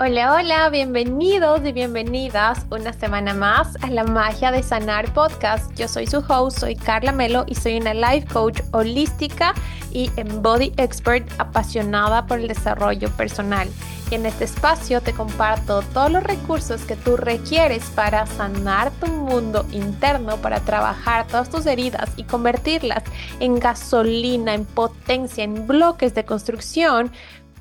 Hola, 0.00 0.32
hola, 0.32 0.70
bienvenidos 0.70 1.64
y 1.64 1.72
bienvenidas 1.72 2.64
una 2.70 2.92
semana 2.92 3.34
más 3.34 3.76
a 3.82 3.90
la 3.90 4.04
magia 4.04 4.52
de 4.52 4.62
sanar 4.62 5.12
podcast. 5.12 5.74
Yo 5.74 5.88
soy 5.88 6.06
su 6.06 6.18
host, 6.18 6.60
soy 6.60 6.76
Carla 6.76 7.10
Melo 7.10 7.44
y 7.48 7.56
soy 7.56 7.78
una 7.78 7.94
life 7.94 8.28
coach 8.32 8.60
holística 8.70 9.54
y 9.90 10.08
embody 10.14 10.72
expert 10.76 11.28
apasionada 11.38 12.28
por 12.28 12.38
el 12.38 12.46
desarrollo 12.46 13.10
personal. 13.16 13.68
Y 14.10 14.14
en 14.14 14.24
este 14.24 14.44
espacio 14.44 15.02
te 15.02 15.12
comparto 15.12 15.82
todos 15.92 16.10
los 16.10 16.22
recursos 16.22 16.82
que 16.82 16.96
tú 16.96 17.16
requieres 17.16 17.84
para 17.94 18.24
sanar 18.26 18.90
tu 18.92 19.06
mundo 19.08 19.66
interno, 19.72 20.36
para 20.38 20.60
trabajar 20.60 21.26
todas 21.26 21.50
tus 21.50 21.66
heridas 21.66 22.10
y 22.16 22.22
convertirlas 22.22 23.02
en 23.40 23.58
gasolina, 23.58 24.54
en 24.54 24.64
potencia, 24.64 25.44
en 25.44 25.66
bloques 25.66 26.14
de 26.14 26.24
construcción 26.24 27.10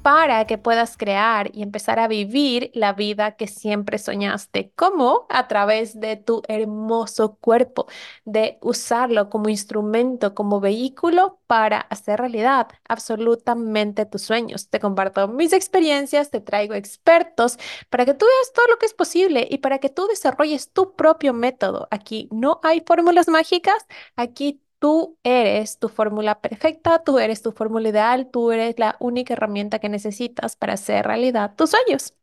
para 0.07 0.47
que 0.47 0.57
puedas 0.57 0.95
crear 0.95 1.51
y 1.53 1.61
empezar 1.61 1.99
a 1.99 2.07
vivir 2.07 2.71
la 2.73 2.93
vida 2.93 3.35
que 3.35 3.45
siempre 3.45 3.97
soñaste. 3.97 4.71
¿Cómo? 4.77 5.25
A 5.27 5.49
través 5.49 5.99
de 5.99 6.15
tu 6.15 6.43
hermoso 6.47 7.35
cuerpo, 7.35 7.87
de 8.23 8.57
usarlo 8.61 9.29
como 9.29 9.49
instrumento, 9.49 10.33
como 10.33 10.61
vehículo 10.61 11.41
para 11.45 11.79
hacer 11.81 12.21
realidad 12.21 12.69
absolutamente 12.87 14.05
tus 14.05 14.21
sueños. 14.21 14.69
Te 14.69 14.79
comparto 14.79 15.27
mis 15.27 15.51
experiencias, 15.51 16.31
te 16.31 16.39
traigo 16.39 16.73
expertos 16.73 17.57
para 17.89 18.05
que 18.05 18.13
tú 18.13 18.25
veas 18.25 18.53
todo 18.53 18.67
lo 18.67 18.77
que 18.77 18.85
es 18.85 18.93
posible 18.93 19.45
y 19.51 19.57
para 19.57 19.79
que 19.79 19.89
tú 19.89 20.07
desarrolles 20.07 20.71
tu 20.71 20.95
propio 20.95 21.33
método. 21.33 21.89
Aquí 21.91 22.29
no 22.31 22.61
hay 22.63 22.81
fórmulas 22.87 23.27
mágicas, 23.27 23.85
aquí 24.15 24.61
Tú 24.79 25.17
eres 25.23 25.79
tu 25.79 25.89
fórmula 25.89 26.39
perfecta, 26.41 27.03
tú 27.03 27.19
eres 27.19 27.41
tu 27.41 27.51
fórmula 27.51 27.89
ideal, 27.89 28.29
tú 28.31 28.51
eres 28.51 28.75
la 28.79 28.95
única 28.99 29.33
herramienta 29.33 29.79
que 29.79 29.89
necesitas 29.89 30.55
para 30.55 30.73
hacer 30.73 31.05
realidad 31.05 31.55
tus 31.55 31.71
sueños. 31.71 32.13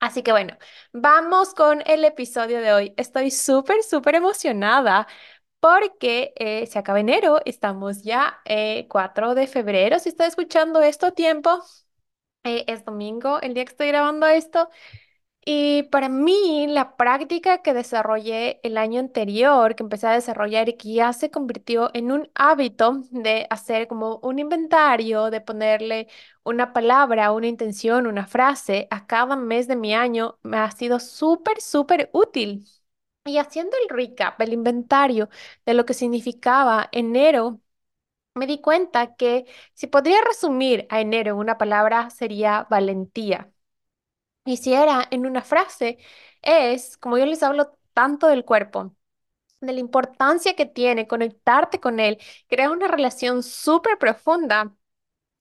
Así 0.00 0.22
que 0.22 0.32
bueno, 0.32 0.56
vamos 0.92 1.54
con 1.54 1.82
el 1.86 2.04
episodio 2.04 2.60
de 2.60 2.72
hoy. 2.72 2.94
Estoy 2.96 3.30
súper, 3.30 3.82
súper 3.84 4.16
emocionada 4.16 5.06
porque 5.60 6.32
eh, 6.36 6.66
se 6.66 6.78
acaba 6.78 7.00
enero, 7.00 7.40
estamos 7.44 8.02
ya 8.02 8.40
eh, 8.46 8.86
4 8.88 9.34
de 9.34 9.46
febrero. 9.46 9.98
Si 10.00 10.08
estás 10.10 10.28
escuchando 10.28 10.80
esto 10.82 11.06
a 11.06 11.12
tiempo, 11.12 11.62
eh, 12.44 12.64
es 12.68 12.84
domingo, 12.84 13.40
el 13.42 13.54
día 13.54 13.64
que 13.64 13.70
estoy 13.72 13.88
grabando 13.88 14.26
esto. 14.26 14.70
Y 15.44 15.82
para 15.84 16.08
mí, 16.08 16.66
la 16.68 16.96
práctica 16.96 17.62
que 17.62 17.74
desarrollé 17.74 18.60
el 18.62 18.78
año 18.78 19.00
anterior, 19.00 19.74
que 19.74 19.82
empecé 19.82 20.06
a 20.06 20.12
desarrollar 20.12 20.68
y 20.68 20.76
que 20.76 20.92
ya 20.94 21.12
se 21.12 21.30
convirtió 21.32 21.90
en 21.94 22.12
un 22.12 22.30
hábito 22.34 23.02
de 23.10 23.46
hacer 23.50 23.88
como 23.88 24.18
un 24.22 24.38
inventario, 24.38 25.30
de 25.30 25.40
ponerle 25.40 26.06
una 26.44 26.72
palabra, 26.72 27.32
una 27.32 27.48
intención, 27.48 28.06
una 28.06 28.26
frase 28.28 28.86
a 28.90 29.06
cada 29.08 29.34
mes 29.34 29.66
de 29.66 29.74
mi 29.76 29.94
año, 29.94 30.38
me 30.44 30.58
ha 30.58 30.70
sido 30.70 31.00
súper, 31.00 31.60
súper 31.60 32.08
útil. 32.12 32.64
Y 33.24 33.38
haciendo 33.38 33.76
el 33.82 33.88
recap, 33.96 34.40
el 34.40 34.52
inventario 34.52 35.28
de 35.66 35.74
lo 35.74 35.84
que 35.86 35.94
significaba 35.94 36.88
enero, 36.92 37.60
me 38.34 38.46
di 38.46 38.60
cuenta 38.60 39.16
que 39.16 39.46
si 39.74 39.86
podría 39.88 40.22
resumir 40.24 40.86
a 40.90 41.00
enero 41.02 41.32
en 41.32 41.38
una 41.38 41.58
palabra, 41.58 42.10
sería 42.10 42.66
valentía. 42.70 43.50
Y 44.44 44.56
si 44.56 44.74
era 44.74 45.06
en 45.10 45.26
una 45.26 45.42
frase, 45.42 45.98
es, 46.42 46.96
como 46.96 47.16
yo 47.18 47.26
les 47.26 47.42
hablo 47.42 47.78
tanto 47.94 48.26
del 48.26 48.44
cuerpo, 48.44 48.94
de 49.60 49.72
la 49.74 49.80
importancia 49.80 50.56
que 50.56 50.66
tiene 50.66 51.08
conectarte 51.08 51.80
con 51.80 52.00
él, 52.00 52.18
crear 52.48 52.70
una 52.70 52.88
relación 52.88 53.42
súper 53.44 53.98
profunda. 53.98 54.74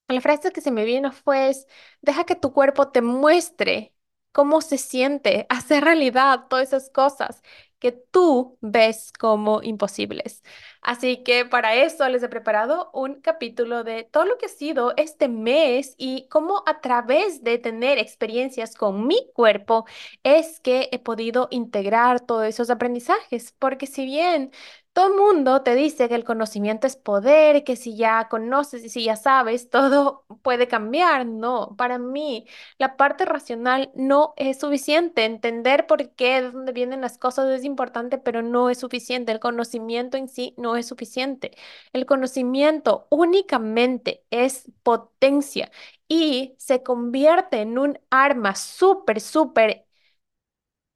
La 0.10 0.22
frase 0.22 0.52
que 0.52 0.62
se 0.62 0.72
me 0.72 0.86
vino 0.86 1.12
fue, 1.14 1.54
deja 2.02 2.26
que 2.26 2.36
tu 2.36 2.54
cuerpo 2.54 2.90
te 2.92 3.02
muestre 3.02 3.96
cómo 4.34 4.62
se 4.62 4.78
siente 4.78 5.46
hacer 5.50 5.84
realidad 5.86 6.48
todas 6.50 6.70
esas 6.70 6.90
cosas 6.92 7.42
que 7.82 7.92
tú 7.92 8.58
ves 8.62 9.12
como 9.20 9.62
imposibles. 9.64 10.44
Así 10.82 11.24
que 11.24 11.46
para 11.46 11.76
eso 11.76 12.08
les 12.10 12.24
he 12.24 12.30
preparado 12.30 12.90
un 12.94 13.22
capítulo 13.22 13.84
de 13.84 14.04
todo 14.06 14.26
lo 14.26 14.38
que 14.38 14.46
ha 14.48 14.50
sido 14.50 14.94
este 14.98 15.28
mes 15.30 15.96
y 15.98 16.28
cómo 16.30 16.64
a 16.68 16.82
través 16.82 17.44
de 17.44 17.58
tener 17.60 18.00
experiencias 18.00 18.76
con 18.76 19.08
mi 19.08 19.18
cuerpo 19.34 19.86
es 20.24 20.60
que 20.62 20.90
he 20.92 21.00
podido 21.00 21.48
integrar 21.52 22.22
todos 22.22 22.46
esos 22.46 22.70
aprendizajes. 22.70 23.54
Porque 23.60 23.88
si 23.88 24.06
bien 24.06 24.52
todo 24.94 25.08
el 25.08 25.16
mundo 25.16 25.62
te 25.64 25.74
dice 25.76 26.10
que 26.10 26.16
el 26.16 26.26
conocimiento 26.26 26.86
es 26.86 26.98
poder, 26.98 27.64
que 27.64 27.76
si 27.78 27.96
ya 27.96 28.28
conoces 28.30 28.84
y 28.84 28.90
si 28.90 29.06
ya 29.06 29.16
sabes, 29.16 29.70
todo 29.72 30.26
puede 30.42 30.68
cambiar. 30.68 31.26
No, 31.26 31.76
para 31.78 31.98
mí 31.98 32.46
la 32.78 32.98
parte 32.98 33.26
racional 33.26 33.92
no 33.96 34.34
es 34.38 34.60
suficiente. 34.60 35.24
Entender 35.26 35.88
por 35.88 36.10
qué, 36.16 36.42
de 36.42 36.52
dónde 36.52 36.74
vienen 36.74 37.02
las 37.02 37.18
cosas 37.18 37.50
es 37.52 37.64
importante, 37.64 38.18
pero 38.18 38.42
no 38.42 38.70
es 38.70 38.80
suficiente. 38.80 39.32
El 39.32 39.40
conocimiento 39.40 40.18
en 40.18 40.28
sí 40.28 40.54
no 40.58 40.76
es 40.76 40.88
suficiente. 40.88 41.52
El 41.94 42.06
conocimiento 42.06 43.08
únicamente 43.10 44.24
es 44.30 44.66
potencia 44.84 45.72
y 46.08 46.56
se 46.58 46.84
convierte 46.84 47.62
en 47.62 47.78
un 47.78 48.00
arma 48.10 48.56
súper, 48.56 49.22
súper 49.22 49.86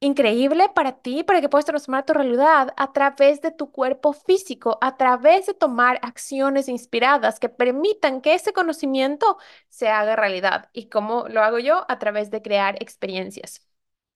increíble 0.00 0.68
para 0.74 1.00
ti, 1.00 1.24
para 1.24 1.40
que 1.40 1.48
puedas 1.48 1.64
transformar 1.64 2.04
tu 2.04 2.12
realidad 2.12 2.72
a 2.76 2.92
través 2.92 3.40
de 3.40 3.50
tu 3.50 3.72
cuerpo 3.72 4.12
físico, 4.12 4.78
a 4.82 4.96
través 4.96 5.46
de 5.46 5.54
tomar 5.54 5.98
acciones 6.02 6.68
inspiradas 6.68 7.40
que 7.40 7.48
permitan 7.48 8.20
que 8.20 8.34
ese 8.34 8.52
conocimiento 8.52 9.38
se 9.68 9.88
haga 9.88 10.14
realidad. 10.16 10.68
¿Y 10.72 10.88
cómo 10.88 11.26
lo 11.28 11.42
hago 11.42 11.58
yo? 11.58 11.84
A 11.88 11.98
través 11.98 12.30
de 12.30 12.42
crear 12.42 12.76
experiencias. 12.82 13.66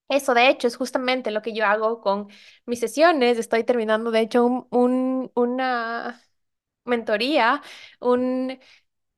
Eso, 0.08 0.34
de 0.34 0.48
hecho, 0.48 0.66
es 0.68 0.76
justamente 0.76 1.30
lo 1.30 1.42
que 1.42 1.54
yo 1.54 1.66
hago 1.66 2.00
con 2.02 2.28
mis 2.66 2.80
sesiones. 2.80 3.38
Estoy 3.38 3.64
terminando, 3.64 4.10
de 4.10 4.20
hecho, 4.20 4.44
un, 4.44 4.66
un- 4.70 5.32
una 5.34 6.20
mentoría, 6.84 7.62
un 8.00 8.58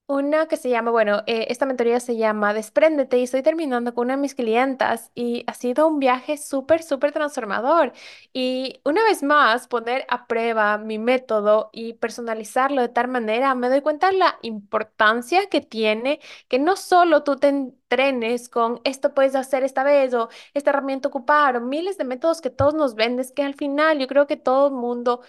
una 0.07 0.47
que 0.47 0.57
se 0.59 0.69
llama, 0.69 0.91
bueno, 0.91 1.23
eh, 1.27 1.47
esta 1.49 1.65
mentoría 1.65 1.99
se 1.99 2.17
llama 2.17 2.53
Despréndete 2.53 3.19
y 3.19 3.23
estoy 3.23 3.43
terminando 3.43 3.95
con 3.95 4.07
una 4.07 4.17
de 4.17 4.21
mis 4.23 4.35
clientas 4.35 5.11
y 5.15 5.43
ha 5.47 5.55
sido 5.55 5.89
un 5.89 6.01
viaje 6.01 6.37
súper, 6.37 6.83
súper 6.83 7.13
transformador. 7.13 7.93
Y 8.33 8.81
una 8.85 9.03
vez 9.05 9.23
más, 9.23 9.69
poner 9.69 10.05
a 10.11 10.27
prueba 10.27 10.77
mi 10.77 10.99
método 10.99 11.71
y 11.73 11.95
personalizarlo 11.95 12.83
de 12.83 12.89
tal 12.91 13.09
manera, 13.09 13.55
me 13.55 13.69
doy 13.71 13.81
cuenta 13.81 14.11
de 14.11 14.19
la 14.19 14.39
importancia 14.43 15.49
que 15.49 15.61
tiene 15.63 16.21
que 16.49 16.59
no 16.59 16.77
solo 16.77 17.23
tú 17.23 17.37
te 17.37 17.49
entrenes 17.49 18.49
con 18.51 18.81
esto 18.85 19.15
puedes 19.15 19.35
hacer 19.35 19.65
esta 19.65 19.83
vez 19.85 20.13
o 20.15 20.29
esta 20.55 20.71
herramienta 20.71 21.09
ocupar 21.09 21.57
o 21.57 21.61
miles 21.61 21.97
de 21.99 22.05
métodos 22.05 22.41
que 22.43 22.51
todos 22.51 22.75
nos 22.75 22.95
venden, 22.95 23.21
es 23.21 23.33
que 23.33 23.43
al 23.45 23.55
final 23.55 23.99
yo 23.99 24.07
creo 24.07 24.27
que 24.27 24.37
todo 24.37 24.69
el 24.69 24.75
mundo 24.75 25.23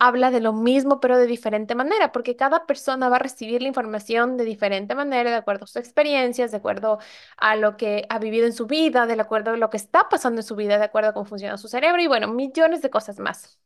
habla 0.00 0.30
de 0.32 0.40
lo 0.40 0.52
mismo, 0.54 1.00
pero 1.00 1.18
de 1.18 1.26
diferente 1.26 1.74
manera, 1.76 2.12
porque 2.12 2.36
cada 2.36 2.66
persona 2.66 3.08
va 3.08 3.16
a 3.16 3.18
recibir 3.20 3.62
la 3.62 3.68
información 3.68 4.36
de 4.38 4.44
diferente 4.44 4.94
manera, 4.96 5.30
de 5.30 5.36
acuerdo 5.36 5.64
a 5.64 5.66
sus 5.68 5.76
experiencias, 5.76 6.50
de 6.50 6.56
acuerdo 6.58 6.98
a 7.36 7.56
lo 7.56 7.76
que 7.76 8.06
ha 8.10 8.18
vivido 8.18 8.46
en 8.46 8.52
su 8.54 8.66
vida, 8.66 9.06
de 9.06 9.20
acuerdo 9.20 9.52
a 9.52 9.56
lo 9.58 9.70
que 9.70 9.76
está 9.78 10.08
pasando 10.08 10.40
en 10.40 10.46
su 10.46 10.56
vida, 10.56 10.78
de 10.78 10.84
acuerdo 10.84 11.10
a 11.10 11.14
cómo 11.14 11.26
funciona 11.26 11.58
su 11.58 11.68
cerebro 11.68 12.02
y 12.02 12.08
bueno, 12.08 12.28
millones 12.28 12.82
de 12.82 12.90
cosas 12.90 13.18
más. 13.20 13.60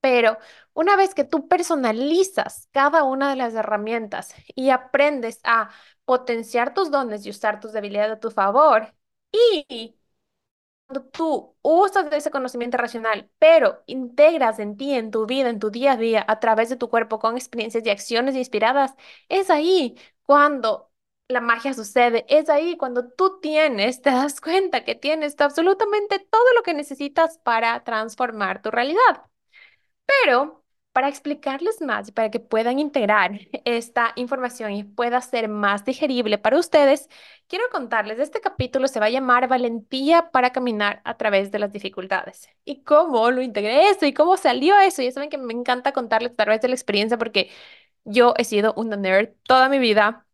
Pero 0.00 0.38
una 0.74 0.96
vez 0.96 1.14
que 1.14 1.24
tú 1.24 1.48
personalizas 1.48 2.68
cada 2.72 3.04
una 3.04 3.30
de 3.30 3.36
las 3.36 3.54
herramientas 3.54 4.34
y 4.54 4.70
aprendes 4.70 5.40
a 5.44 5.70
potenciar 6.04 6.74
tus 6.74 6.90
dones 6.90 7.24
y 7.26 7.30
usar 7.30 7.60
tus 7.60 7.72
debilidades 7.72 8.12
a 8.16 8.20
tu 8.20 8.30
favor, 8.30 8.94
y 9.32 9.96
tú 11.02 11.56
usas 11.62 12.12
ese 12.12 12.30
conocimiento 12.30 12.76
racional, 12.76 13.30
pero 13.38 13.82
integras 13.86 14.58
en 14.58 14.76
ti, 14.76 14.92
en 14.94 15.10
tu 15.10 15.26
vida, 15.26 15.48
en 15.48 15.58
tu 15.58 15.70
día 15.70 15.92
a 15.92 15.96
día, 15.96 16.24
a 16.28 16.38
través 16.40 16.68
de 16.68 16.76
tu 16.76 16.88
cuerpo, 16.90 17.18
con 17.18 17.36
experiencias 17.36 17.84
y 17.86 17.90
acciones 17.90 18.34
inspiradas, 18.36 18.94
es 19.28 19.50
ahí 19.50 19.96
cuando 20.22 20.90
la 21.28 21.40
magia 21.40 21.72
sucede. 21.74 22.24
Es 22.28 22.48
ahí 22.50 22.76
cuando 22.76 23.08
tú 23.10 23.40
tienes, 23.40 24.02
te 24.02 24.10
das 24.10 24.40
cuenta 24.40 24.84
que 24.84 24.94
tienes 24.94 25.34
absolutamente 25.40 26.18
todo 26.18 26.44
lo 26.56 26.62
que 26.62 26.74
necesitas 26.74 27.38
para 27.38 27.82
transformar 27.84 28.60
tu 28.62 28.70
realidad. 28.70 29.22
Pero 30.06 30.61
para 30.92 31.08
explicarles 31.08 31.80
más 31.80 32.08
y 32.08 32.12
para 32.12 32.30
que 32.30 32.40
puedan 32.40 32.78
integrar 32.78 33.40
esta 33.64 34.12
información 34.16 34.72
y 34.72 34.84
pueda 34.84 35.20
ser 35.20 35.48
más 35.48 35.84
digerible 35.84 36.38
para 36.38 36.58
ustedes, 36.58 37.08
quiero 37.48 37.64
contarles, 37.70 38.18
este 38.18 38.40
capítulo 38.40 38.88
se 38.88 39.00
va 39.00 39.06
a 39.06 39.10
llamar 39.10 39.48
Valentía 39.48 40.30
para 40.30 40.50
caminar 40.52 41.00
a 41.04 41.16
través 41.16 41.50
de 41.50 41.58
las 41.58 41.72
dificultades. 41.72 42.48
¿Y 42.64 42.82
cómo 42.82 43.30
lo 43.30 43.42
integré 43.42 43.88
eso? 43.90 44.06
¿Y 44.06 44.12
cómo 44.14 44.36
salió 44.36 44.78
eso? 44.78 45.02
Ya 45.02 45.12
saben 45.12 45.30
que 45.30 45.38
me 45.38 45.52
encanta 45.52 45.92
contarles 45.92 46.32
a 46.32 46.36
través 46.36 46.60
de 46.60 46.68
la 46.68 46.74
experiencia 46.74 47.18
porque 47.18 47.50
yo 48.04 48.34
he 48.38 48.44
sido 48.44 48.74
una 48.76 48.96
nerd 48.96 49.30
toda 49.44 49.68
mi 49.68 49.78
vida. 49.78 50.26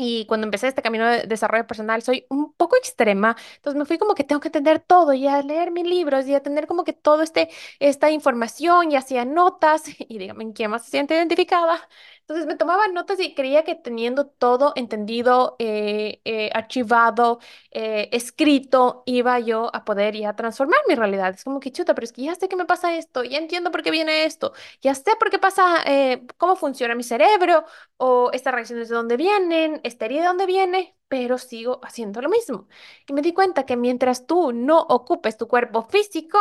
Y 0.00 0.26
cuando 0.26 0.46
empecé 0.46 0.68
este 0.68 0.80
camino 0.82 1.06
de 1.08 1.24
desarrollo 1.26 1.66
personal, 1.66 2.02
soy 2.02 2.24
un 2.30 2.52
poco 2.52 2.76
extrema, 2.76 3.36
entonces 3.56 3.76
me 3.78 3.84
fui 3.84 3.98
como 3.98 4.14
que 4.14 4.22
tengo 4.24 4.40
que 4.40 4.46
entender 4.48 4.78
todo 4.80 5.12
y 5.12 5.26
a 5.26 5.42
leer 5.42 5.72
mis 5.72 5.84
libros 5.86 6.26
y 6.28 6.34
a 6.34 6.42
tener 6.42 6.68
como 6.68 6.84
que 6.84 6.92
todo 6.92 7.22
este, 7.22 7.48
esta 7.80 8.10
información 8.10 8.92
y 8.92 8.96
hacía 8.96 9.24
notas 9.24 9.82
y 9.98 10.18
dígame 10.18 10.52
quién 10.52 10.70
más 10.70 10.84
se 10.84 10.90
siente 10.92 11.14
identificada. 11.16 11.80
Entonces 12.28 12.46
me 12.46 12.56
tomaba 12.56 12.86
notas 12.88 13.18
y 13.20 13.34
creía 13.34 13.64
que 13.64 13.74
teniendo 13.74 14.26
todo 14.26 14.74
entendido, 14.76 15.56
eh, 15.58 16.20
eh, 16.26 16.50
archivado, 16.52 17.38
eh, 17.70 18.10
escrito, 18.12 19.02
iba 19.06 19.38
yo 19.40 19.70
a 19.74 19.84
poder 19.86 20.14
ya 20.14 20.36
transformar 20.36 20.78
mi 20.88 20.94
realidad. 20.94 21.30
Es 21.34 21.42
como 21.44 21.58
que 21.58 21.72
chuta, 21.72 21.94
pero 21.94 22.04
es 22.04 22.12
que 22.12 22.22
ya 22.24 22.34
sé 22.34 22.46
que 22.48 22.56
me 22.56 22.66
pasa 22.66 22.94
esto, 22.98 23.24
ya 23.24 23.38
entiendo 23.38 23.70
por 23.70 23.82
qué 23.82 23.90
viene 23.90 24.24
esto, 24.24 24.52
ya 24.82 24.94
sé 24.94 25.12
por 25.18 25.30
qué 25.30 25.38
pasa, 25.38 25.78
eh, 25.86 26.26
cómo 26.36 26.54
funciona 26.56 26.94
mi 26.94 27.02
cerebro, 27.02 27.64
o 27.96 28.30
estas 28.32 28.52
reacciones 28.54 28.88
de 28.90 28.94
dónde 28.96 29.16
vienen, 29.16 29.80
esta 29.84 30.04
herida 30.04 30.20
de 30.22 30.26
dónde 30.28 30.46
viene, 30.46 30.96
pero 31.08 31.38
sigo 31.38 31.80
haciendo 31.82 32.20
lo 32.20 32.28
mismo. 32.28 32.68
Y 33.06 33.12
me 33.14 33.22
di 33.22 33.32
cuenta 33.32 33.64
que 33.66 33.76
mientras 33.76 34.26
tú 34.26 34.52
no 34.52 34.80
ocupes 34.80 35.36
tu 35.38 35.48
cuerpo 35.48 35.82
físico, 35.82 36.38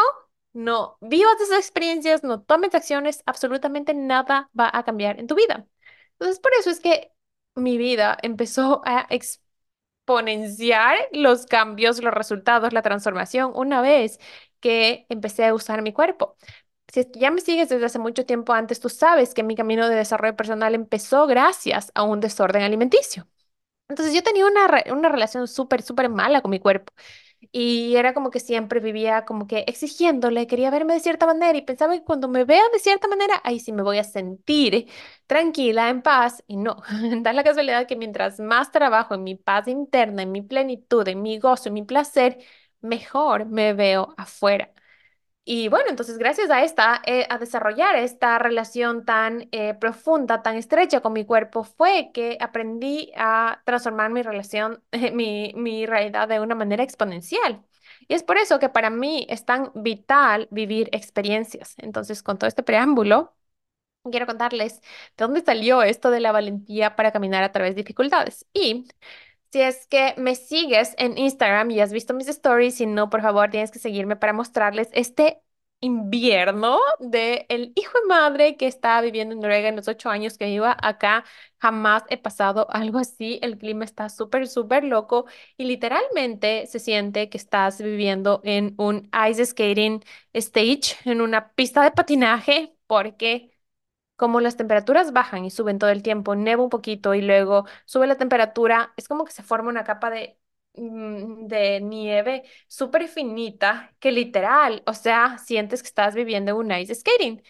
no 0.53 0.97
vivas 1.01 1.39
esas 1.41 1.59
experiencias, 1.59 2.23
no 2.23 2.41
tomes 2.41 2.73
acciones, 2.75 3.21
absolutamente 3.25 3.93
nada 3.93 4.49
va 4.59 4.69
a 4.73 4.83
cambiar 4.83 5.19
en 5.19 5.27
tu 5.27 5.35
vida. 5.35 5.65
Entonces, 6.19 6.39
por 6.39 6.51
eso 6.59 6.69
es 6.69 6.79
que 6.79 7.11
mi 7.55 7.77
vida 7.77 8.17
empezó 8.23 8.81
a 8.85 9.07
exponenciar 10.05 10.97
los 11.11 11.45
cambios, 11.45 12.01
los 12.03 12.13
resultados, 12.13 12.73
la 12.73 12.81
transformación 12.81 13.51
una 13.55 13.81
vez 13.81 14.19
que 14.59 15.05
empecé 15.09 15.45
a 15.45 15.53
usar 15.53 15.81
mi 15.81 15.93
cuerpo. 15.93 16.35
Si 16.93 17.05
ya 17.15 17.31
me 17.31 17.41
sigues 17.41 17.69
desde 17.69 17.85
hace 17.85 17.99
mucho 17.99 18.25
tiempo 18.25 18.53
antes, 18.53 18.79
tú 18.79 18.89
sabes 18.89 19.33
que 19.33 19.43
mi 19.43 19.55
camino 19.55 19.89
de 19.89 19.95
desarrollo 19.95 20.35
personal 20.37 20.75
empezó 20.75 21.27
gracias 21.27 21.91
a 21.95 22.03
un 22.03 22.19
desorden 22.21 22.63
alimenticio. 22.63 23.27
Entonces 23.89 24.15
yo 24.15 24.23
tenía 24.23 24.45
una, 24.47 24.67
una 24.93 25.09
relación 25.09 25.47
súper, 25.47 25.81
súper 25.83 26.09
mala 26.09 26.41
con 26.41 26.51
mi 26.51 26.59
cuerpo. 26.59 26.93
Y 27.51 27.95
era 27.95 28.13
como 28.13 28.29
que 28.31 28.39
siempre 28.39 28.79
vivía 28.79 29.25
como 29.25 29.47
que 29.47 29.59
exigiéndole, 29.67 30.47
quería 30.47 30.69
verme 30.71 30.93
de 30.95 30.99
cierta 30.99 31.25
manera 31.25 31.57
y 31.57 31.61
pensaba 31.63 31.93
que 31.93 32.03
cuando 32.03 32.27
me 32.27 32.43
vea 32.45 32.61
de 32.73 32.79
cierta 32.79 33.07
manera, 33.07 33.41
ahí 33.43 33.59
sí 33.59 33.71
me 33.71 33.83
voy 33.83 33.97
a 33.99 34.03
sentir 34.03 34.87
tranquila, 35.27 35.89
en 35.89 36.01
paz. 36.01 36.43
Y 36.47 36.57
no, 36.57 36.81
da 37.21 37.33
la 37.33 37.43
casualidad 37.43 37.87
que 37.87 37.95
mientras 37.95 38.39
más 38.39 38.71
trabajo 38.71 39.15
en 39.15 39.23
mi 39.23 39.35
paz 39.35 39.67
interna, 39.67 40.23
en 40.23 40.31
mi 40.31 40.41
plenitud, 40.41 41.07
en 41.07 41.21
mi 41.21 41.39
gozo, 41.39 41.69
en 41.69 41.73
mi 41.75 41.83
placer, 41.83 42.37
mejor 42.81 43.45
me 43.45 43.73
veo 43.73 44.13
afuera. 44.17 44.71
Y 45.49 45.69
bueno, 45.69 45.85
entonces 45.89 46.17
gracias 46.17 46.49
a 46.49 46.61
esta, 46.63 47.01
eh, 47.05 47.25
a 47.29 47.37
desarrollar 47.37 47.95
esta 47.95 48.37
relación 48.37 49.05
tan 49.05 49.47
eh, 49.53 49.73
profunda, 49.75 50.43
tan 50.43 50.57
estrecha 50.57 50.99
con 51.01 51.13
mi 51.13 51.23
cuerpo, 51.25 51.63
fue 51.63 52.11
que 52.13 52.37
aprendí 52.41 53.13
a 53.15 53.61
transformar 53.65 54.11
mi 54.11 54.23
relación, 54.23 54.83
mi, 55.13 55.53
mi 55.55 55.85
realidad 55.85 56.27
de 56.27 56.41
una 56.41 56.53
manera 56.55 56.83
exponencial. 56.83 57.63
Y 58.09 58.13
es 58.15 58.23
por 58.23 58.37
eso 58.37 58.59
que 58.59 58.67
para 58.69 58.89
mí 58.89 59.25
es 59.29 59.45
tan 59.45 59.71
vital 59.73 60.47
vivir 60.51 60.89
experiencias. 60.91 61.75
Entonces, 61.77 62.23
con 62.23 62.37
todo 62.37 62.47
este 62.49 62.63
preámbulo, 62.63 63.33
quiero 64.11 64.25
contarles 64.25 64.81
de 64.81 65.25
dónde 65.25 65.41
salió 65.41 65.83
esto 65.83 66.11
de 66.11 66.19
la 66.21 66.31
valentía 66.31 66.95
para 66.95 67.11
caminar 67.11 67.43
a 67.43 67.51
través 67.51 67.75
de 67.75 67.81
dificultades. 67.83 68.45
Y 68.53 68.87
si 69.51 69.61
es 69.61 69.87
que 69.87 70.13
me 70.17 70.35
sigues 70.35 70.93
en 70.97 71.17
Instagram 71.17 71.71
y 71.71 71.79
has 71.81 71.91
visto 71.93 72.13
mis 72.13 72.27
stories, 72.27 72.75
si 72.75 72.85
no, 72.85 73.09
por 73.09 73.21
favor, 73.21 73.49
tienes 73.49 73.71
que 73.71 73.79
seguirme 73.79 74.15
para 74.15 74.33
mostrarles 74.33 74.89
este 74.93 75.41
invierno 75.79 76.79
de 76.99 77.45
el 77.49 77.71
hijo 77.75 77.91
de 77.99 78.07
madre 78.07 78.57
que 78.57 78.65
estaba 78.67 78.99
viviendo 79.01 79.33
en 79.35 79.41
Noruega 79.41 79.69
en 79.69 79.75
los 79.75 79.87
ocho 79.87 80.09
años 80.09 80.37
que 80.37 80.49
iba 80.49 80.75
acá. 80.81 81.23
Jamás 81.59 82.03
he 82.09 82.17
pasado 82.17 82.67
algo 82.71 82.97
así. 82.99 83.39
El 83.43 83.57
clima 83.57 83.85
está 83.85 84.09
súper, 84.09 84.47
súper 84.47 84.83
loco 84.83 85.25
y 85.57 85.65
literalmente 85.65 86.65
se 86.67 86.79
siente 86.79 87.29
que 87.29 87.37
estás 87.37 87.81
viviendo 87.81 88.41
en 88.43 88.73
un 88.77 89.09
ice 89.29 89.45
skating 89.45 90.03
stage, 90.33 90.95
en 91.05 91.21
una 91.21 91.53
pista 91.53 91.83
de 91.83 91.91
patinaje, 91.91 92.75
porque 92.87 93.51
como 94.17 94.41
las 94.41 94.57
temperaturas 94.57 95.13
bajan 95.13 95.45
y 95.45 95.51
suben 95.51 95.79
todo 95.79 95.91
el 95.91 96.03
tiempo, 96.03 96.35
neva 96.35 96.63
un 96.63 96.69
poquito 96.71 97.15
y 97.15 97.21
luego 97.23 97.65
sube 97.85 98.07
la 98.07 98.17
temperatura, 98.17 98.93
es 98.97 99.07
como 99.07 99.25
que 99.25 99.31
se 99.33 99.43
forma 99.43 99.69
una 99.69 99.85
capa 99.85 100.09
de, 100.11 100.39
mm, 100.75 101.47
de 101.47 101.81
nieve 101.81 102.43
súper 102.67 103.07
finita 103.07 103.95
que 103.99 104.11
literal, 104.11 104.83
o 104.87 104.93
sea, 104.93 105.37
sientes 105.39 105.81
que 105.83 105.87
estás 105.89 106.15
viviendo 106.15 106.51
en 106.51 106.57
un 106.57 106.71
ice 106.73 106.95
skating 106.95 107.43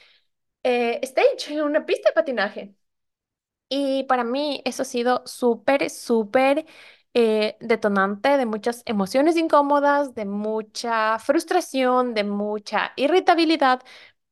eh, 0.63 0.99
stage, 1.03 1.53
en 1.53 1.61
una 1.63 1.85
pista 1.85 2.09
de 2.09 2.13
patinaje. 2.15 2.75
Y 3.69 4.03
para 4.05 4.23
mí 4.23 4.61
eso 4.65 4.83
ha 4.83 4.85
sido 4.85 5.23
súper, 5.25 5.89
súper 5.89 6.65
eh, 7.13 7.57
detonante 7.59 8.37
de 8.37 8.45
muchas 8.45 8.81
emociones 8.85 9.35
incómodas, 9.37 10.15
de 10.15 10.25
mucha 10.25 11.19
frustración, 11.19 12.13
de 12.13 12.23
mucha 12.23 12.93
irritabilidad, 12.95 13.81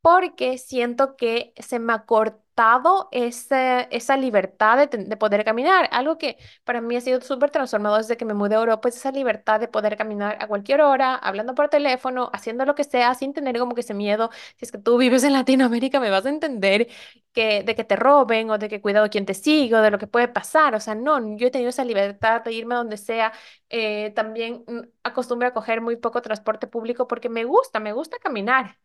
porque 0.05 0.57
siento 0.59 1.15
que 1.17 1.51
se 1.57 1.79
me 1.79 1.91
ha 1.93 2.05
cortado 2.05 3.09
ese- 3.11 3.87
esa 3.91 4.17
libertad 4.17 4.77
de, 4.87 4.97
de 5.03 5.17
poder 5.17 5.43
caminar. 5.43 5.89
Algo 5.91 6.17
que 6.19 6.37
para 6.63 6.79
mí 6.79 6.95
ha 6.95 7.01
sido 7.01 7.21
súper 7.21 7.49
transformador 7.51 7.99
desde 8.01 8.15
que 8.17 8.23
me 8.25 8.35
mudé 8.35 8.55
a 8.55 8.59
Europa, 8.59 8.87
es 8.89 8.97
esa 8.97 9.11
libertad 9.11 9.59
de 9.59 9.67
poder 9.67 9.97
caminar 9.97 10.37
a 10.39 10.47
cualquier 10.47 10.81
hora, 10.81 11.15
hablando 11.15 11.55
por 11.55 11.69
teléfono, 11.69 12.29
haciendo 12.33 12.65
lo 12.65 12.75
que 12.75 12.83
sea, 12.83 13.15
sin 13.15 13.33
tener 13.33 13.57
como 13.57 13.73
que 13.75 13.81
ese 13.81 13.95
miedo. 13.95 14.29
Si 14.57 14.65
es 14.65 14.71
que 14.71 14.77
tú 14.77 14.97
vives 14.97 15.23
en 15.23 15.33
Latinoamérica, 15.33 15.99
me 15.99 16.11
vas 16.11 16.25
a 16.25 16.29
entender 16.29 16.87
que, 17.33 17.63
de 17.63 17.75
que 17.75 17.83
te 17.83 17.95
roben 17.95 18.49
o 18.51 18.57
de 18.59 18.69
que 18.69 18.81
cuidado 18.81 19.09
quién 19.09 19.25
te 19.25 19.33
sigue 19.33 19.75
o 19.75 19.81
de 19.81 19.89
lo 19.91 19.97
que 19.97 20.07
puede 20.07 20.27
pasar. 20.27 20.75
O 20.75 20.79
sea, 20.79 20.93
no, 20.95 21.35
yo 21.37 21.47
he 21.47 21.51
tenido 21.51 21.69
esa 21.71 21.83
libertad 21.85 22.41
de 22.43 22.53
irme 22.53 22.75
a 22.75 22.77
donde 22.77 22.97
sea. 22.97 23.33
Eh, 23.69 24.11
también 24.15 24.63
mm, 24.67 24.79
acostumbro 25.03 25.47
a 25.47 25.53
coger 25.53 25.81
muy 25.81 25.95
poco 25.97 26.21
transporte 26.21 26.67
público 26.67 27.07
porque 27.07 27.29
me 27.29 27.43
gusta, 27.43 27.79
me 27.79 27.91
gusta 27.93 28.17
caminar. 28.19 28.77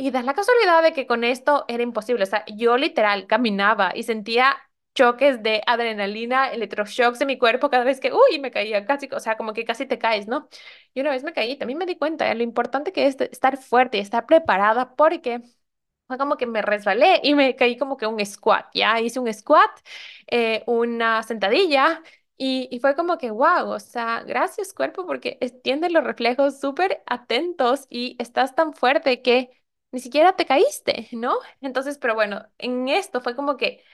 Y 0.00 0.10
da 0.12 0.22
la 0.22 0.32
casualidad 0.34 0.82
de 0.82 0.92
que 0.94 1.06
con 1.06 1.24
esto 1.24 1.64
era 1.68 1.82
imposible. 1.82 2.22
O 2.24 2.26
sea, 2.26 2.44
yo 2.46 2.76
literal 2.78 3.26
caminaba 3.26 3.92
y 3.94 4.02
sentía 4.04 4.56
choques 4.94 5.42
de 5.42 5.62
adrenalina, 5.66 6.50
electroshocks 6.50 7.20
en 7.20 7.26
mi 7.28 7.38
cuerpo 7.38 7.68
cada 7.70 7.84
vez 7.84 8.00
que, 8.00 8.10
uy, 8.12 8.38
me 8.40 8.50
caía 8.50 8.84
casi, 8.86 9.08
o 9.12 9.20
sea, 9.20 9.36
como 9.36 9.52
que 9.52 9.64
casi 9.66 9.84
te 9.86 9.98
caes, 9.98 10.26
¿no? 10.26 10.48
Y 10.94 11.00
una 11.02 11.10
vez 11.10 11.22
me 11.22 11.32
caí, 11.34 11.56
también 11.58 11.78
me 11.78 11.86
di 11.86 11.96
cuenta 11.96 12.24
de 12.26 12.34
lo 12.34 12.42
importante 12.42 12.92
que 12.92 13.06
es 13.06 13.20
estar 13.20 13.56
fuerte 13.58 13.98
y 13.98 14.00
estar 14.00 14.26
preparada 14.26 14.94
porque 14.96 15.42
fue 16.06 16.18
como 16.18 16.36
que 16.36 16.46
me 16.46 16.62
resbalé 16.62 17.20
y 17.22 17.34
me 17.34 17.54
caí 17.56 17.76
como 17.76 17.96
que 17.96 18.06
un 18.06 18.24
squat, 18.24 18.66
¿ya? 18.74 19.00
Hice 19.00 19.20
un 19.20 19.32
squat, 19.32 19.70
eh, 20.30 20.64
una 20.66 21.22
sentadilla 21.22 22.02
y, 22.36 22.68
y 22.70 22.80
fue 22.80 22.96
como 22.96 23.18
que, 23.18 23.30
wow, 23.30 23.68
o 23.70 23.78
sea, 23.80 24.22
gracias 24.26 24.72
cuerpo 24.72 25.06
porque 25.06 25.38
extiende 25.40 25.90
los 25.90 26.02
reflejos 26.04 26.58
súper 26.60 27.02
atentos 27.06 27.86
y 27.90 28.16
estás 28.18 28.54
tan 28.54 28.72
fuerte 28.74 29.22
que 29.22 29.50
ni 29.92 30.00
siquiera 30.00 30.34
te 30.36 30.46
caíste, 30.46 31.08
¿no? 31.12 31.34
Entonces, 31.60 31.98
pero 31.98 32.14
bueno, 32.14 32.46
en 32.58 32.88
esto 32.88 33.20
fue 33.20 33.36
como 33.36 33.56
que 33.56 33.84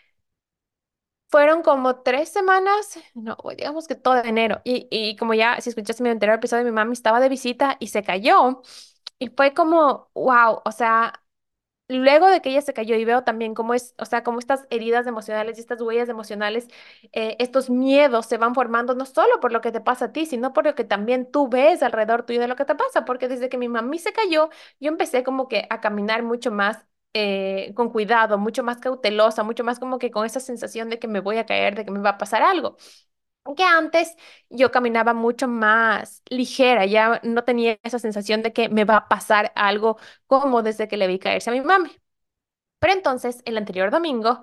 fueron 1.28 1.62
como 1.62 1.96
tres 2.02 2.28
semanas, 2.30 2.98
no, 3.14 3.36
digamos 3.56 3.86
que 3.88 3.94
todo 3.96 4.16
enero 4.24 4.60
y, 4.64 4.86
y 4.90 5.16
como 5.16 5.34
ya, 5.34 5.60
si 5.60 5.70
escuchaste 5.70 6.02
mi 6.02 6.10
anterior 6.10 6.38
episodio, 6.38 6.64
mi 6.64 6.70
mami 6.72 6.92
estaba 6.92 7.20
de 7.20 7.28
visita 7.28 7.76
y 7.80 7.88
se 7.88 8.02
cayó. 8.02 8.62
Y 9.18 9.28
fue 9.30 9.54
como, 9.54 10.10
wow, 10.14 10.62
o 10.64 10.72
sea, 10.72 11.22
Luego 11.88 12.26
de 12.28 12.40
que 12.42 12.50
ella 12.50 12.62
se 12.62 12.72
cayó 12.74 12.96
y 12.96 13.04
veo 13.04 13.22
también 13.22 13.54
cómo 13.54 13.72
es, 13.72 13.94
o 13.98 14.04
sea, 14.06 14.24
cómo 14.24 14.40
estas 14.40 14.66
heridas 14.70 15.06
emocionales 15.06 15.56
y 15.56 15.60
estas 15.60 15.80
huellas 15.80 16.08
emocionales, 16.08 16.66
eh, 17.12 17.36
estos 17.38 17.70
miedos 17.70 18.26
se 18.26 18.38
van 18.38 18.54
formando 18.56 18.94
no 18.96 19.06
solo 19.06 19.38
por 19.40 19.52
lo 19.52 19.60
que 19.60 19.70
te 19.70 19.80
pasa 19.80 20.06
a 20.06 20.12
ti, 20.12 20.26
sino 20.26 20.52
por 20.52 20.64
lo 20.64 20.74
que 20.74 20.82
también 20.84 21.30
tú 21.30 21.48
ves 21.48 21.82
alrededor 21.84 22.24
tuyo 22.24 22.40
de 22.40 22.48
lo 22.48 22.56
que 22.56 22.64
te 22.64 22.74
pasa, 22.74 23.04
porque 23.04 23.28
desde 23.28 23.48
que 23.48 23.56
mi 23.58 23.68
mami 23.68 23.98
se 24.00 24.12
cayó, 24.12 24.50
yo 24.80 24.88
empecé 24.88 25.22
como 25.22 25.46
que 25.48 25.66
a 25.70 25.80
caminar 25.80 26.24
mucho 26.24 26.50
más 26.50 26.84
eh, 27.14 27.72
con 27.76 27.90
cuidado, 27.90 28.36
mucho 28.36 28.64
más 28.64 28.78
cautelosa, 28.78 29.44
mucho 29.44 29.62
más 29.64 29.78
como 29.78 29.98
que 30.00 30.10
con 30.10 30.26
esa 30.26 30.40
sensación 30.40 30.90
de 30.90 30.98
que 30.98 31.06
me 31.08 31.20
voy 31.20 31.38
a 31.38 31.46
caer, 31.46 31.76
de 31.76 31.84
que 31.84 31.90
me 31.92 32.00
va 32.00 32.10
a 32.10 32.18
pasar 32.18 32.42
algo. 32.42 32.76
Que 33.54 33.62
antes 33.64 34.14
yo 34.50 34.70
caminaba 34.70 35.14
mucho 35.14 35.48
más 35.48 36.22
ligera, 36.30 36.86
ya 36.86 37.20
no 37.24 37.44
tenía 37.44 37.78
esa 37.82 37.98
sensación 37.98 38.42
de 38.42 38.52
que 38.52 38.68
me 38.68 38.84
va 38.84 38.96
a 38.98 39.08
pasar 39.08 39.52
algo 39.54 39.98
como 40.26 40.62
desde 40.62 40.88
que 40.88 40.96
le 40.96 41.06
vi 41.06 41.18
caerse 41.18 41.50
a 41.50 41.52
mi 41.52 41.60
mami. 41.60 41.90
Pero 42.78 42.92
entonces, 42.92 43.42
el 43.44 43.56
anterior 43.58 43.90
domingo, 43.90 44.42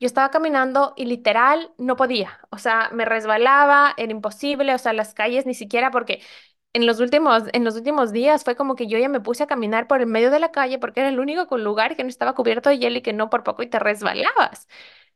yo 0.00 0.06
estaba 0.06 0.30
caminando 0.30 0.94
y 0.96 1.04
literal 1.06 1.72
no 1.78 1.96
podía. 1.96 2.40
O 2.50 2.58
sea, 2.58 2.90
me 2.92 3.04
resbalaba, 3.04 3.94
era 3.96 4.10
imposible. 4.12 4.74
O 4.74 4.78
sea, 4.78 4.92
las 4.92 5.14
calles 5.14 5.46
ni 5.46 5.54
siquiera 5.54 5.90
porque 5.90 6.22
en 6.72 6.86
los 6.86 7.00
últimos, 7.00 7.44
en 7.52 7.64
los 7.64 7.76
últimos 7.76 8.12
días 8.12 8.44
fue 8.44 8.56
como 8.56 8.74
que 8.76 8.86
yo 8.88 8.98
ya 8.98 9.08
me 9.08 9.20
puse 9.20 9.44
a 9.44 9.46
caminar 9.46 9.86
por 9.86 10.00
el 10.00 10.06
medio 10.08 10.30
de 10.30 10.40
la 10.40 10.50
calle 10.52 10.78
porque 10.78 11.00
era 11.00 11.08
el 11.10 11.20
único 11.20 11.56
lugar 11.58 11.96
que 11.96 12.02
no 12.04 12.08
estaba 12.10 12.34
cubierto 12.34 12.68
de 12.70 12.78
hielo 12.78 12.98
y 12.98 13.02
que 13.02 13.12
no 13.12 13.30
por 13.30 13.44
poco 13.44 13.62
y 13.62 13.68
te 13.68 13.78
resbalabas. 13.78 14.66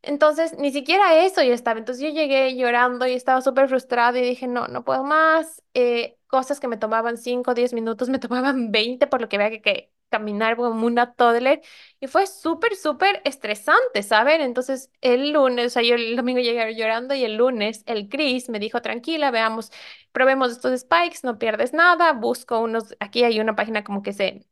Entonces, 0.02 0.57
ni 0.59 0.73
siquiera 0.73 1.25
eso 1.25 1.43
yo 1.43 1.52
estaba. 1.52 1.78
Entonces 1.78 2.05
yo 2.05 2.11
llegué 2.11 2.57
llorando 2.57 3.07
y 3.07 3.12
estaba 3.14 3.40
súper 3.43 3.69
frustrada 3.69 4.19
y 4.19 4.23
dije, 4.23 4.47
no, 4.47 4.69
no 4.69 4.85
puedo 4.85 5.05
más. 5.05 5.62
Eh, 5.75 6.17
cosas 6.28 6.61
que 6.61 6.69
me 6.69 6.76
tomaban 6.76 7.17
5 7.19 7.50
o 7.52 7.55
10 7.55 7.73
minutos, 7.75 8.09
me 8.09 8.19
tomaban 8.21 8.71
20 8.71 9.07
por 9.07 9.21
lo 9.21 9.28
que 9.28 9.38
vea 9.38 9.50
que, 9.50 9.61
que 9.62 9.93
caminar 10.11 10.57
como 10.57 10.87
una 10.87 11.12
toddler. 11.14 11.61
Y 12.00 12.07
fue 12.07 12.26
súper, 12.26 12.76
súper 12.76 13.21
estresante, 13.25 14.02
¿saben? 14.02 14.40
Entonces, 14.40 14.90
el 15.00 15.33
lunes, 15.33 15.67
o 15.67 15.71
sea, 15.71 15.83
yo 15.83 15.95
el 15.97 16.17
domingo 16.17 16.40
llegué 16.40 16.75
llorando 16.75 17.14
y 17.14 17.25
el 17.25 17.37
lunes 17.37 17.83
el 17.87 18.09
Chris 18.09 18.49
me 18.49 18.59
dijo, 18.61 18.81
tranquila, 18.83 19.31
veamos, 19.31 19.71
probemos 20.12 20.52
estos 20.52 20.78
spikes, 20.81 21.19
no 21.25 21.38
pierdes 21.38 21.73
nada, 21.73 22.12
busco 22.12 22.61
unos, 22.61 22.95
aquí 23.00 23.25
hay 23.25 23.40
una 23.40 23.57
página 23.57 23.85
como 23.85 24.02
que 24.02 24.12
se 24.12 24.47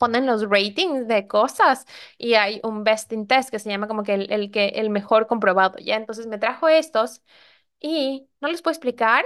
ponen 0.00 0.26
los 0.26 0.48
ratings 0.50 1.08
de 1.08 1.28
cosas 1.28 1.86
y 2.18 2.34
hay 2.34 2.60
un 2.64 2.84
best 2.84 3.12
in 3.12 3.28
test 3.28 3.50
que 3.50 3.60
se 3.60 3.70
llama 3.70 3.88
como 3.88 4.04
que 4.04 4.14
el, 4.14 4.32
el 4.32 4.50
que 4.52 4.68
el 4.70 4.90
mejor 4.90 5.28
comprobado, 5.28 5.78
¿ya? 5.78 5.96
Entonces 5.96 6.26
me 6.28 6.38
trajo 6.38 6.68
estos 6.68 7.22
y 7.80 8.28
no 8.40 8.48
les 8.48 8.62
puedo 8.62 8.72
explicar 8.74 9.24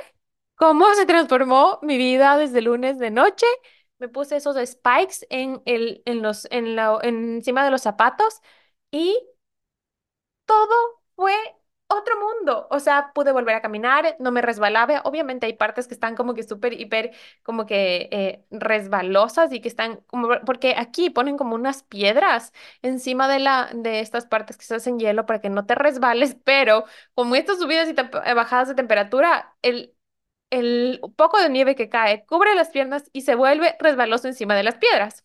cómo 0.56 0.92
se 0.94 1.06
transformó 1.06 1.78
mi 1.82 1.96
vida 1.98 2.36
desde 2.38 2.62
lunes 2.62 2.98
de 2.98 3.10
noche. 3.10 3.46
Me 3.98 4.08
puse 4.08 4.36
esos 4.36 4.56
spikes 4.68 5.26
en 5.30 5.62
el, 5.66 6.02
en 6.06 6.22
los, 6.22 6.46
en 6.50 6.76
la, 6.76 6.98
encima 7.02 7.64
de 7.64 7.70
los 7.70 7.82
zapatos 7.82 8.40
y 8.90 9.16
todo 10.46 10.74
fue 11.16 11.34
otro 11.88 12.14
O 12.70 12.80
sea, 12.80 13.12
pude 13.14 13.32
volver 13.32 13.54
a 13.56 13.60
caminar, 13.62 14.16
no 14.18 14.30
me 14.32 14.42
resbalaba. 14.42 15.00
Obviamente 15.04 15.46
hay 15.46 15.54
partes 15.54 15.86
que 15.88 15.94
están 15.94 16.14
como 16.16 16.34
que 16.34 16.42
súper, 16.42 16.72
hiper, 16.80 17.12
como 17.42 17.66
que 17.66 18.08
eh, 18.12 18.44
resbalosas 18.50 19.52
y 19.52 19.60
que 19.60 19.68
están 19.68 19.96
como, 20.06 20.28
porque 20.46 20.74
aquí 20.76 21.10
ponen 21.10 21.36
como 21.36 21.54
unas 21.54 21.82
piedras 21.82 22.52
encima 22.82 23.28
de 23.28 23.38
la, 23.40 23.70
de 23.74 24.00
estas 24.00 24.26
partes 24.26 24.56
que 24.56 24.64
se 24.64 24.74
hacen 24.76 24.98
hielo 24.98 25.26
para 25.26 25.40
que 25.40 25.50
no 25.50 25.66
te 25.66 25.74
resbales, 25.74 26.36
pero 26.44 26.84
como 27.14 27.34
estas 27.36 27.58
subidas 27.58 27.88
y 27.88 27.92
eh, 27.92 28.34
bajadas 28.34 28.68
de 28.68 28.74
temperatura, 28.74 29.54
el, 29.62 29.94
el 30.50 31.00
poco 31.16 31.40
de 31.42 31.50
nieve 31.50 31.74
que 31.76 31.88
cae 31.88 32.24
cubre 32.26 32.54
las 32.54 32.70
piernas 32.70 33.10
y 33.12 33.22
se 33.22 33.34
vuelve 33.34 33.76
resbaloso 33.80 34.28
encima 34.28 34.56
de 34.56 34.64
las 34.64 34.76
piedras. 34.76 35.24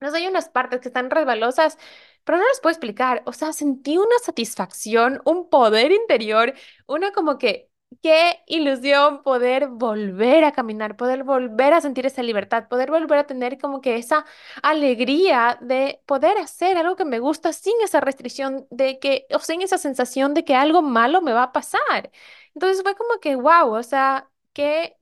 No 0.00 0.12
hay 0.14 0.26
unas 0.26 0.48
partes 0.48 0.80
que 0.80 0.88
están 0.88 1.10
resbalosas 1.10 1.78
pero 2.24 2.38
no 2.38 2.44
les 2.48 2.60
puedo 2.60 2.72
explicar, 2.72 3.22
o 3.26 3.32
sea, 3.32 3.52
sentí 3.52 3.98
una 3.98 4.18
satisfacción, 4.24 5.20
un 5.24 5.48
poder 5.50 5.92
interior, 5.92 6.54
una 6.86 7.12
como 7.12 7.38
que, 7.38 7.68
qué 8.02 8.42
ilusión 8.46 9.22
poder 9.22 9.68
volver 9.68 10.44
a 10.44 10.52
caminar, 10.52 10.96
poder 10.96 11.24
volver 11.24 11.74
a 11.74 11.80
sentir 11.80 12.06
esa 12.06 12.22
libertad, 12.22 12.66
poder 12.68 12.90
volver 12.90 13.18
a 13.18 13.26
tener 13.26 13.58
como 13.58 13.80
que 13.82 13.96
esa 13.96 14.24
alegría 14.62 15.58
de 15.60 16.00
poder 16.06 16.38
hacer 16.38 16.76
algo 16.78 16.96
que 16.96 17.04
me 17.04 17.18
gusta 17.18 17.52
sin 17.52 17.74
esa 17.82 18.00
restricción 18.00 18.66
de 18.70 18.98
que, 18.98 19.26
o 19.34 19.38
sin 19.40 19.60
esa 19.62 19.78
sensación 19.78 20.32
de 20.34 20.44
que 20.44 20.54
algo 20.54 20.82
malo 20.82 21.20
me 21.22 21.32
va 21.32 21.44
a 21.44 21.52
pasar. 21.52 22.10
Entonces 22.54 22.82
fue 22.82 22.94
como 22.96 23.20
que, 23.20 23.36
wow, 23.36 23.74
o 23.74 23.82
sea, 23.82 24.28
qué, 24.52 24.96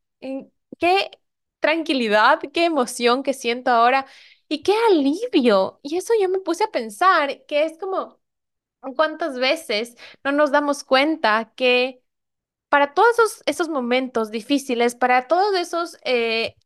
qué 0.78 1.10
tranquilidad, 1.60 2.40
qué 2.52 2.64
emoción 2.64 3.22
que 3.22 3.34
siento 3.34 3.70
ahora 3.70 4.06
y 4.50 4.62
qué 4.64 4.74
alivio. 4.90 5.80
Y 5.84 5.98
eso 5.98 6.14
yo 6.20 6.30
me 6.30 6.40
puse 6.40 6.64
a 6.64 6.72
pensar, 6.72 7.46
que 7.46 7.64
es 7.66 7.78
como, 7.78 8.20
¿cuántas 8.96 9.38
veces 9.38 9.96
no 10.24 10.32
nos 10.32 10.52
damos 10.52 10.84
cuenta 10.84 11.52
que 11.56 12.02
para 12.70 12.94
todos 12.94 13.10
esos, 13.18 13.42
esos 13.46 13.68
momentos 13.70 14.30
difíciles, 14.32 14.94
para 14.96 15.28
todos 15.28 15.56
esos 15.56 15.98
eh, 16.04 16.56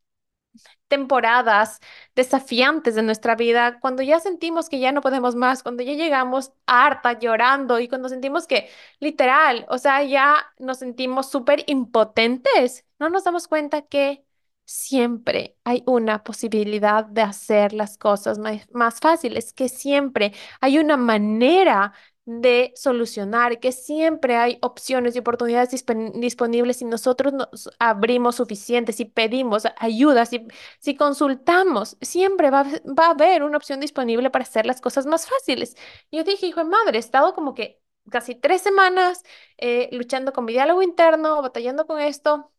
temporadas 0.87 1.79
desafiantes 2.15 2.95
de 2.95 3.03
nuestra 3.03 3.35
vida, 3.35 3.79
cuando 3.79 4.03
ya 4.03 4.19
sentimos 4.19 4.69
que 4.69 4.79
ya 4.79 4.91
no 4.91 5.01
podemos 5.01 5.35
más, 5.35 5.63
cuando 5.63 5.83
ya 5.83 5.93
llegamos 5.93 6.53
harta 6.67 7.13
llorando 7.19 7.79
y 7.79 7.87
cuando 7.87 8.09
sentimos 8.09 8.47
que 8.47 8.69
literal, 8.99 9.65
o 9.69 9.77
sea, 9.77 10.03
ya 10.03 10.37
nos 10.59 10.79
sentimos 10.79 11.29
súper 11.31 11.63
impotentes, 11.67 12.85
no 12.99 13.09
nos 13.09 13.23
damos 13.23 13.47
cuenta 13.47 13.81
que 13.83 14.24
siempre 14.65 15.57
hay 15.63 15.83
una 15.85 16.23
posibilidad 16.23 17.05
de 17.05 17.21
hacer 17.21 17.73
las 17.73 17.97
cosas 17.97 18.39
más, 18.39 18.67
más 18.73 18.99
fáciles, 18.99 19.53
que 19.53 19.69
siempre 19.69 20.33
hay 20.61 20.79
una 20.79 20.97
manera 20.97 21.93
de 22.25 22.73
solucionar, 22.75 23.59
que 23.59 23.71
siempre 23.71 24.35
hay 24.35 24.57
opciones 24.61 25.15
y 25.15 25.19
oportunidades 25.19 25.69
disponibles 26.15 26.77
si 26.77 26.85
nosotros 26.85 27.33
nos 27.33 27.69
abrimos 27.79 28.35
suficientes, 28.37 28.95
si 28.95 29.05
pedimos 29.05 29.63
ayuda, 29.77 30.25
si, 30.25 30.47
si 30.79 30.95
consultamos, 30.95 31.97
siempre 32.01 32.49
va, 32.49 32.63
va 32.63 33.07
a 33.07 33.09
haber 33.11 33.43
una 33.43 33.57
opción 33.57 33.79
disponible 33.79 34.29
para 34.31 34.43
hacer 34.43 34.65
las 34.65 34.81
cosas 34.81 35.05
más 35.05 35.27
fáciles. 35.27 35.75
Yo 36.11 36.23
dije, 36.23 36.47
hijo 36.47 36.61
de 36.63 36.69
madre, 36.69 36.97
he 36.97 36.99
estado 36.99 37.33
como 37.35 37.53
que 37.53 37.79
casi 38.09 38.35
tres 38.35 38.61
semanas 38.61 39.23
eh, 39.57 39.89
luchando 39.91 40.33
con 40.33 40.45
mi 40.45 40.53
diálogo 40.53 40.81
interno, 40.81 41.41
batallando 41.41 41.85
con 41.87 41.99
esto. 41.99 42.51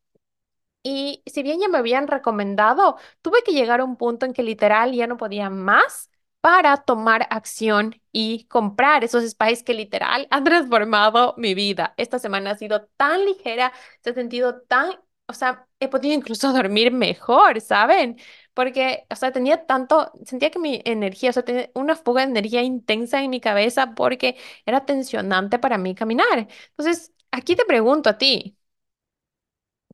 Y 0.89 1.23
si 1.27 1.43
bien 1.43 1.61
ya 1.61 1.69
me 1.69 1.79
habían 1.79 2.07
recomendado, 2.07 2.97
tuve 3.23 3.43
que 3.45 3.53
llegar 3.53 3.81
a 3.81 3.85
un 3.85 3.97
punto 3.97 4.25
en 4.27 4.33
que 4.33 4.43
literal 4.45 4.93
ya 4.95 5.07
no 5.09 5.17
podía 5.17 5.51
más 5.51 6.11
para 6.41 6.77
tomar 6.77 7.27
acción 7.31 8.01
y 8.13 8.45
comprar 8.47 9.03
esos 9.03 9.29
spices 9.29 9.65
que 9.65 9.75
literal 9.75 10.29
han 10.31 10.45
transformado 10.45 11.35
mi 11.39 11.55
vida. 11.55 11.93
Esta 11.97 12.19
semana 12.21 12.53
ha 12.53 12.57
sido 12.59 12.85
tan 12.97 13.25
ligera, 13.25 13.73
se 14.03 14.11
ha 14.11 14.15
sentido 14.15 14.61
tan, 14.63 14.91
o 15.27 15.33
sea, 15.33 15.67
he 15.81 15.89
podido 15.89 16.15
incluso 16.15 16.53
dormir 16.53 16.93
mejor, 16.93 17.61
¿saben? 17.61 18.17
Porque, 18.55 19.07
o 19.11 19.17
sea, 19.17 19.33
tenía 19.33 19.67
tanto, 19.67 20.13
sentía 20.25 20.51
que 20.51 20.59
mi 20.61 20.81
energía, 20.85 21.31
o 21.31 21.33
sea, 21.33 21.45
tenía 21.45 21.71
una 21.75 21.97
fuga 21.97 22.23
de 22.23 22.31
energía 22.31 22.63
intensa 22.63 23.23
en 23.23 23.31
mi 23.31 23.41
cabeza 23.41 23.95
porque 23.95 24.37
era 24.67 24.85
tensionante 24.87 25.59
para 25.59 25.79
mí 25.79 25.95
caminar. 25.97 26.49
Entonces, 26.71 27.13
aquí 27.33 27.57
te 27.57 27.65
pregunto 27.65 28.09
a 28.11 28.19
ti, 28.19 28.57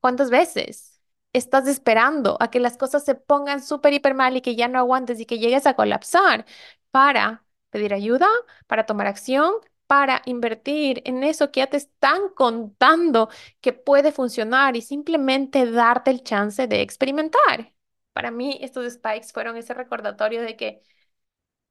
¿cuántas 0.02 0.30
veces? 0.30 0.90
estás 1.32 1.66
esperando 1.66 2.36
a 2.40 2.50
que 2.50 2.60
las 2.60 2.76
cosas 2.76 3.04
se 3.04 3.14
pongan 3.14 3.62
súper, 3.62 3.94
hiper 3.94 4.14
mal 4.14 4.36
y 4.36 4.42
que 4.42 4.56
ya 4.56 4.68
no 4.68 4.78
aguantes 4.78 5.20
y 5.20 5.26
que 5.26 5.38
llegues 5.38 5.66
a 5.66 5.74
colapsar 5.74 6.46
para 6.90 7.44
pedir 7.70 7.94
ayuda, 7.94 8.28
para 8.66 8.86
tomar 8.86 9.06
acción, 9.06 9.54
para 9.86 10.22
invertir 10.26 11.02
en 11.06 11.22
eso 11.24 11.50
que 11.50 11.60
ya 11.60 11.66
te 11.68 11.76
están 11.78 12.30
contando 12.34 13.28
que 13.60 13.72
puede 13.72 14.12
funcionar 14.12 14.76
y 14.76 14.82
simplemente 14.82 15.70
darte 15.70 16.10
el 16.10 16.22
chance 16.22 16.66
de 16.66 16.82
experimentar. 16.82 17.72
Para 18.12 18.30
mí, 18.30 18.58
estos 18.60 18.90
spikes 18.92 19.32
fueron 19.32 19.56
ese 19.56 19.74
recordatorio 19.74 20.42
de 20.42 20.56
que 20.56 20.82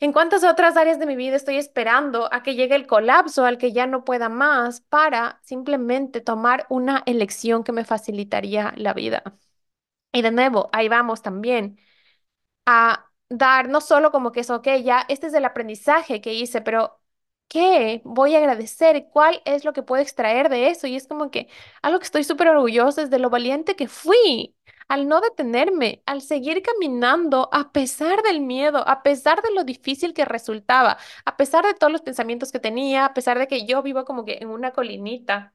en 0.02 0.14
cuántas 0.14 0.44
otras 0.44 0.78
áreas 0.78 1.00
de 1.00 1.06
mi 1.06 1.16
vida 1.16 1.38
estoy 1.38 1.58
esperando 1.58 2.34
a 2.34 2.44
que 2.44 2.56
llegue 2.56 2.76
el 2.76 2.88
colapso 2.88 3.46
al 3.46 3.58
que 3.60 3.72
ya 3.72 3.88
no 3.88 4.04
pueda 4.06 4.30
más 4.30 4.82
para 4.82 5.40
simplemente 5.44 6.22
tomar 6.22 6.66
una 6.70 7.04
elección 7.06 7.64
que 7.64 7.72
me 7.72 7.86
facilitaría 7.86 8.74
la 8.78 8.94
vida. 8.94 9.24
Y 10.14 10.22
de 10.24 10.32
nuevo, 10.32 10.70
ahí 10.74 10.90
vamos 10.90 11.22
también 11.22 11.80
a 12.66 13.08
dar 13.30 13.70
no 13.70 13.82
solo 13.82 14.12
como 14.12 14.32
que 14.32 14.42
es, 14.42 14.50
ok, 14.50 14.68
ya 14.84 15.06
este 15.10 15.28
es 15.28 15.34
el 15.34 15.46
aprendizaje 15.46 16.22
que 16.22 16.34
hice, 16.34 16.62
pero 16.62 17.02
¿qué 17.48 18.02
voy 18.06 18.36
a 18.36 18.40
agradecer? 18.40 19.08
¿Cuál 19.12 19.42
es 19.46 19.66
lo 19.66 19.74
que 19.74 19.84
puedo 19.84 20.02
extraer 20.02 20.50
de 20.50 20.70
eso? 20.70 20.88
Y 20.88 20.96
es 20.96 21.08
como 21.08 21.32
que 21.32 21.50
algo 21.82 22.00
que 22.00 22.06
estoy 22.06 22.24
súper 22.24 22.50
orgullosa 22.50 23.02
es 23.04 23.10
de 23.10 23.20
lo 23.20 23.30
valiente 23.30 23.76
que 23.76 23.88
fui 23.88 24.56
al 24.92 25.08
no 25.08 25.22
detenerme, 25.22 26.04
al 26.06 26.22
seguir 26.22 26.62
caminando 26.62 27.50
a 27.54 27.72
pesar 27.72 28.22
del 28.24 28.42
miedo, 28.42 28.84
a 28.88 29.04
pesar 29.04 29.42
de 29.42 29.54
lo 29.54 29.64
difícil 29.64 30.14
que 30.14 30.26
resultaba, 30.26 30.98
a 31.26 31.38
pesar 31.38 31.66
de 31.66 31.74
todos 31.74 31.92
los 31.92 32.02
pensamientos 32.02 32.52
que 32.52 32.60
tenía, 32.60 33.06
a 33.06 33.14
pesar 33.14 33.40
de 33.40 33.48
que 33.48 33.66
yo 33.66 33.82
vivo 33.84 34.06
como 34.06 34.26
que 34.26 34.40
en 34.42 34.50
una 34.50 34.72
colinita. 34.72 35.54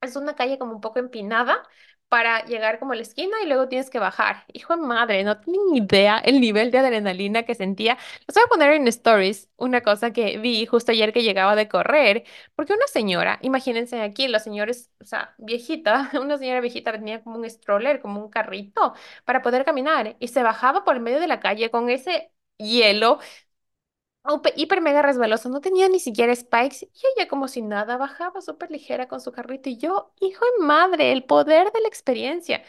Es 0.00 0.16
una 0.16 0.34
calle 0.36 0.58
como 0.58 0.72
un 0.74 0.80
poco 0.80 0.98
empinada, 0.98 1.62
para 2.10 2.44
llegar 2.44 2.78
como 2.80 2.92
a 2.92 2.96
la 2.96 3.02
esquina 3.02 3.36
y 3.42 3.46
luego 3.48 3.68
tienes 3.68 3.90
que 3.90 3.98
bajar. 4.00 4.44
Hijo 4.52 4.76
de 4.76 4.82
madre, 4.82 5.24
no 5.24 5.40
tengo 5.40 5.58
ni 5.72 5.78
idea 5.78 6.18
el 6.18 6.40
nivel 6.42 6.70
de 6.72 6.78
adrenalina 6.78 7.44
que 7.44 7.54
sentía. 7.54 7.96
Les 8.28 8.34
voy 8.34 8.44
a 8.44 8.48
poner 8.48 8.72
en 8.74 8.88
stories 8.88 9.48
una 9.56 9.80
cosa 9.82 10.12
que 10.12 10.38
vi 10.38 10.66
justo 10.66 10.92
ayer 10.92 11.12
que 11.14 11.22
llegaba 11.22 11.56
de 11.56 11.68
correr, 11.68 12.24
porque 12.56 12.74
una 12.74 12.86
señora, 12.88 13.38
imagínense 13.42 14.02
aquí, 14.02 14.28
la 14.28 14.40
señora 14.40 14.70
es, 14.72 14.90
o 15.00 15.06
sea, 15.06 15.34
viejita, 15.38 16.10
una 16.20 16.38
señora 16.38 16.60
viejita 16.60 16.92
tenía 16.92 17.22
como 17.22 17.38
un 17.38 17.48
stroller, 17.50 18.00
como 18.02 18.20
un 18.22 18.30
carrito 18.30 18.94
para 19.24 19.42
poder 19.42 19.64
caminar 19.64 20.16
y 20.20 20.28
se 20.28 20.42
bajaba 20.42 20.84
por 20.84 20.96
el 20.96 21.02
medio 21.02 21.20
de 21.20 21.28
la 21.28 21.40
calle 21.40 21.70
con 21.70 21.90
ese 21.90 22.32
hielo 22.58 23.18
hiper 24.56 24.80
mega 24.80 25.02
resbaloso, 25.02 25.48
no 25.48 25.60
tenía 25.60 25.88
ni 25.88 25.98
siquiera 26.00 26.34
spikes 26.34 26.86
y 26.92 27.00
ella 27.16 27.28
como 27.28 27.48
si 27.48 27.62
nada 27.62 27.96
bajaba 27.96 28.40
súper 28.40 28.70
ligera 28.70 29.08
con 29.08 29.20
su 29.20 29.32
carrito 29.32 29.68
y 29.68 29.78
yo, 29.78 30.12
hijo 30.20 30.44
de 30.58 30.64
madre, 30.66 31.12
el 31.12 31.24
poder 31.24 31.72
de 31.72 31.80
la 31.80 31.88
experiencia. 31.88 32.62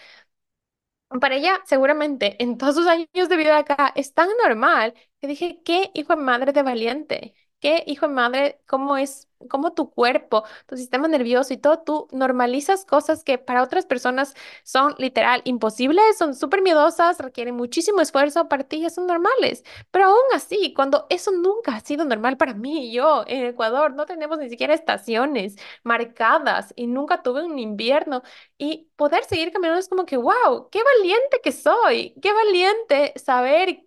Para 1.20 1.36
ella, 1.36 1.60
seguramente, 1.66 2.42
en 2.42 2.58
todos 2.58 2.76
sus 2.76 2.88
años 2.88 3.28
de 3.30 3.36
vida 3.36 3.58
acá, 3.58 3.92
es 3.96 4.14
tan 4.14 4.30
normal 4.44 4.94
que 5.20 5.28
dije, 5.28 5.62
qué 5.66 5.92
hijo 5.94 6.16
de 6.16 6.22
madre 6.22 6.54
de 6.54 6.64
valiente, 6.64 7.36
qué 7.62 7.84
hijo 7.88 8.08
de 8.08 8.14
madre, 8.14 8.62
cómo 8.68 8.98
es 8.98 9.30
cómo 9.50 9.74
tu 9.74 9.90
cuerpo, 9.92 10.44
tu 10.68 10.78
sistema 10.78 11.08
nervioso 11.08 11.54
y 11.54 11.58
todo, 11.58 11.80
tú 11.80 12.08
normalizas 12.12 12.86
cosas 12.86 13.24
que 13.24 13.38
para 13.40 13.64
otras 13.64 13.86
personas 13.88 14.36
son 14.64 14.94
literal 15.00 15.42
imposibles, 15.46 16.18
son 16.18 16.36
súper 16.36 16.62
miedosas, 16.62 17.18
requieren 17.20 17.56
muchísimo 17.56 18.02
esfuerzo, 18.02 18.48
para 18.50 18.64
ti 18.66 18.82
ya 18.82 18.90
son 18.92 19.08
normales. 19.08 19.64
Pero 19.92 20.06
aún 20.08 20.20
así, 20.36 20.74
cuando 20.74 21.08
eso 21.10 21.32
nunca 21.32 21.76
ha 21.76 21.80
sido 21.82 22.06
normal 22.06 22.38
para 22.38 22.54
mí 22.54 22.90
y 22.90 22.94
yo 22.94 23.24
en 23.28 23.46
Ecuador, 23.46 23.94
no 23.96 24.06
tenemos 24.06 24.38
ni 24.40 24.50
siquiera 24.50 24.74
estaciones 24.74 25.56
marcadas 25.84 26.74
y 26.76 26.88
nunca 26.88 27.24
tuve 27.24 27.44
un 27.44 27.60
invierno 27.60 28.22
y 28.58 28.90
poder 28.96 29.24
seguir 29.26 29.52
caminando 29.52 29.80
es 29.80 29.90
como 29.90 30.06
que, 30.06 30.18
wow, 30.18 30.70
qué 30.72 30.80
valiente 30.84 31.40
que 31.44 31.52
soy, 31.52 32.14
qué 32.22 32.32
valiente 32.34 33.14
saber 33.18 33.84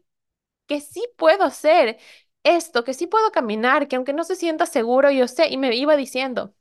que 0.67 0.81
sí 0.81 1.05
puedo 1.17 1.45
hacer 1.45 1.99
esto, 2.45 2.85
que 2.85 2.95
sí 2.95 3.07
puedo 3.07 3.33
caminar, 3.33 3.89
que 3.89 3.97
aunque 3.97 4.13
no 4.13 4.25
se 4.25 4.37
sienta 4.37 4.67
seguro, 4.67 5.11
yo 5.11 5.29
sé, 5.29 5.49
y 5.49 5.57
me 5.59 5.75
iba 5.77 5.97
diciendo. 5.97 6.55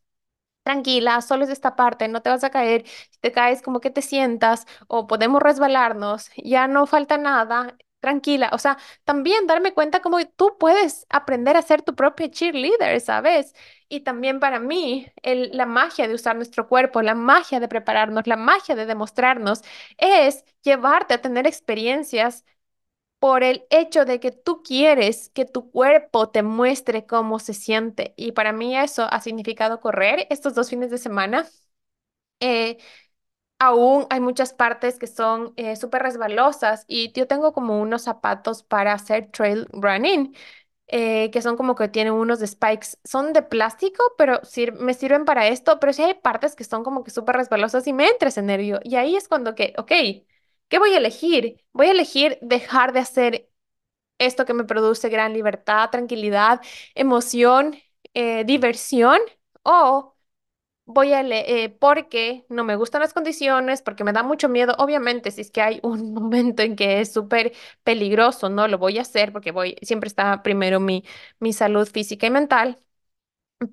Tranquila, 0.63 1.21
solo 1.21 1.43
es 1.43 1.49
esta 1.49 1.75
parte, 1.75 2.07
no 2.07 2.21
te 2.21 2.29
vas 2.29 2.43
a 2.45 2.49
caer. 2.49 2.85
Si 3.09 3.19
te 3.19 3.31
caes, 3.33 3.61
como 3.61 3.81
que 3.81 3.89
te 3.91 4.01
sientas 4.01 4.65
o 4.87 5.07
podemos 5.07 5.41
resbalarnos, 5.41 6.29
ya 6.37 6.67
no 6.67 6.87
falta 6.87 7.17
nada. 7.17 7.75
tranquila. 7.99 8.49
O 8.53 8.57
sea, 8.57 8.77
también 9.05 9.47
darme 9.47 9.73
cuenta 9.73 10.01
cómo 10.01 10.17
tú 10.37 10.57
puedes 10.59 11.05
aprender 11.09 11.55
a 11.57 11.61
ser 11.61 11.81
tu 11.83 11.95
propia 11.95 12.29
cheerleader, 12.31 12.99
¿sabes? 13.01 13.53
Y 13.89 14.01
también 14.01 14.39
para 14.39 14.59
mí, 14.59 15.07
la 15.23 15.65
magia 15.65 16.07
de 16.07 16.13
usar 16.15 16.35
nuestro 16.35 16.67
cuerpo, 16.67 17.01
la 17.01 17.15
magia 17.15 17.59
de 17.59 17.67
prepararnos, 17.67 18.27
la 18.27 18.35
magia 18.37 18.75
de 18.75 18.85
demostrarnos, 18.85 19.61
es 19.97 20.43
llevarte 20.63 21.13
a 21.13 21.21
tener 21.21 21.47
experiencias 21.47 22.45
por 23.23 23.43
el 23.43 23.65
hecho 23.69 24.03
de 24.05 24.19
que 24.19 24.31
tú 24.31 24.63
quieres 24.63 25.29
que 25.33 25.45
tu 25.45 25.71
cuerpo 25.71 26.29
te 26.29 26.43
muestre 26.43 27.05
cómo 27.05 27.39
se 27.39 27.53
siente. 27.53 28.13
Y 28.17 28.33
para 28.33 28.51
mí 28.51 28.77
eso 28.77 29.07
ha 29.11 29.21
significado 29.21 29.79
correr 29.79 30.27
estos 30.29 30.55
dos 30.55 30.69
fines 30.69 30.91
de 30.91 30.97
semana. 30.97 31.47
Eh, 32.39 32.77
Aún 33.59 34.07
hay 34.09 34.19
muchas 34.19 34.53
partes 34.53 34.99
que 34.99 35.07
son 35.07 35.53
eh, 35.57 35.75
súper 35.77 36.03
resbalosas 36.03 36.85
y 36.87 37.13
yo 37.13 37.27
tengo 37.27 37.53
como 37.53 37.81
unos 37.81 38.03
zapatos 38.03 38.63
para 38.63 38.93
hacer 38.93 39.31
trail 39.31 39.67
running, 39.71 40.35
eh, 40.87 41.31
que 41.31 41.41
son 41.41 41.57
como 41.57 41.75
que 41.75 41.89
tienen 41.89 42.13
unos 42.13 42.39
spikes. 42.41 42.97
Son 43.05 43.33
de 43.33 43.43
plástico, 43.43 44.03
pero 44.17 44.41
me 44.79 44.93
sirven 44.95 45.25
para 45.25 45.47
esto, 45.47 45.79
pero 45.79 45.93
sí 45.93 46.03
hay 46.03 46.15
partes 46.15 46.55
que 46.55 46.63
son 46.65 46.83
como 46.83 47.03
que 47.03 47.11
súper 47.11 47.37
resbalosas 47.37 47.87
y 47.87 47.93
me 47.93 48.07
entra 48.09 48.29
ese 48.29 48.41
nervio. 48.43 48.79
Y 48.83 48.95
ahí 48.97 49.15
es 49.15 49.27
cuando 49.29 49.55
que, 49.55 49.73
ok, 49.77 49.91
¿qué 50.73 50.79
voy 50.79 50.93
a 50.95 50.97
elegir? 50.97 51.63
Voy 51.73 51.87
a 51.87 51.91
elegir 51.91 52.39
dejar 52.41 52.93
de 52.93 52.99
hacer 53.01 53.49
esto 54.19 54.45
que 54.45 54.53
me 54.55 54.65
produce 54.65 55.09
gran 55.09 55.33
libertad, 55.33 55.89
tranquilidad, 55.91 56.61
emoción, 56.95 57.75
eh, 58.13 58.45
diversión, 58.45 59.19
o 59.63 60.15
voy 60.85 61.13
a 61.13 61.23
leer 61.23 61.77
porque 61.79 62.45
no 62.49 62.63
me 62.65 62.75
gustan 62.77 63.01
las 63.01 63.13
condiciones, 63.13 63.81
porque 63.83 64.03
me 64.05 64.13
da 64.13 64.23
mucho 64.23 64.49
miedo. 64.49 64.75
Obviamente, 64.79 65.31
si 65.31 65.41
es 65.41 65.51
que 65.51 65.61
hay 65.61 65.79
un 65.83 66.13
momento 66.13 66.63
en 66.63 66.75
que 66.77 67.01
es 67.01 67.13
súper 67.13 67.53
peligroso, 67.83 68.49
no 68.49 68.67
lo 68.67 68.77
voy 68.79 68.97
a 68.99 69.01
hacer 69.03 69.33
porque 69.33 69.51
voy, 69.51 69.77
siempre 69.83 70.07
está 70.09 70.43
primero 70.43 70.79
mi, 70.79 71.03
mi 71.39 71.53
salud 71.53 71.87
física 71.89 72.27
y 72.27 72.31
mental. 72.31 72.79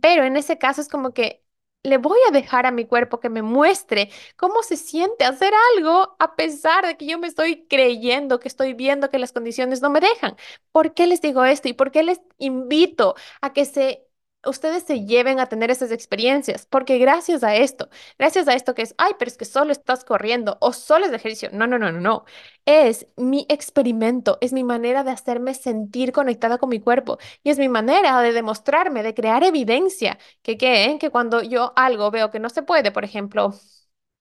Pero 0.00 0.24
en 0.24 0.36
ese 0.36 0.58
caso 0.58 0.80
es 0.80 0.88
como 0.88 1.12
que 1.12 1.44
le 1.82 1.98
voy 1.98 2.18
a 2.28 2.32
dejar 2.32 2.66
a 2.66 2.70
mi 2.72 2.84
cuerpo 2.86 3.20
que 3.20 3.30
me 3.30 3.42
muestre 3.42 4.10
cómo 4.36 4.62
se 4.62 4.76
siente 4.76 5.24
hacer 5.24 5.52
algo 5.76 6.14
a 6.18 6.36
pesar 6.36 6.86
de 6.86 6.96
que 6.96 7.06
yo 7.06 7.18
me 7.18 7.26
estoy 7.26 7.66
creyendo, 7.68 8.38
que 8.40 8.48
estoy 8.48 8.74
viendo 8.74 9.10
que 9.10 9.18
las 9.18 9.32
condiciones 9.32 9.80
no 9.82 9.90
me 9.90 10.00
dejan. 10.00 10.36
¿Por 10.72 10.94
qué 10.94 11.06
les 11.06 11.20
digo 11.22 11.44
esto 11.44 11.68
y 11.68 11.72
por 11.72 11.90
qué 11.90 12.02
les 12.02 12.20
invito 12.38 13.14
a 13.40 13.52
que 13.52 13.64
se 13.64 14.06
ustedes 14.46 14.84
se 14.84 15.04
lleven 15.04 15.40
a 15.40 15.46
tener 15.46 15.70
esas 15.70 15.92
experiencias? 15.92 16.66
Porque 16.66 16.98
gracias 16.98 17.42
a 17.44 17.54
esto, 17.56 17.88
gracias 18.18 18.48
a 18.48 18.54
esto 18.54 18.74
que 18.74 18.82
es, 18.82 18.94
ay, 18.98 19.12
pero 19.18 19.30
es 19.30 19.36
que 19.36 19.44
solo 19.44 19.72
estás 19.72 20.04
corriendo 20.04 20.56
o 20.60 20.72
solo 20.72 21.06
es 21.06 21.12
ejercicio. 21.12 21.50
No, 21.52 21.66
no, 21.66 21.78
no, 21.78 21.92
no, 21.92 22.00
no. 22.00 22.24
Es 22.64 23.06
mi 23.16 23.46
experimento, 23.48 24.38
es 24.40 24.52
mi 24.52 24.64
manera 24.64 25.04
de 25.04 25.10
hacerme 25.10 25.54
sentir 25.54 26.12
conectada 26.12 26.58
con 26.58 26.68
mi 26.70 26.80
cuerpo. 26.80 27.18
Y 27.42 27.50
es 27.50 27.58
mi 27.58 27.68
manera 27.68 28.20
de 28.22 28.32
demostrarme, 28.32 29.02
de 29.02 29.14
crear 29.14 29.44
evidencia 29.44 30.18
que, 30.42 30.56
¿qué? 30.56 30.96
que 31.00 31.10
cuando 31.10 31.42
yo 31.42 31.72
algo 31.76 32.10
veo 32.10 32.30
que 32.30 32.40
no 32.40 32.48
se 32.50 32.62
puede, 32.62 32.92
por 32.92 33.04
ejemplo, 33.04 33.54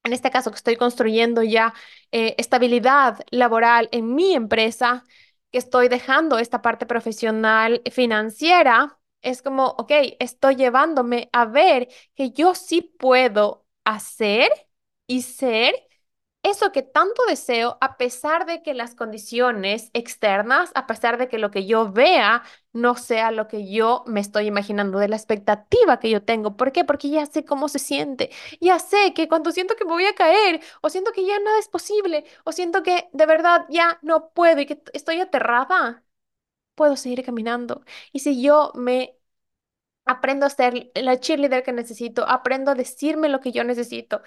en 0.03 0.13
este 0.13 0.31
caso 0.31 0.51
que 0.51 0.57
estoy 0.57 0.75
construyendo 0.77 1.43
ya 1.43 1.73
eh, 2.11 2.35
estabilidad 2.37 3.19
laboral 3.31 3.89
en 3.91 4.15
mi 4.15 4.33
empresa, 4.33 5.03
que 5.51 5.57
estoy 5.57 5.87
dejando 5.89 6.39
esta 6.39 6.61
parte 6.61 6.85
profesional 6.85 7.81
financiera, 7.91 8.98
es 9.21 9.41
como, 9.41 9.67
ok, 9.77 9.91
estoy 10.19 10.55
llevándome 10.55 11.29
a 11.33 11.45
ver 11.45 11.89
que 12.15 12.31
yo 12.31 12.55
sí 12.55 12.81
puedo 12.81 13.65
hacer 13.83 14.49
y 15.07 15.23
ser 15.23 15.73
eso 16.43 16.71
que 16.71 16.83
tanto 16.83 17.21
deseo, 17.27 17.77
a 17.81 17.97
pesar 17.97 18.45
de 18.45 18.63
que 18.63 18.73
las 18.73 18.95
condiciones 18.95 19.89
externas, 19.93 20.71
a 20.73 20.87
pesar 20.87 21.17
de 21.17 21.27
que 21.27 21.37
lo 21.37 21.51
que 21.51 21.65
yo 21.65 21.91
vea 21.91 22.43
no 22.71 22.95
sea 22.95 23.31
lo 23.31 23.47
que 23.49 23.69
yo 23.69 24.03
me 24.07 24.21
estoy 24.21 24.45
imaginando, 24.47 24.99
de 24.99 25.09
la 25.09 25.17
expectativa 25.17 25.99
que 25.99 26.09
yo 26.09 26.23
tengo. 26.23 26.55
¿Por 26.55 26.71
qué? 26.71 26.85
Porque 26.85 27.09
ya 27.09 27.25
sé 27.25 27.43
cómo 27.45 27.67
se 27.67 27.79
siente. 27.79 28.29
Ya 28.61 28.79
sé 28.79 29.13
que 29.13 29.27
cuando 29.27 29.51
siento 29.51 29.75
que 29.75 29.83
me 29.85 29.91
voy 29.91 30.05
a 30.05 30.15
caer, 30.15 30.61
o 30.81 30.89
siento 30.89 31.11
que 31.11 31.25
ya 31.25 31.37
nada 31.39 31.59
es 31.59 31.67
posible, 31.67 32.23
o 32.45 32.51
siento 32.53 32.83
que 32.83 33.09
de 33.11 33.25
verdad 33.25 33.65
ya 33.69 33.99
no 34.01 34.29
puedo 34.31 34.61
y 34.61 34.65
que 34.65 34.81
estoy 34.93 35.19
aterrada, 35.19 36.03
puedo 36.79 36.97
seguir 36.97 37.23
caminando. 37.25 37.83
Y 38.13 38.21
si 38.21 38.41
yo 38.43 38.71
me 38.75 39.17
aprendo 40.05 40.45
a 40.47 40.51
ser 40.51 40.91
la 40.95 41.19
cheerleader 41.19 41.63
que 41.63 41.73
necesito, 41.73 42.27
aprendo 42.29 42.71
a 42.71 42.75
decirme 42.75 43.29
lo 43.29 43.41
que 43.41 43.51
yo 43.53 43.63
necesito, 43.65 44.23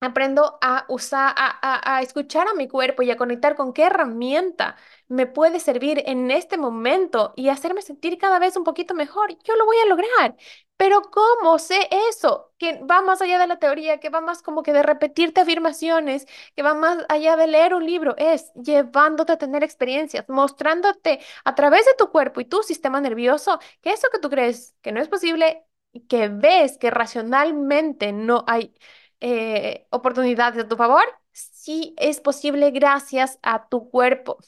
Aprendo 0.00 0.58
a 0.60 0.84
usar, 0.90 1.32
a, 1.36 1.46
a- 1.62 1.96
a 1.96 2.02
escuchar 2.02 2.46
a 2.46 2.52
mi 2.54 2.68
cuerpo 2.68 3.02
y 3.02 3.10
a 3.10 3.16
conectar 3.16 3.56
con 3.56 3.72
qué 3.72 3.84
herramienta 3.84 4.76
me 5.08 5.26
puede 5.26 5.60
servir 5.60 6.02
en 6.06 6.30
este 6.30 6.58
momento 6.58 7.32
y 7.36 7.48
hacerme 7.48 7.80
sentir 7.80 8.18
cada 8.18 8.38
vez 8.38 8.54
un 8.56 8.64
poquito 8.64 8.92
mejor. 8.94 9.30
Yo 9.44 9.56
lo 9.56 9.64
voy 9.64 9.78
a 9.78 9.86
lograr. 9.86 10.36
Pero 10.76 11.02
¿cómo 11.02 11.58
sé 11.60 11.88
eso? 12.10 12.52
Que 12.58 12.82
va 12.84 13.00
más 13.00 13.22
allá 13.22 13.38
de 13.38 13.46
la 13.46 13.58
teoría, 13.58 14.00
que 14.00 14.10
va 14.10 14.20
más 14.20 14.42
como 14.42 14.62
que 14.62 14.72
de 14.72 14.82
repetirte 14.82 15.40
afirmaciones, 15.40 16.26
que 16.56 16.62
va 16.62 16.74
más 16.74 16.98
allá 17.08 17.36
de 17.36 17.46
leer 17.46 17.74
un 17.74 17.86
libro. 17.86 18.14
Es 18.18 18.52
llevándote 18.54 19.32
a 19.32 19.38
tener 19.38 19.62
experiencias, 19.62 20.24
mostrándote 20.28 21.20
a 21.44 21.54
través 21.54 21.86
de 21.86 21.94
tu 21.96 22.10
cuerpo 22.10 22.40
y 22.40 22.44
tu 22.46 22.62
sistema 22.62 23.00
nervioso 23.00 23.58
que 23.82 23.92
eso 23.92 24.08
que 24.12 24.18
tú 24.18 24.28
crees 24.30 24.74
que 24.82 24.92
no 24.92 25.00
es 25.00 25.08
posible, 25.08 25.64
que 26.08 26.28
ves 26.28 26.76
que 26.78 26.90
racionalmente 26.90 28.12
no 28.12 28.44
hay 28.48 28.74
eh, 29.20 29.86
oportunidades 29.90 30.64
a 30.64 30.68
tu 30.68 30.76
favor, 30.76 31.04
sí 31.32 31.94
es 31.98 32.20
posible 32.20 32.70
gracias 32.72 33.38
a 33.42 33.68
tu 33.68 33.90
cuerpo. 33.90 34.38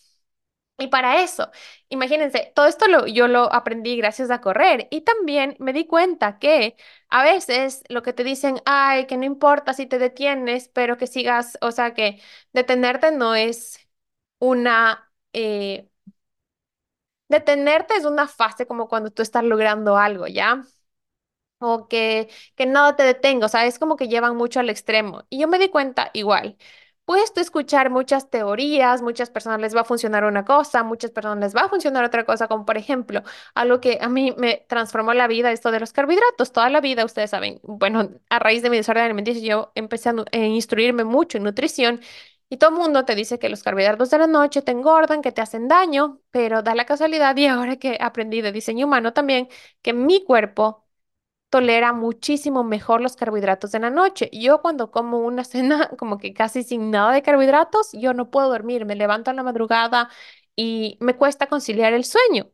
Y 0.79 0.89
para 0.89 1.23
eso, 1.23 1.51
imagínense, 1.89 2.53
todo 2.55 2.67
esto 2.67 2.87
lo, 2.89 3.07
yo 3.07 3.29
lo 3.29 3.51
aprendí 3.53 3.97
gracias 3.97 4.31
a 4.31 4.43
correr 4.43 4.89
y 4.91 5.01
también 5.03 5.57
me 5.59 5.73
di 5.73 5.87
cuenta 5.87 6.39
que 6.39 6.77
a 7.09 7.23
veces 7.25 7.83
lo 7.89 8.03
que 8.03 8.13
te 8.13 8.25
dicen, 8.25 8.61
ay, 8.67 9.07
que 9.07 9.17
no 9.17 9.25
importa 9.25 9.73
si 9.73 9.87
te 9.87 9.99
detienes, 9.99 10.69
pero 10.69 10.99
que 10.99 11.07
sigas, 11.07 11.57
o 11.63 11.71
sea, 11.73 11.95
que 11.95 12.21
detenerte 12.53 13.11
no 13.11 13.35
es 13.35 13.89
una, 14.39 15.11
eh, 15.33 15.89
detenerte 17.29 17.95
es 17.97 18.05
una 18.05 18.27
fase 18.29 18.67
como 18.67 18.89
cuando 18.89 19.11
tú 19.11 19.23
estás 19.23 19.45
logrando 19.45 19.97
algo, 19.97 20.27
¿ya? 20.27 20.63
o 21.59 21.89
que, 21.89 22.29
que 22.57 22.67
nada 22.67 22.97
te 22.97 23.03
detenga, 23.05 23.47
o 23.47 23.49
sea, 23.49 23.67
es 23.67 23.79
como 23.79 23.97
que 23.97 24.09
llevan 24.09 24.37
mucho 24.37 24.61
al 24.61 24.71
extremo. 24.71 25.25
Y 25.31 25.41
yo 25.41 25.49
me 25.49 25.59
di 25.59 25.69
cuenta 25.71 26.11
igual. 26.15 26.57
Puedes 27.07 27.33
escuchar 27.37 27.89
muchas 27.91 28.31
teorías, 28.31 29.01
muchas 29.01 29.31
personas 29.31 29.61
les 29.61 29.77
va 29.77 29.83
a 29.83 29.85
funcionar 29.85 30.25
una 30.25 30.45
cosa, 30.45 30.83
muchas 30.83 31.13
personas 31.13 31.39
les 31.39 31.57
va 31.57 31.63
a 31.67 31.69
funcionar 31.69 32.05
otra 32.05 32.25
cosa, 32.27 32.49
como 32.49 32.67
por 32.67 32.77
ejemplo, 32.77 33.23
algo 33.55 33.81
que 33.81 33.99
a 34.03 34.09
mí 34.09 34.35
me 34.37 34.67
transformó 34.69 35.15
la 35.15 35.29
vida, 35.29 35.53
esto 35.53 35.71
de 35.71 35.79
los 35.81 35.93
carbohidratos. 35.93 36.51
Toda 36.53 36.69
la 36.69 36.81
vida, 36.81 37.05
ustedes 37.05 37.31
saben, 37.31 37.61
bueno, 37.63 38.11
a 38.29 38.39
raíz 38.41 38.63
de 38.63 38.71
mi 38.71 38.77
desorden 38.79 39.05
alimenticio, 39.05 39.43
yo 39.45 39.73
empecé 39.77 40.09
a 40.11 40.15
a 40.33 40.37
instruirme 40.39 41.05
mucho 41.05 41.39
en 41.39 41.45
nutrición 41.45 42.01
y 42.49 42.57
todo 42.59 42.71
el 42.71 42.77
mundo 42.77 43.05
te 43.05 43.15
dice 43.15 43.39
que 43.39 43.49
los 43.49 43.63
carbohidratos 43.63 44.11
de 44.11 44.19
la 44.19 44.27
noche 44.27 44.63
te 44.63 44.73
engordan, 44.73 45.23
que 45.23 45.33
te 45.33 45.41
hacen 45.43 45.69
daño, 45.69 46.21
pero 46.31 46.63
da 46.63 46.75
la 46.75 46.87
casualidad 46.87 47.37
y 47.37 47.47
ahora 47.47 47.77
que 47.77 47.99
aprendí 48.01 48.41
de 48.41 48.53
diseño 48.53 48.87
humano 48.87 49.13
también, 49.13 49.49
que 49.83 49.93
mi 49.93 50.25
cuerpo 50.25 50.86
tolera 51.51 51.93
muchísimo 51.93 52.65
mejor 52.65 53.01
los 53.01 53.17
carbohidratos 53.17 53.75
en 53.75 53.83
la 53.83 53.91
noche. 53.91 54.31
Yo 54.33 54.61
cuando 54.63 54.91
como 54.91 55.19
una 55.21 55.45
cena 55.47 55.89
como 55.99 56.19
que 56.19 56.33
casi 56.35 56.63
sin 56.63 56.91
nada 56.91 57.13
de 57.13 57.23
carbohidratos, 57.23 57.91
yo 57.93 58.15
no 58.15 58.31
puedo 58.31 58.49
dormir, 58.49 58.85
me 58.87 58.97
levanto 58.97 59.31
en 59.31 59.37
la 59.37 59.43
madrugada 59.43 60.11
y 60.57 60.99
me 61.01 61.17
cuesta 61.17 61.47
conciliar 61.49 61.93
el 61.93 62.05
sueño. 62.05 62.51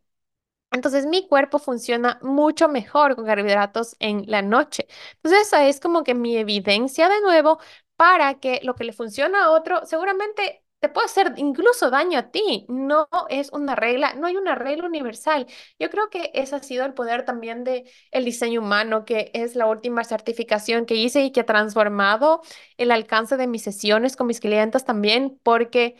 Entonces 0.70 1.04
mi 1.06 1.28
cuerpo 1.28 1.58
funciona 1.58 2.18
mucho 2.22 2.68
mejor 2.68 3.14
con 3.16 3.26
carbohidratos 3.26 3.94
en 4.00 4.24
la 4.26 4.40
noche. 4.42 4.86
Entonces 5.16 5.42
esa 5.48 5.66
es 5.68 5.80
como 5.80 6.02
que 6.04 6.14
mi 6.14 6.36
evidencia 6.38 7.08
de 7.10 7.20
nuevo 7.20 7.58
para 7.96 8.40
que 8.40 8.60
lo 8.62 8.74
que 8.74 8.84
le 8.84 8.92
funciona 8.94 9.44
a 9.44 9.50
otro 9.50 9.84
seguramente 9.86 10.61
te 10.82 10.90
puede 10.90 11.06
hacer 11.06 11.34
incluso 11.38 11.90
daño 11.90 12.18
a 12.18 12.30
ti. 12.30 12.66
No 12.68 13.08
es 13.30 13.50
una 13.52 13.76
regla, 13.76 14.14
no 14.14 14.26
hay 14.26 14.36
una 14.36 14.56
regla 14.56 14.86
universal. 14.88 15.46
Yo 15.78 15.90
creo 15.90 16.10
que 16.10 16.30
ese 16.34 16.56
ha 16.56 16.62
sido 16.62 16.84
el 16.84 16.94
poder 16.94 17.24
también 17.24 17.64
de 17.64 17.90
el 18.10 18.24
diseño 18.26 18.60
humano, 18.60 19.04
que 19.06 19.30
es 19.34 19.56
la 19.56 19.66
última 19.66 20.04
certificación 20.04 20.86
que 20.86 20.96
hice 20.96 21.22
y 21.24 21.32
que 21.32 21.40
ha 21.40 21.46
transformado 21.46 22.42
el 22.78 22.90
alcance 22.90 23.36
de 23.38 23.46
mis 23.46 23.62
sesiones 23.62 24.16
con 24.16 24.26
mis 24.26 24.40
clientes 24.40 24.84
también, 24.84 25.40
porque 25.44 25.96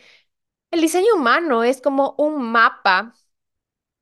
el 0.71 0.81
diseño 0.81 1.15
humano 1.15 1.63
es 1.63 1.81
como 1.81 2.15
un 2.17 2.41
mapa 2.51 3.15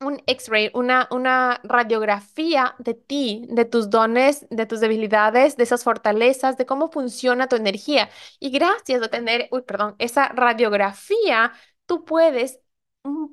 un 0.02 0.22
X-ray, 0.28 0.72
una, 0.74 1.08
una 1.12 1.60
radiografía 1.64 2.76
de 2.80 2.94
ti, 2.96 3.46
de 3.50 3.66
tus 3.66 3.90
dones, 3.90 4.48
de 4.50 4.66
tus 4.66 4.80
debilidades, 4.80 5.58
de 5.58 5.64
esas 5.64 5.84
fortalezas, 5.84 6.58
de 6.58 6.66
cómo 6.66 6.90
funciona 6.92 7.48
tu 7.48 7.56
energía. 7.56 8.10
Y 8.40 8.50
gracias 8.52 9.02
a 9.04 9.10
tener, 9.10 9.48
uy, 9.52 9.62
perdón, 9.64 9.96
esa 10.00 10.30
radiografía, 10.30 11.54
tú 11.86 12.04
puedes 12.06 12.60
mm, 13.04 13.26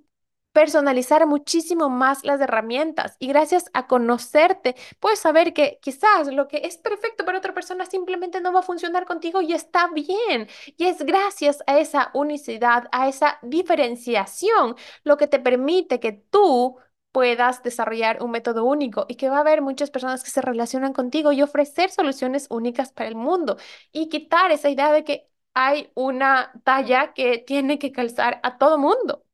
personalizar 0.59 1.25
muchísimo 1.25 1.89
más 1.89 2.25
las 2.25 2.41
herramientas 2.41 3.15
y 3.21 3.29
gracias 3.29 3.67
a 3.75 3.87
conocerte, 3.87 4.75
puedes 4.99 5.21
saber 5.21 5.53
que 5.55 5.79
quizás 5.81 6.27
lo 6.35 6.49
que 6.49 6.63
es 6.65 6.79
perfecto 6.79 7.25
para 7.25 7.39
otra 7.39 7.55
persona 7.55 7.87
simplemente 7.87 8.41
no 8.41 8.53
va 8.53 8.59
a 8.61 8.63
funcionar 8.65 9.05
contigo 9.07 9.41
y 9.41 9.53
está 9.53 9.87
bien. 9.87 10.49
Y 10.77 10.87
es 10.87 10.99
gracias 11.05 11.63
a 11.69 11.79
esa 11.79 12.11
unicidad, 12.13 12.89
a 12.91 13.09
esa 13.09 13.39
diferenciación, 13.43 14.75
lo 15.05 15.17
que 15.17 15.29
te 15.29 15.39
permite 15.39 16.01
que 16.01 16.11
tú 16.13 16.77
puedas 17.13 17.63
desarrollar 17.63 18.21
un 18.21 18.33
método 18.33 18.65
único 18.65 19.07
y 19.09 19.15
que 19.15 19.29
va 19.31 19.37
a 19.39 19.41
haber 19.43 19.63
muchas 19.63 19.91
personas 19.93 20.25
que 20.25 20.31
se 20.31 20.43
relacionan 20.43 20.93
contigo 20.93 21.31
y 21.31 21.41
ofrecer 21.43 21.91
soluciones 21.91 22.49
únicas 22.51 22.93
para 22.93 23.09
el 23.09 23.15
mundo 23.15 23.59
y 23.93 24.09
quitar 24.09 24.51
esa 24.51 24.71
idea 24.71 24.91
de 24.93 25.05
que 25.05 25.29
hay 25.55 25.93
una 25.95 26.51
talla 26.65 27.13
que 27.15 27.39
tiene 27.39 27.79
que 27.79 27.93
calzar 27.93 28.41
a 28.43 28.59
todo 28.59 28.77
mundo. 28.79 29.25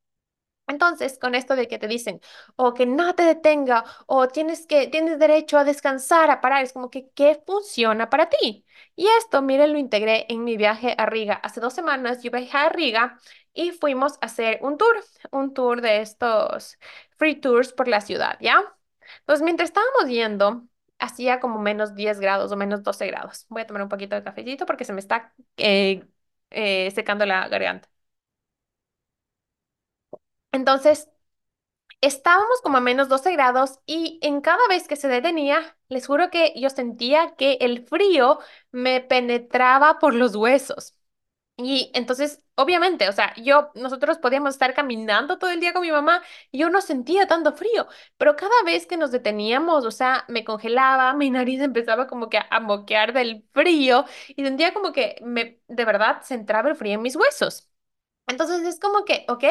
Entonces, 0.67 1.19
con 1.19 1.35
esto 1.35 1.57
de 1.57 1.69
que 1.69 1.79
te 1.79 1.89
dicen, 1.89 2.21
o 2.57 2.73
que 2.75 2.87
nada 2.87 3.15
te 3.15 3.23
detenga, 3.25 3.85
o 4.07 4.29
tienes 4.29 4.67
que, 4.67 4.87
tienes 4.89 5.19
derecho 5.19 5.59
a 5.59 5.65
descansar, 5.65 6.31
a 6.31 6.41
parar, 6.41 6.63
es 6.65 6.73
como 6.73 6.91
que, 6.91 7.11
¿qué 7.11 7.41
funciona 7.47 8.09
para 8.11 8.29
ti? 8.31 8.65
Y 8.97 9.07
esto, 9.19 9.43
miren, 9.43 9.73
lo 9.73 9.79
integré 9.79 10.27
en 10.29 10.43
mi 10.45 10.57
viaje 10.57 10.95
a 10.99 11.07
Riga. 11.07 11.35
Hace 11.35 11.61
dos 11.61 11.75
semanas 11.75 12.23
yo 12.23 12.31
viajé 12.31 12.57
a 12.57 12.69
Riga 12.71 13.19
y 13.53 13.73
fuimos 13.73 14.15
a 14.21 14.27
hacer 14.27 14.59
un 14.63 14.79
tour, 14.79 14.97
un 15.31 15.53
tour 15.55 15.81
de 15.83 16.01
estos 16.01 16.79
free 17.19 17.37
tours 17.41 17.73
por 17.73 17.87
la 17.89 18.01
ciudad, 18.01 18.39
¿ya? 18.41 18.63
Pues 19.27 19.43
mientras 19.43 19.69
estábamos 19.71 20.09
yendo, 20.09 20.67
hacía 20.99 21.41
como 21.41 21.59
menos 21.61 21.95
10 21.95 22.21
grados 22.21 22.53
o 22.53 22.57
menos 22.57 22.83
12 22.83 23.07
grados. 23.07 23.47
Voy 23.49 23.63
a 23.63 23.67
tomar 23.67 23.83
un 23.83 23.89
poquito 23.89 24.17
de 24.17 24.23
cafecito 24.25 24.67
porque 24.67 24.85
se 24.85 24.93
me 24.93 25.01
está 25.01 25.33
eh, 25.57 26.05
eh, 26.51 26.91
secando 26.93 27.27
la 27.27 27.49
garganta. 27.49 27.89
Entonces, 30.55 31.11
estábamos 32.01 32.61
como 32.63 32.79
a 32.79 32.81
menos 32.81 33.09
12 33.09 33.33
grados 33.33 33.81
y 33.87 34.19
en 34.23 34.41
cada 34.41 34.67
vez 34.69 34.89
que 34.89 34.97
se 34.97 35.09
detenía, 35.09 35.77
les 35.89 36.07
juro 36.07 36.31
que 36.31 36.53
yo 36.57 36.71
sentía 36.71 37.35
que 37.37 37.55
el 37.61 37.87
frío 37.87 38.39
me 38.73 39.01
penetraba 39.01 39.99
por 39.99 40.15
los 40.15 40.37
huesos. 40.37 40.95
Y 41.57 41.93
entonces, 41.95 42.43
obviamente, 42.57 43.09
o 43.09 43.13
sea, 43.13 43.35
yo, 43.37 43.71
nosotros 43.77 44.19
podíamos 44.19 44.55
estar 44.55 44.75
caminando 44.75 45.39
todo 45.39 45.51
el 45.51 45.61
día 45.61 45.73
con 45.73 45.83
mi 45.83 45.93
mamá 45.93 46.23
yo 46.53 46.71
no 46.71 46.81
sentía 46.83 47.29
tanto 47.29 47.53
frío, 47.55 47.87
pero 48.19 48.37
cada 48.37 48.53
vez 48.67 48.87
que 48.87 48.97
nos 48.97 49.13
deteníamos, 49.13 49.85
o 49.87 49.91
sea, 49.93 50.25
me 50.29 50.45
congelaba, 50.45 51.15
mi 51.15 51.31
nariz 51.31 51.61
empezaba 51.63 52.09
como 52.09 52.31
que 52.31 52.41
a 52.51 52.61
moquear 52.61 53.13
del 53.13 53.47
frío 53.53 54.05
y 54.29 54.45
sentía 54.45 54.75
como 54.75 54.93
que 54.93 55.17
me, 55.25 55.61
de 55.69 55.85
verdad, 55.85 56.23
se 56.23 56.35
entraba 56.35 56.71
el 56.71 56.77
frío 56.77 56.95
en 56.95 57.03
mis 57.03 57.17
huesos. 57.17 57.69
Entonces 58.29 58.63
es 58.67 58.81
como 58.81 59.05
que, 59.05 59.25
ok, 59.29 59.45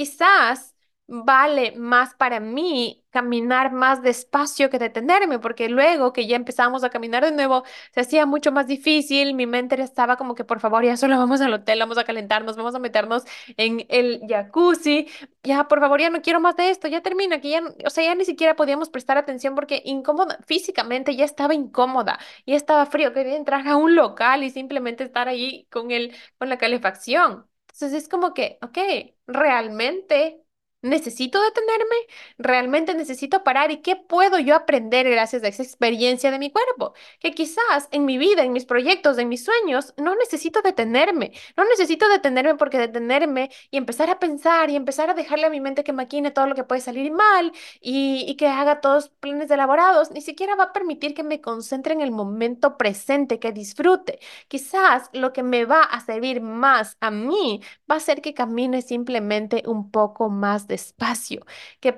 quizás 0.00 0.74
vale 1.12 1.72
más 1.76 2.14
para 2.14 2.38
mí 2.38 3.04
caminar 3.10 3.72
más 3.72 4.00
despacio 4.02 4.70
que 4.70 4.78
detenerme, 4.78 5.40
porque 5.40 5.68
luego 5.68 6.12
que 6.12 6.26
ya 6.28 6.36
empezamos 6.36 6.84
a 6.84 6.90
caminar 6.90 7.24
de 7.24 7.32
nuevo, 7.32 7.64
se 7.92 8.00
hacía 8.00 8.26
mucho 8.26 8.52
más 8.52 8.68
difícil, 8.68 9.34
mi 9.34 9.46
mente 9.46 9.80
estaba 9.82 10.16
como 10.16 10.36
que 10.36 10.44
por 10.44 10.60
favor, 10.60 10.84
ya 10.84 10.96
solo 10.96 11.18
vamos 11.18 11.40
al 11.40 11.52
hotel, 11.52 11.80
vamos 11.80 11.98
a 11.98 12.04
calentarnos, 12.04 12.56
vamos 12.56 12.76
a 12.76 12.78
meternos 12.78 13.24
en 13.56 13.84
el 13.88 14.20
jacuzzi, 14.28 15.08
ya 15.42 15.66
por 15.68 15.80
favor, 15.80 16.00
ya 16.00 16.10
no 16.10 16.22
quiero 16.22 16.40
más 16.40 16.56
de 16.56 16.70
esto, 16.70 16.88
ya 16.88 17.00
termina, 17.02 17.40
que 17.40 17.50
ya, 17.50 17.62
o 17.86 17.90
sea, 17.90 18.04
ya 18.04 18.14
ni 18.14 18.24
siquiera 18.24 18.56
podíamos 18.56 18.88
prestar 18.90 19.18
atención 19.18 19.54
porque 19.56 19.82
incómoda, 19.84 20.38
físicamente 20.46 21.16
ya 21.16 21.24
estaba 21.24 21.54
incómoda, 21.54 22.18
ya 22.46 22.56
estaba 22.56 22.86
frío, 22.86 23.12
quería 23.12 23.36
entrar 23.36 23.66
a 23.68 23.76
un 23.76 23.94
local 23.96 24.44
y 24.44 24.50
simplemente 24.50 25.04
estar 25.04 25.28
ahí 25.28 25.66
con 25.70 25.90
el, 25.90 26.14
con 26.38 26.48
la 26.48 26.58
calefacción. 26.58 27.49
Entonces 27.80 28.02
es 28.04 28.08
como 28.10 28.34
que, 28.34 28.58
ok, 28.62 28.78
realmente 29.26 30.42
necesito 30.82 31.40
detenerme, 31.42 31.96
realmente 32.38 32.94
necesito 32.94 33.44
parar 33.44 33.70
y 33.70 33.78
qué 33.78 33.96
puedo 33.96 34.38
yo 34.38 34.54
aprender 34.54 35.08
gracias 35.10 35.42
a 35.44 35.48
esa 35.48 35.62
experiencia 35.62 36.30
de 36.30 36.38
mi 36.38 36.50
cuerpo, 36.50 36.94
que 37.20 37.32
quizás 37.32 37.88
en 37.90 38.04
mi 38.04 38.18
vida, 38.18 38.42
en 38.44 38.52
mis 38.52 38.64
proyectos, 38.64 39.18
en 39.18 39.28
mis 39.28 39.44
sueños, 39.44 39.94
no 39.96 40.14
necesito 40.16 40.62
detenerme, 40.62 41.32
no 41.56 41.64
necesito 41.64 42.08
detenerme 42.08 42.54
porque 42.56 42.78
detenerme 42.78 43.50
y 43.70 43.76
empezar 43.76 44.10
a 44.10 44.18
pensar 44.18 44.70
y 44.70 44.76
empezar 44.76 45.10
a 45.10 45.14
dejarle 45.14 45.46
a 45.46 45.50
mi 45.50 45.60
mente 45.60 45.84
que 45.84 45.92
maquine 45.92 46.30
todo 46.30 46.46
lo 46.46 46.54
que 46.54 46.64
puede 46.64 46.80
salir 46.80 47.12
mal 47.12 47.52
y, 47.80 48.24
y 48.28 48.36
que 48.36 48.48
haga 48.48 48.80
todos 48.80 49.08
planes 49.08 49.50
elaborados, 49.50 50.10
ni 50.10 50.20
siquiera 50.20 50.54
va 50.56 50.64
a 50.64 50.72
permitir 50.72 51.14
que 51.14 51.22
me 51.22 51.40
concentre 51.40 51.92
en 51.94 52.00
el 52.00 52.10
momento 52.10 52.76
presente, 52.76 53.38
que 53.38 53.52
disfrute. 53.52 54.18
Quizás 54.48 55.10
lo 55.12 55.32
que 55.32 55.42
me 55.42 55.64
va 55.64 55.82
a 55.82 56.00
servir 56.00 56.40
más 56.40 56.96
a 57.00 57.10
mí 57.10 57.60
va 57.90 57.96
a 57.96 58.00
ser 58.00 58.20
que 58.22 58.34
camine 58.34 58.82
simplemente 58.82 59.62
un 59.66 59.90
poco 59.90 60.28
más 60.30 60.66
despacio, 60.70 61.44
que, 61.80 61.96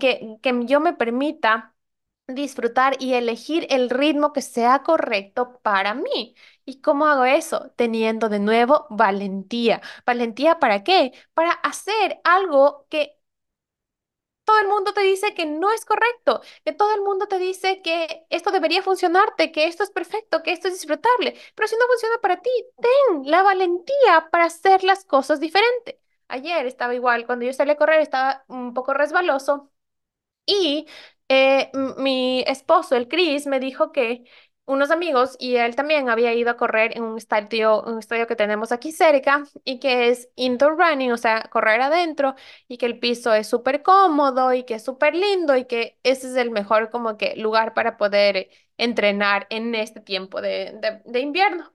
que, 0.00 0.38
que 0.42 0.60
yo 0.66 0.80
me 0.80 0.94
permita 0.94 1.74
disfrutar 2.28 2.96
y 3.00 3.14
elegir 3.14 3.66
el 3.70 3.90
ritmo 3.90 4.32
que 4.32 4.42
sea 4.42 4.82
correcto 4.82 5.60
para 5.62 5.94
mí. 5.94 6.34
¿Y 6.64 6.80
cómo 6.80 7.06
hago 7.06 7.24
eso? 7.24 7.72
Teniendo 7.76 8.28
de 8.28 8.40
nuevo 8.40 8.86
valentía. 8.90 9.80
¿Valentía 10.06 10.58
para 10.58 10.82
qué? 10.84 11.12
Para 11.34 11.52
hacer 11.52 12.20
algo 12.24 12.86
que 12.90 13.18
todo 14.44 14.60
el 14.60 14.68
mundo 14.68 14.92
te 14.94 15.00
dice 15.02 15.34
que 15.34 15.44
no 15.46 15.72
es 15.72 15.84
correcto, 15.84 16.40
que 16.64 16.72
todo 16.72 16.94
el 16.94 17.02
mundo 17.02 17.26
te 17.26 17.38
dice 17.38 17.82
que 17.82 18.26
esto 18.30 18.50
debería 18.52 18.82
funcionarte, 18.82 19.50
que 19.52 19.66
esto 19.66 19.82
es 19.82 19.90
perfecto, 19.90 20.42
que 20.42 20.52
esto 20.52 20.68
es 20.68 20.74
disfrutable. 20.74 21.36
Pero 21.54 21.66
si 21.68 21.76
no 21.76 21.86
funciona 21.88 22.16
para 22.22 22.40
ti, 22.40 22.50
ten 22.80 23.28
la 23.30 23.42
valentía 23.42 24.28
para 24.30 24.44
hacer 24.46 24.84
las 24.84 25.04
cosas 25.04 25.40
diferentes. 25.40 25.96
Ayer 26.28 26.66
estaba 26.66 26.94
igual, 26.94 27.24
cuando 27.26 27.44
yo 27.46 27.52
salí 27.52 27.70
a 27.72 27.76
correr 27.76 28.00
estaba 28.00 28.44
un 28.48 28.74
poco 28.74 28.92
resbaloso 28.94 29.70
y 30.46 30.86
eh, 31.28 31.70
mi 31.98 32.44
esposo, 32.46 32.96
el 32.96 33.08
Chris, 33.08 33.46
me 33.46 33.60
dijo 33.60 33.92
que 33.92 34.24
unos 34.66 34.90
amigos 34.92 35.36
y 35.40 35.56
él 35.56 35.76
también 35.76 36.08
había 36.10 36.34
ido 36.34 36.50
a 36.50 36.56
correr 36.58 36.96
en 36.96 37.04
un 37.04 37.18
estadio, 37.18 37.82
un 37.84 37.98
estadio 38.00 38.26
que 38.28 38.36
tenemos 38.36 38.72
aquí 38.72 38.92
cerca 38.92 39.44
y 39.64 39.80
que 39.80 40.08
es 40.10 40.30
indoor 40.36 40.78
running, 40.78 41.12
o 41.12 41.18
sea, 41.18 41.44
correr 41.52 41.82
adentro 41.82 42.34
y 42.68 42.78
que 42.78 42.86
el 42.86 42.98
piso 43.00 43.34
es 43.34 43.48
súper 43.48 43.82
cómodo 43.82 44.54
y 44.54 44.64
que 44.64 44.74
es 44.76 44.84
súper 44.84 45.14
lindo 45.16 45.56
y 45.56 45.66
que 45.66 45.98
ese 46.04 46.28
es 46.28 46.36
el 46.36 46.50
mejor 46.52 46.90
como 46.90 47.18
que 47.18 47.36
lugar 47.36 47.74
para 47.74 47.96
poder 47.98 48.50
entrenar 48.78 49.46
en 49.50 49.74
este 49.76 50.00
tiempo 50.00 50.40
de, 50.42 51.02
de 51.06 51.20
invierno. 51.20 51.72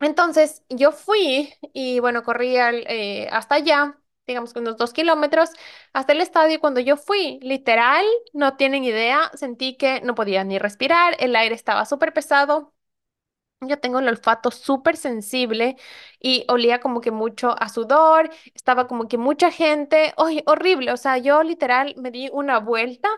Entonces 0.00 0.62
yo 0.68 0.92
fui 0.92 1.54
y 1.72 2.00
bueno, 2.00 2.22
corrí 2.24 2.56
eh, 2.56 3.28
hasta 3.32 3.54
allá, 3.56 3.98
digamos 4.26 4.52
que 4.52 4.58
unos 4.60 4.76
dos 4.76 4.92
kilómetros, 4.92 5.50
hasta 5.92 6.12
el 6.12 6.20
estadio. 6.20 6.60
Cuando 6.60 6.80
yo 6.80 6.96
fui, 6.96 7.38
literal, 7.42 8.04
no 8.32 8.56
tienen 8.56 8.84
idea, 8.84 9.30
sentí 9.34 9.76
que 9.76 10.00
no 10.02 10.14
podía 10.14 10.44
ni 10.44 10.58
respirar, 10.58 11.16
el 11.20 11.34
aire 11.36 11.54
estaba 11.54 11.86
súper 11.86 12.12
pesado. 12.12 12.74
Yo 13.62 13.80
tengo 13.80 13.98
el 14.00 14.08
olfato 14.08 14.50
súper 14.50 14.96
sensible 14.98 15.76
y 16.20 16.44
olía 16.48 16.80
como 16.80 17.00
que 17.00 17.10
mucho 17.10 17.54
a 17.60 17.68
sudor, 17.70 18.30
estaba 18.54 18.86
como 18.88 19.08
que 19.08 19.18
mucha 19.18 19.50
gente, 19.50 20.12
oye, 20.18 20.42
horrible, 20.46 20.92
o 20.92 20.96
sea, 20.98 21.18
yo 21.18 21.42
literal 21.42 21.94
me 21.96 22.10
di 22.10 22.28
una 22.32 22.58
vuelta 22.60 23.08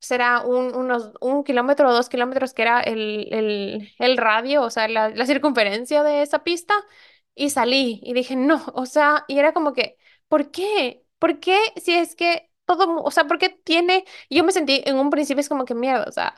será 0.00 0.42
un, 0.42 0.74
unos, 0.74 1.12
un 1.20 1.44
kilómetro 1.44 1.88
o 1.88 1.92
dos 1.92 2.08
kilómetros 2.08 2.54
que 2.54 2.62
era 2.62 2.80
el, 2.80 3.28
el, 3.32 3.92
el 3.98 4.16
radio, 4.16 4.62
o 4.62 4.70
sea, 4.70 4.88
la, 4.88 5.08
la, 5.10 5.26
circunferencia 5.26 6.02
de 6.02 6.22
esa 6.22 6.44
pista, 6.44 6.74
y 7.34 7.50
salí 7.50 8.00
y 8.02 8.14
dije, 8.14 8.36
no, 8.36 8.62
o 8.74 8.86
sea, 8.86 9.24
y 9.28 9.38
era 9.38 9.52
como 9.52 9.72
que, 9.72 9.96
¿por 10.28 10.50
qué? 10.50 11.02
¿Por 11.18 11.40
qué 11.40 11.58
si 11.76 11.94
es 11.94 12.14
que 12.16 12.50
todo, 12.66 13.02
o 13.02 13.10
sea, 13.10 13.24
por 13.26 13.38
qué 13.38 13.48
tiene, 13.50 14.04
yo 14.30 14.44
me 14.44 14.52
sentí 14.52 14.82
en 14.86 14.96
un 14.98 15.10
principio 15.10 15.40
es 15.40 15.48
como 15.48 15.64
que 15.64 15.74
mierda, 15.74 16.04
o 16.08 16.12
sea, 16.12 16.34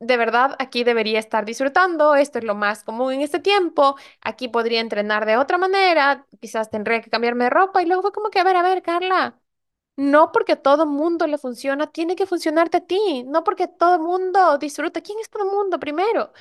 de 0.00 0.16
verdad 0.16 0.56
aquí 0.58 0.84
debería 0.84 1.18
estar 1.18 1.44
disfrutando, 1.44 2.14
esto 2.14 2.38
es 2.38 2.44
lo 2.44 2.54
más 2.54 2.84
común 2.84 3.12
en 3.14 3.20
este 3.22 3.38
tiempo, 3.40 3.96
aquí 4.20 4.48
podría 4.48 4.80
entrenar 4.80 5.26
de 5.26 5.36
otra 5.36 5.58
manera, 5.58 6.26
quizás 6.40 6.70
tendría 6.70 7.00
que 7.00 7.10
cambiarme 7.10 7.44
de 7.44 7.50
ropa, 7.50 7.82
y 7.82 7.86
luego 7.86 8.02
fue 8.02 8.12
como 8.12 8.30
que, 8.30 8.40
a 8.40 8.44
ver, 8.44 8.56
a 8.56 8.62
ver, 8.62 8.82
Carla. 8.82 9.38
No 9.96 10.32
porque 10.32 10.56
todo 10.56 10.86
mundo 10.86 11.26
le 11.26 11.38
funciona, 11.38 11.86
tiene 11.92 12.16
que 12.16 12.26
funcionarte 12.26 12.78
a 12.78 12.86
ti. 12.86 13.22
No 13.24 13.44
porque 13.44 13.68
todo 13.68 13.98
mundo 14.00 14.58
disfruta. 14.58 15.00
¿Quién 15.00 15.18
es 15.20 15.30
todo 15.30 15.44
mundo 15.46 15.78
primero? 15.78 16.32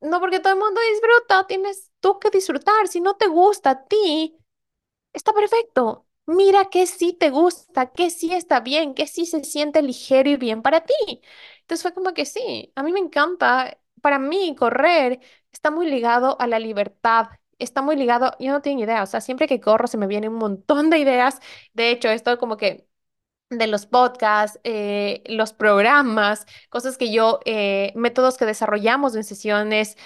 No 0.00 0.20
porque 0.20 0.40
todo 0.40 0.56
mundo 0.56 0.80
disfruta, 0.92 1.46
tienes 1.46 1.92
tú 2.00 2.18
que 2.20 2.30
disfrutar. 2.30 2.88
Si 2.88 3.00
no 3.00 3.16
te 3.16 3.28
gusta 3.28 3.70
a 3.70 3.84
ti, 3.86 4.36
está 5.12 5.32
perfecto. 5.32 6.06
Mira 6.26 6.66
que 6.70 6.86
sí 6.86 7.12
te 7.14 7.30
gusta, 7.30 7.92
que 7.92 8.10
sí 8.10 8.32
está 8.34 8.60
bien, 8.60 8.94
que 8.94 9.06
sí 9.06 9.26
se 9.26 9.44
siente 9.44 9.82
ligero 9.82 10.30
y 10.30 10.36
bien 10.36 10.62
para 10.62 10.82
ti. 10.86 10.94
Entonces 11.60 11.82
fue 11.82 11.94
como 11.94 12.14
que 12.14 12.26
sí, 12.26 12.72
a 12.76 12.82
mí 12.82 12.92
me 12.92 13.00
encanta. 13.00 13.78
Para 14.02 14.18
mí, 14.18 14.54
correr 14.56 15.20
está 15.52 15.70
muy 15.70 15.86
ligado 15.90 16.36
a 16.40 16.46
la 16.46 16.58
libertad 16.58 17.28
está 17.58 17.82
muy 17.82 17.96
ligado, 17.96 18.32
yo 18.38 18.52
no 18.52 18.62
tengo 18.62 18.82
idea, 18.82 19.02
o 19.02 19.06
sea, 19.06 19.20
siempre 19.20 19.46
que 19.48 19.60
corro 19.60 19.86
se 19.86 19.96
me 19.98 20.06
vienen 20.06 20.32
un 20.32 20.38
montón 20.38 20.90
de 20.90 20.98
ideas. 20.98 21.40
De 21.72 21.90
hecho, 21.90 22.08
esto 22.10 22.38
como 22.38 22.56
que 22.56 22.86
de 23.50 23.66
los 23.68 23.86
podcasts, 23.86 24.58
eh, 24.64 25.22
los 25.26 25.52
programas, 25.52 26.46
cosas 26.70 26.98
que 26.98 27.12
yo, 27.12 27.40
eh, 27.44 27.92
métodos 27.96 28.36
que 28.38 28.46
desarrollamos 28.46 29.14
en 29.16 29.24
sesiones 29.24 29.96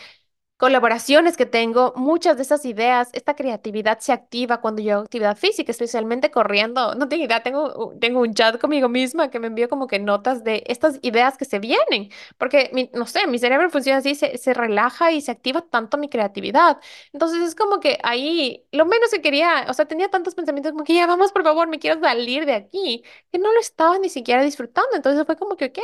colaboraciones 0.59 1.37
que 1.39 1.47
tengo, 1.47 1.95
muchas 1.97 2.37
de 2.37 2.43
esas 2.43 2.65
ideas, 2.67 3.11
esta 3.15 3.35
creatividad 3.37 4.01
se 4.01 4.13
activa 4.13 4.61
cuando 4.61 4.83
yo 4.83 4.95
hago 4.95 5.03
actividad 5.05 5.37
física, 5.39 5.71
especialmente 5.73 6.31
corriendo. 6.33 6.95
No 6.97 7.09
tengo 7.09 7.25
idea, 7.25 7.43
tengo, 7.45 7.95
tengo 8.01 8.21
un 8.21 8.35
chat 8.35 8.59
conmigo 8.61 8.89
misma 8.89 9.31
que 9.31 9.41
me 9.41 9.47
envío 9.49 9.69
como 9.69 9.87
que 9.87 10.01
notas 10.01 10.45
de 10.45 10.65
estas 10.67 10.99
ideas 11.03 11.39
que 11.39 11.45
se 11.47 11.61
vienen, 11.61 12.11
porque, 12.39 12.71
mi- 12.75 12.91
no 12.95 13.07
sé, 13.07 13.27
mi 13.29 13.39
cerebro 13.39 13.71
funciona 13.71 13.99
así, 14.01 14.15
se, 14.17 14.37
se 14.39 14.53
relaja 14.55 15.13
y 15.13 15.21
se 15.21 15.31
activa 15.31 15.63
tanto 15.63 15.97
mi 15.99 16.09
creatividad. 16.09 16.79
Entonces 17.13 17.41
es 17.43 17.55
como 17.55 17.81
que 17.81 17.99
ahí, 18.03 18.67
lo 18.73 18.85
menos 18.87 19.11
que 19.11 19.21
quería, 19.23 19.67
o 19.69 19.75
sea, 19.75 19.87
tenía 19.87 20.09
tantos 20.11 20.35
pensamientos 20.35 20.73
como 20.73 20.85
que 20.85 20.95
ya 20.95 21.07
vamos, 21.07 21.33
por 21.33 21.43
favor, 21.45 21.69
me 21.69 21.79
quiero 21.79 22.01
salir 22.01 22.47
de 22.47 22.55
aquí, 22.55 23.03
que 23.33 23.39
no 23.39 23.53
lo 23.53 23.61
estaba 23.61 23.99
ni 23.99 24.09
siquiera 24.09 24.43
disfrutando. 24.43 24.97
Entonces 24.97 25.25
fue 25.27 25.37
como 25.37 25.57
que, 25.57 25.67
ok. 25.67 25.79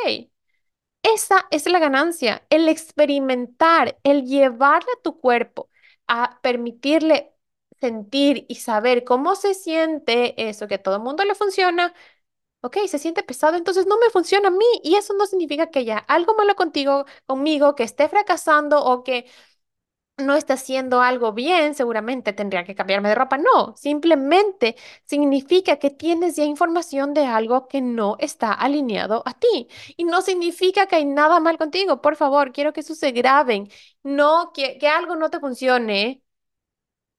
Esa 1.04 1.46
es 1.50 1.66
la 1.70 1.78
ganancia, 1.80 2.46
el 2.50 2.68
experimentar, 2.68 3.98
el 4.04 4.24
llevarle 4.26 4.90
a 4.98 5.02
tu 5.02 5.20
cuerpo 5.20 5.70
a 6.08 6.40
permitirle 6.42 7.34
sentir 7.80 8.46
y 8.48 8.56
saber 8.56 9.04
cómo 9.04 9.34
se 9.36 9.52
siente 9.54 10.48
eso 10.48 10.66
que 10.68 10.76
a 10.76 10.82
todo 10.82 10.96
el 10.96 11.02
mundo 11.02 11.24
le 11.24 11.34
funciona. 11.34 11.92
Ok, 12.62 12.78
se 12.88 12.98
siente 12.98 13.22
pesado, 13.24 13.56
entonces 13.56 13.86
no 13.86 13.98
me 13.98 14.10
funciona 14.10 14.48
a 14.48 14.52
mí 14.52 14.64
y 14.84 14.96
eso 14.96 15.14
no 15.14 15.26
significa 15.26 15.70
que 15.70 15.80
haya 15.80 15.98
algo 15.98 16.34
malo 16.36 16.56
contigo, 16.56 17.06
conmigo, 17.26 17.74
que 17.76 17.84
esté 17.84 18.08
fracasando 18.08 18.84
o 18.84 19.04
que 19.04 19.26
no 20.18 20.36
está 20.36 20.54
haciendo 20.54 21.02
algo 21.02 21.32
bien, 21.32 21.74
seguramente 21.74 22.32
tendría 22.32 22.64
que 22.64 22.74
cambiarme 22.74 23.08
de 23.10 23.14
ropa. 23.16 23.36
No, 23.38 23.74
simplemente 23.76 24.76
significa 25.04 25.78
que 25.78 25.90
tienes 25.90 26.36
ya 26.36 26.44
información 26.44 27.14
de 27.14 27.26
algo 27.26 27.68
que 27.68 27.80
no 27.82 28.16
está 28.20 28.52
alineado 28.52 29.22
a 29.26 29.34
ti. 29.34 29.68
Y 29.96 30.04
no 30.04 30.22
significa 30.22 30.86
que 30.86 30.96
hay 30.96 31.04
nada 31.06 31.40
mal 31.40 31.58
contigo. 31.58 32.00
Por 32.00 32.16
favor, 32.16 32.52
quiero 32.52 32.72
que 32.72 32.80
eso 32.80 32.94
se 32.94 33.12
graben. 33.12 33.68
No, 34.02 34.52
que, 34.54 34.78
que 34.78 34.88
algo 34.88 35.16
no 35.16 35.30
te 35.30 35.40
funcione 35.40 36.23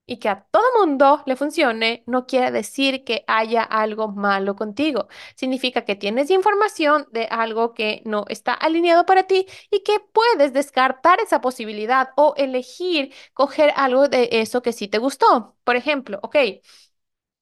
y 0.07 0.17
que 0.17 0.29
a 0.29 0.43
todo 0.51 0.63
mundo 0.85 1.23
le 1.25 1.35
funcione, 1.35 2.03
no 2.07 2.25
quiere 2.27 2.51
decir 2.51 3.03
que 3.03 3.23
haya 3.27 3.63
algo 3.63 4.07
malo 4.09 4.55
contigo. 4.55 5.07
Significa 5.35 5.83
que 5.85 5.95
tienes 5.95 6.29
información 6.29 7.07
de 7.11 7.25
algo 7.31 7.73
que 7.73 8.01
no 8.05 8.25
está 8.29 8.53
alineado 8.53 9.05
para 9.05 9.23
ti 9.23 9.47
y 9.71 9.83
que 9.83 9.99
puedes 10.13 10.53
descartar 10.53 11.19
esa 11.19 11.41
posibilidad 11.41 12.09
o 12.15 12.33
elegir 12.37 13.13
coger 13.33 13.71
algo 13.75 14.07
de 14.07 14.29
eso 14.31 14.61
que 14.61 14.73
sí 14.73 14.87
te 14.87 14.97
gustó. 14.99 15.55
Por 15.63 15.75
ejemplo, 15.75 16.19
ok. 16.23 16.35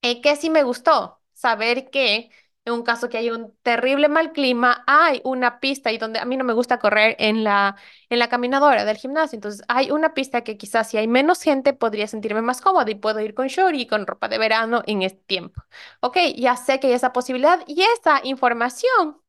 Eh, 0.01 0.21
que 0.21 0.35
sí 0.35 0.49
me 0.49 0.63
gustó 0.63 1.21
saber 1.33 1.89
que 1.89 2.29
en 2.65 2.73
un 2.73 2.83
caso 2.83 3.09
que 3.09 3.17
hay 3.17 3.29
un 3.29 3.53
terrible 3.61 4.07
mal 4.07 4.31
clima, 4.31 4.83
hay 4.87 5.21
una 5.25 5.59
pista 5.59 5.91
y 5.91 5.97
donde 5.97 6.19
a 6.19 6.25
mí 6.25 6.37
no 6.37 6.45
me 6.45 6.53
gusta 6.53 6.79
correr 6.79 7.15
en 7.19 7.43
la, 7.43 7.75
en 8.09 8.19
la 8.19 8.29
caminadora 8.29 8.85
del 8.85 8.97
gimnasio. 8.97 9.35
Entonces 9.37 9.63
hay 9.67 9.91
una 9.91 10.13
pista 10.13 10.43
que 10.43 10.57
quizás 10.57 10.89
si 10.89 10.97
hay 10.97 11.07
menos 11.07 11.41
gente 11.41 11.73
podría 11.73 12.07
sentirme 12.07 12.41
más 12.41 12.61
cómoda 12.61 12.89
y 12.89 12.95
puedo 12.95 13.19
ir 13.19 13.33
con 13.33 13.47
short 13.47 13.75
y 13.75 13.87
con 13.87 14.07
ropa 14.07 14.29
de 14.29 14.37
verano 14.37 14.81
en 14.87 15.01
este 15.01 15.21
tiempo. 15.25 15.61
Ok, 16.01 16.17
ya 16.37 16.55
sé 16.55 16.79
que 16.79 16.87
hay 16.87 16.93
esa 16.93 17.11
posibilidad 17.13 17.59
y 17.67 17.81
esa 17.99 18.21
información 18.23 19.21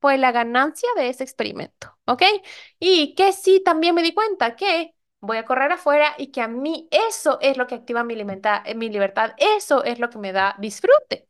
fue 0.00 0.18
la 0.18 0.32
ganancia 0.32 0.88
de 0.96 1.08
ese 1.08 1.24
experimento. 1.24 1.96
Ok, 2.06 2.22
y 2.78 3.14
que 3.14 3.32
sí 3.32 3.62
también 3.64 3.94
me 3.94 4.02
di 4.02 4.14
cuenta 4.14 4.56
que 4.56 4.94
voy 5.20 5.38
a 5.38 5.44
correr 5.44 5.72
afuera 5.72 6.14
y 6.18 6.28
que 6.30 6.40
a 6.42 6.48
mí 6.48 6.88
eso 6.90 7.38
es 7.40 7.56
lo 7.56 7.66
que 7.66 7.74
activa 7.76 8.04
mi, 8.04 8.14
limita- 8.16 8.62
mi 8.76 8.88
libertad, 8.90 9.32
eso 9.38 9.84
es 9.84 9.98
lo 9.98 10.10
que 10.10 10.18
me 10.18 10.32
da 10.32 10.54
disfrute. 10.58 11.28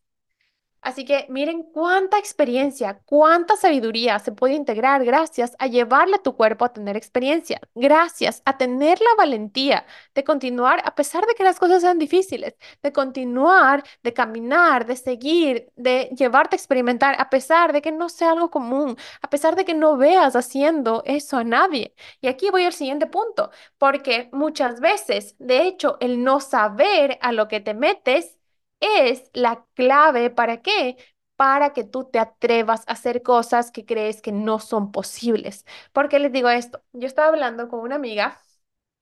Así 0.86 1.04
que 1.04 1.26
miren 1.28 1.64
cuánta 1.64 2.16
experiencia, 2.16 3.00
cuánta 3.06 3.56
sabiduría 3.56 4.20
se 4.20 4.30
puede 4.30 4.54
integrar 4.54 5.04
gracias 5.04 5.56
a 5.58 5.66
llevarle 5.66 6.14
a 6.14 6.22
tu 6.22 6.36
cuerpo 6.36 6.64
a 6.64 6.72
tener 6.72 6.96
experiencia, 6.96 7.60
gracias 7.74 8.40
a 8.44 8.56
tener 8.56 9.00
la 9.00 9.10
valentía 9.18 9.84
de 10.14 10.22
continuar 10.22 10.80
a 10.84 10.94
pesar 10.94 11.26
de 11.26 11.34
que 11.34 11.42
las 11.42 11.58
cosas 11.58 11.82
sean 11.82 11.98
difíciles, 11.98 12.54
de 12.84 12.92
continuar, 12.92 13.82
de 14.04 14.12
caminar, 14.14 14.86
de 14.86 14.94
seguir, 14.94 15.72
de 15.74 16.08
llevarte 16.16 16.54
a 16.54 16.58
experimentar 16.58 17.16
a 17.18 17.30
pesar 17.30 17.72
de 17.72 17.82
que 17.82 17.90
no 17.90 18.08
sea 18.08 18.30
algo 18.30 18.52
común, 18.52 18.96
a 19.22 19.28
pesar 19.28 19.56
de 19.56 19.64
que 19.64 19.74
no 19.74 19.96
veas 19.96 20.36
haciendo 20.36 21.02
eso 21.04 21.36
a 21.36 21.42
nadie. 21.42 21.96
Y 22.20 22.28
aquí 22.28 22.48
voy 22.50 22.62
al 22.62 22.72
siguiente 22.72 23.06
punto, 23.06 23.50
porque 23.76 24.28
muchas 24.30 24.78
veces, 24.78 25.34
de 25.40 25.66
hecho, 25.66 25.96
el 25.98 26.22
no 26.22 26.38
saber 26.38 27.18
a 27.22 27.32
lo 27.32 27.48
que 27.48 27.58
te 27.58 27.74
metes, 27.74 28.35
es 28.80 29.30
la 29.34 29.64
clave 29.74 30.30
para 30.30 30.62
qué? 30.62 30.96
Para 31.36 31.72
que 31.72 31.84
tú 31.84 32.04
te 32.10 32.18
atrevas 32.18 32.82
a 32.88 32.92
hacer 32.92 33.22
cosas 33.22 33.70
que 33.70 33.84
crees 33.84 34.22
que 34.22 34.32
no 34.32 34.58
son 34.58 34.92
posibles. 34.92 35.64
¿Por 35.92 36.08
qué 36.08 36.18
les 36.18 36.32
digo 36.32 36.48
esto? 36.50 36.82
Yo 36.92 37.06
estaba 37.06 37.28
hablando 37.28 37.68
con 37.68 37.80
una 37.80 37.96
amiga, 37.96 38.40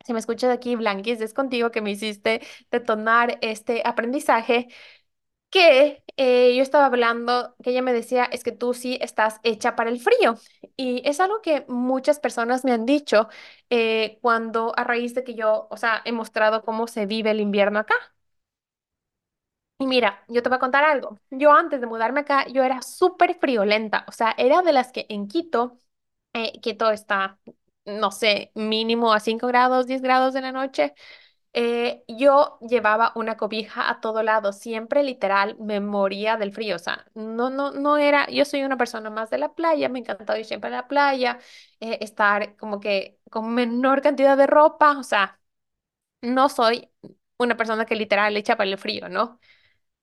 si 0.05 0.13
me 0.13 0.19
escuchas 0.21 0.51
aquí, 0.53 0.77
Blanquis, 0.77 1.21
es 1.21 1.35
contigo 1.35 1.71
que 1.71 1.81
me 1.83 1.91
hiciste 1.93 2.43
detonar 2.71 3.39
este 3.43 3.83
aprendizaje, 3.85 4.69
que 5.51 6.03
eh, 6.17 6.57
yo 6.57 6.63
estaba 6.63 6.87
hablando, 6.87 7.55
que 7.63 7.71
ella 7.71 7.83
me 7.83 7.93
decía, 7.93 8.25
es 8.27 8.43
que 8.45 8.53
tú 8.53 8.75
sí 8.75 8.99
estás 9.01 9.39
hecha 9.45 9.77
para 9.77 9.91
el 9.91 10.01
frío. 10.01 10.35
Y 10.77 11.03
es 11.09 11.21
algo 11.21 11.41
que 11.43 11.65
muchas 11.69 12.19
personas 12.21 12.65
me 12.65 12.73
han 12.73 12.87
dicho 12.87 13.29
eh, 13.71 14.19
cuando 14.23 14.73
a 14.77 14.85
raíz 14.85 15.15
de 15.15 15.23
que 15.25 15.35
yo, 15.35 15.69
o 15.71 15.77
sea, 15.77 16.03
he 16.05 16.13
mostrado 16.13 16.63
cómo 16.65 16.87
se 16.89 17.07
vive 17.07 17.31
el 17.31 17.41
invierno 17.41 17.79
acá. 17.81 17.95
Y 19.79 19.87
mira, 19.87 20.25
yo 20.29 20.43
te 20.43 20.49
voy 20.49 20.57
a 20.57 20.59
contar 20.61 20.85
algo. 20.85 21.19
Yo 21.31 21.53
antes 21.53 21.81
de 21.81 21.87
mudarme 21.87 22.21
acá, 22.21 22.47
yo 22.49 22.63
era 22.63 22.81
súper 22.83 23.35
friolenta. 23.39 24.05
O 24.09 24.13
sea, 24.13 24.35
era 24.39 24.63
de 24.63 24.73
las 24.73 24.93
que 24.93 25.07
en 25.09 25.27
Quito, 25.29 25.79
eh, 26.33 26.61
Quito 26.61 26.91
está, 26.91 27.39
no 27.85 28.11
sé, 28.13 28.53
mínimo 28.55 29.13
a 29.13 29.21
5 29.21 29.47
grados, 29.49 29.87
10 29.87 30.03
grados 30.03 30.33
de 30.35 30.41
la 30.43 30.53
noche. 30.53 30.95
eh, 31.55 32.05
yo 32.09 32.59
llevaba 32.69 33.13
una 33.17 33.37
cobija 33.39 33.91
a 33.91 34.01
todo 34.01 34.23
lado. 34.23 34.53
Siempre, 34.53 35.03
literal, 35.05 35.57
me 35.61 35.81
moría 35.81 36.37
del 36.39 36.53
frío. 36.53 36.77
O 36.77 36.79
sea, 36.81 37.07
no, 37.15 37.51
no, 37.51 37.73
no 37.73 37.97
era. 37.99 38.29
Yo 38.31 38.45
soy 38.47 38.65
una 38.65 38.77
persona 38.79 39.11
más 39.11 39.31
de 39.31 39.39
la 39.39 39.55
playa. 39.55 39.89
Me 39.91 40.01
encanta 40.01 40.39
ir 40.39 40.45
siempre 40.47 40.69
a 40.71 40.73
la 40.73 40.89
playa, 40.89 41.39
eh, 41.81 41.99
estar 42.03 42.57
como 42.57 42.81
que 42.81 43.19
con 43.31 43.55
menor 43.55 44.03
cantidad 44.03 44.37
de 44.37 44.47
ropa. 44.49 44.99
O 44.99 45.05
sea, 45.05 45.41
no 46.23 46.49
soy 46.49 46.91
una 47.39 47.57
persona 47.57 47.87
que 47.87 47.97
literal 47.97 48.37
echa 48.37 48.57
para 48.57 48.71
el 48.71 48.79
frío, 48.79 49.09
¿no? 49.09 49.41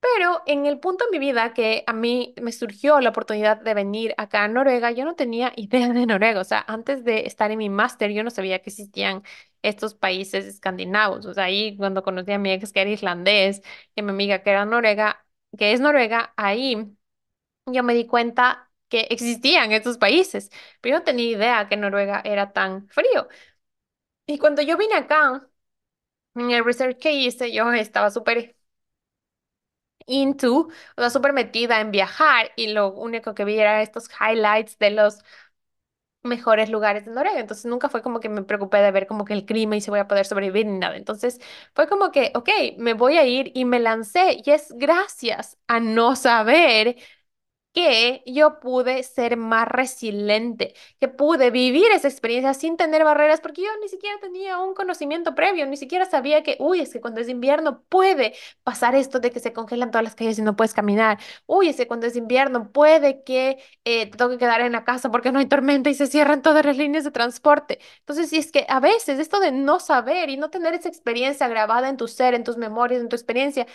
Pero 0.01 0.41
en 0.47 0.65
el 0.65 0.79
punto 0.79 1.05
en 1.05 1.11
mi 1.11 1.19
vida 1.19 1.53
que 1.53 1.83
a 1.87 1.93
mí 1.93 2.33
me 2.41 2.51
surgió 2.51 2.99
la 3.01 3.09
oportunidad 3.11 3.61
de 3.61 3.73
venir 3.75 4.15
acá 4.17 4.43
a 4.43 4.47
Noruega, 4.47 4.91
yo 4.91 5.05
no 5.05 5.15
tenía 5.15 5.53
idea 5.57 5.89
de 5.89 6.05
Noruega. 6.07 6.41
O 6.41 6.43
sea, 6.43 6.65
antes 6.67 7.03
de 7.05 7.27
estar 7.27 7.51
en 7.51 7.59
mi 7.59 7.69
máster, 7.69 8.11
yo 8.11 8.23
no 8.23 8.31
sabía 8.31 8.59
que 8.59 8.69
existían 8.71 9.23
estos 9.61 9.93
países 9.93 10.45
escandinavos. 10.45 11.25
O 11.27 11.33
sea, 11.33 11.45
ahí 11.45 11.77
cuando 11.77 12.03
conocí 12.03 12.31
a 12.31 12.39
mi 12.39 12.51
ex 12.51 12.71
que 12.73 12.81
era 12.81 12.89
irlandés 12.89 13.61
y 13.95 14.01
a 14.01 14.03
mi 14.03 14.09
amiga 14.11 14.41
que 14.43 14.49
era 14.51 14.65
noruega, 14.65 15.25
que 15.57 15.73
es 15.73 15.79
noruega, 15.81 16.33
ahí 16.37 16.95
yo 17.67 17.83
me 17.83 17.93
di 17.93 18.07
cuenta 18.07 18.71
que 18.89 19.01
existían 19.11 19.71
estos 19.71 19.97
países. 19.97 20.49
Pero 20.81 20.95
yo 20.95 20.99
no 20.99 21.05
tenía 21.05 21.31
idea 21.31 21.67
que 21.69 21.77
Noruega 21.77 22.21
era 22.25 22.53
tan 22.53 22.87
frío. 22.89 23.27
Y 24.25 24.37
cuando 24.39 24.61
yo 24.61 24.77
vine 24.77 24.95
acá, 24.95 25.47
en 26.35 26.51
el 26.51 26.65
research 26.65 26.99
que 26.99 27.13
hice, 27.13 27.51
yo 27.53 27.71
estaba 27.73 28.11
súper 28.11 28.55
into, 30.07 30.67
o 30.97 31.01
sea, 31.01 31.09
súper 31.09 31.33
metida 31.33 31.79
en 31.81 31.91
viajar 31.91 32.51
y 32.55 32.67
lo 32.73 32.93
único 32.93 33.33
que 33.35 33.45
vi 33.45 33.59
era 33.59 33.81
estos 33.81 34.09
highlights 34.19 34.77
de 34.79 34.91
los 34.91 35.19
mejores 36.23 36.69
lugares 36.69 37.05
de 37.05 37.11
Noruega. 37.11 37.39
Entonces 37.39 37.65
nunca 37.65 37.89
fue 37.89 38.01
como 38.01 38.19
que 38.19 38.29
me 38.29 38.43
preocupé 38.43 38.77
de 38.77 38.91
ver 38.91 39.07
como 39.07 39.25
que 39.25 39.33
el 39.33 39.45
clima 39.45 39.75
y 39.75 39.81
si 39.81 39.89
voy 39.89 39.99
a 39.99 40.07
poder 40.07 40.25
sobrevivir 40.25 40.65
ni 40.67 40.77
nada. 40.79 40.95
Entonces 40.97 41.39
fue 41.73 41.87
como 41.87 42.11
que, 42.11 42.31
ok, 42.35 42.49
me 42.77 42.93
voy 42.93 43.17
a 43.17 43.25
ir 43.25 43.51
y 43.55 43.65
me 43.65 43.79
lancé 43.79 44.37
y 44.45 44.51
es 44.51 44.71
gracias 44.77 45.57
a 45.67 45.79
no 45.79 46.15
saber 46.15 46.97
que 47.73 48.21
yo 48.25 48.59
pude 48.59 49.01
ser 49.03 49.37
más 49.37 49.67
resiliente, 49.67 50.73
que 50.99 51.07
pude 51.07 51.51
vivir 51.51 51.85
esa 51.93 52.07
experiencia 52.09 52.53
sin 52.53 52.75
tener 52.77 53.03
barreras, 53.05 53.39
porque 53.39 53.61
yo 53.61 53.69
ni 53.81 53.87
siquiera 53.87 54.19
tenía 54.19 54.59
un 54.59 54.73
conocimiento 54.73 55.35
previo, 55.35 55.65
ni 55.65 55.77
siquiera 55.77 56.05
sabía 56.05 56.43
que, 56.43 56.57
uy, 56.59 56.81
es 56.81 56.91
que 56.91 56.99
cuando 56.99 57.21
es 57.21 57.29
invierno 57.29 57.83
puede 57.89 58.33
pasar 58.63 58.95
esto 58.95 59.19
de 59.19 59.31
que 59.31 59.39
se 59.39 59.53
congelan 59.53 59.89
todas 59.91 60.03
las 60.03 60.15
calles 60.15 60.37
y 60.39 60.41
no 60.41 60.55
puedes 60.55 60.73
caminar, 60.73 61.19
uy, 61.45 61.69
es 61.69 61.77
que 61.77 61.87
cuando 61.87 62.07
es 62.07 62.15
invierno 62.15 62.71
puede 62.71 63.23
que 63.23 63.57
eh, 63.85 64.09
te 64.09 64.17
toque 64.17 64.37
quedar 64.37 64.61
en 64.61 64.73
la 64.73 64.83
casa 64.83 65.09
porque 65.11 65.31
no 65.31 65.39
hay 65.39 65.45
tormenta 65.47 65.89
y 65.89 65.93
se 65.93 66.07
cierran 66.07 66.41
todas 66.41 66.65
las 66.65 66.77
líneas 66.77 67.03
de 67.03 67.11
transporte. 67.11 67.79
Entonces, 67.99 68.29
si 68.29 68.37
es 68.37 68.51
que 68.51 68.65
a 68.69 68.79
veces 68.79 69.19
esto 69.19 69.39
de 69.39 69.51
no 69.51 69.79
saber 69.79 70.29
y 70.29 70.37
no 70.37 70.49
tener 70.49 70.73
esa 70.73 70.89
experiencia 70.89 71.47
grabada 71.47 71.89
en 71.89 71.97
tu 71.97 72.07
ser, 72.07 72.33
en 72.33 72.43
tus 72.43 72.57
memorias, 72.57 73.01
en 73.01 73.09
tu 73.09 73.15
experiencia, 73.15 73.65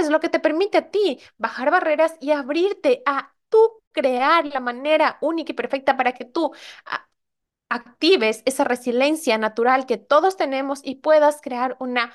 es 0.00 0.08
lo 0.10 0.20
que 0.20 0.28
te 0.28 0.40
permite 0.40 0.78
a 0.78 0.90
ti 0.90 1.20
bajar 1.38 1.70
barreras 1.70 2.16
y 2.20 2.30
abrirte 2.32 3.02
a 3.06 3.32
tú 3.48 3.82
crear 3.92 4.46
la 4.46 4.60
manera 4.60 5.18
única 5.20 5.52
y 5.52 5.54
perfecta 5.54 5.96
para 5.96 6.12
que 6.12 6.24
tú 6.24 6.52
a- 6.86 7.08
actives 7.70 8.42
esa 8.46 8.64
resiliencia 8.64 9.38
natural 9.38 9.86
que 9.86 9.98
todos 9.98 10.36
tenemos 10.36 10.80
y 10.84 10.96
puedas 10.96 11.40
crear 11.42 11.76
una 11.80 12.12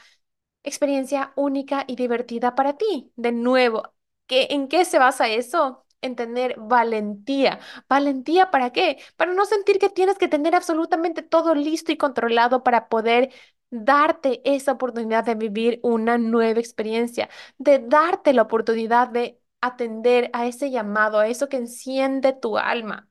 experiencia 0.63 1.33
única 1.35 1.83
y 1.87 1.95
divertida 1.95 2.55
para 2.55 2.77
ti. 2.77 3.11
De 3.15 3.31
nuevo, 3.31 3.83
¿qué, 4.27 4.47
en 4.51 4.67
qué 4.67 4.85
se 4.85 4.99
basa 4.99 5.27
eso? 5.29 5.85
en 6.01 6.15
tener 6.15 6.55
valentía. 6.57 7.59
¿Valentía 7.89 8.51
para 8.51 8.71
qué? 8.71 8.99
Para 9.17 9.33
no 9.33 9.43
sentir 9.45 9.79
que 9.79 9.89
tienes 9.89 10.17
que 10.17 10.29
tener 10.29 10.55
absolutamente 10.55 11.23
todo 11.23 11.53
listo 11.55 11.91
y 11.91 11.97
controlado 11.97 12.63
para 12.63 12.87
poder 12.87 13.33
darte 13.69 14.41
esa 14.45 14.71
oportunidad 14.73 15.25
de 15.25 15.35
vivir 15.35 15.79
una 15.83 16.17
nueva 16.17 16.59
experiencia, 16.61 17.29
de 17.57 17.79
darte 17.79 18.31
la 18.33 18.43
oportunidad 18.43 19.09
de 19.09 19.38
atender 19.61 20.29
a 20.33 20.47
ese 20.47 20.71
llamado, 20.71 21.19
a 21.19 21.27
eso 21.27 21.49
que 21.49 21.57
enciende 21.57 22.33
tu 22.33 22.57
alma. 22.57 23.09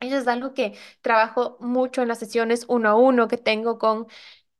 Eso 0.00 0.16
es 0.18 0.28
algo 0.28 0.54
que 0.54 0.76
trabajo 1.00 1.56
mucho 1.60 2.02
en 2.02 2.08
las 2.08 2.18
sesiones 2.18 2.66
uno 2.68 2.90
a 2.90 2.94
uno 2.96 3.28
que 3.28 3.38
tengo 3.38 3.78
con, 3.78 4.06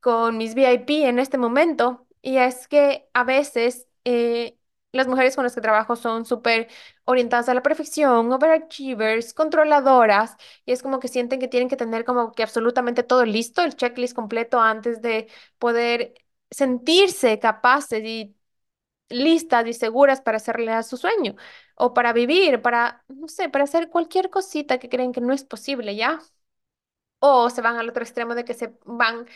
con 0.01 0.37
mis 0.39 0.55
VIP 0.55 1.07
en 1.07 1.19
este 1.19 1.39
momento. 1.39 2.07
Y 2.23 2.39
es 2.39 2.69
que 2.69 3.09
a 3.15 3.25
veces 3.25 3.87
eh, 4.05 4.59
las 4.93 5.07
mujeres 5.09 5.37
con 5.37 5.45
las 5.45 5.55
que 5.55 5.61
trabajo 5.61 5.97
son 5.97 6.25
súper 6.27 6.69
orientadas 7.05 7.49
a 7.49 7.55
la 7.55 7.63
perfección, 7.63 8.33
overachievers, 8.33 9.35
controladoras, 9.35 10.37
y 10.65 10.73
es 10.73 10.83
como 10.83 11.01
que 11.01 11.09
sienten 11.09 11.41
que 11.41 11.49
tienen 11.49 11.69
que 11.69 11.77
tener 11.77 12.05
como 12.05 12.33
que 12.33 12.43
absolutamente 12.43 13.03
todo 13.03 13.25
listo, 13.25 13.63
el 13.63 13.77
checklist 13.77 14.15
completo 14.15 14.61
antes 14.61 15.03
de 15.03 15.29
poder 15.59 16.15
sentirse 16.51 17.39
capaces 17.39 18.03
y 18.05 18.36
listas 19.09 19.67
y 19.67 19.73
seguras 19.75 20.21
para 20.21 20.39
hacerle 20.39 20.73
a 20.73 20.83
su 20.83 20.97
sueño 20.97 21.37
o 21.77 21.95
para 21.95 22.13
vivir, 22.13 22.63
para, 22.63 23.05
no 23.09 23.29
sé, 23.29 23.49
para 23.49 23.65
hacer 23.65 23.91
cualquier 23.91 24.31
cosita 24.31 24.79
que 24.79 24.89
creen 24.89 25.13
que 25.13 25.21
no 25.21 25.33
es 25.33 25.45
posible, 25.45 25.97
¿ya? 25.97 26.21
O 27.19 27.51
se 27.51 27.63
van 27.63 27.77
al 27.77 27.89
otro 27.89 28.03
extremo 28.05 28.35
de 28.35 28.45
que 28.45 28.55
se 28.55 28.79
van 28.85 29.27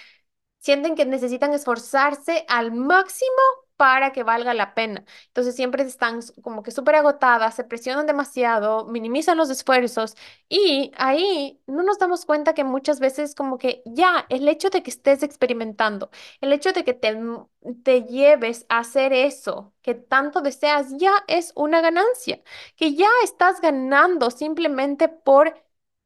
sienten 0.61 0.97
que 0.97 1.07
necesitan 1.07 1.53
esforzarse 1.55 2.45
al 2.49 2.73
máximo 2.73 3.31
para 3.81 4.13
que 4.13 4.23
valga 4.25 4.53
la 4.55 4.75
pena. 4.75 5.05
Entonces 5.29 5.57
siempre 5.57 5.83
están 5.85 6.21
como 6.43 6.63
que 6.63 6.71
súper 6.71 6.97
agotadas, 6.97 7.55
se 7.55 7.65
presionan 7.65 8.07
demasiado, 8.07 8.85
minimizan 8.87 9.39
los 9.39 9.49
esfuerzos 9.51 10.17
y 10.51 10.93
ahí 10.99 11.61
no 11.67 11.83
nos 11.83 11.99
damos 11.99 12.27
cuenta 12.27 12.53
que 12.55 12.63
muchas 12.65 13.01
veces 13.01 13.35
como 13.35 13.57
que 13.59 13.83
ya 13.87 14.27
el 14.29 14.47
hecho 14.49 14.69
de 14.71 14.83
que 14.83 14.91
estés 14.91 15.23
experimentando, 15.23 16.11
el 16.43 16.53
hecho 16.53 16.73
de 16.73 16.85
que 16.85 16.93
te, 16.95 17.09
m- 17.09 17.47
te 17.85 18.03
lleves 18.05 18.67
a 18.69 18.81
hacer 18.81 19.13
eso 19.15 19.73
que 19.83 19.95
tanto 19.95 20.43
deseas, 20.43 20.89
ya 20.99 21.13
es 21.27 21.53
una 21.57 21.81
ganancia, 21.81 22.43
que 22.77 22.95
ya 22.95 23.09
estás 23.25 23.61
ganando 23.61 24.31
simplemente 24.31 25.09
por... 25.09 25.55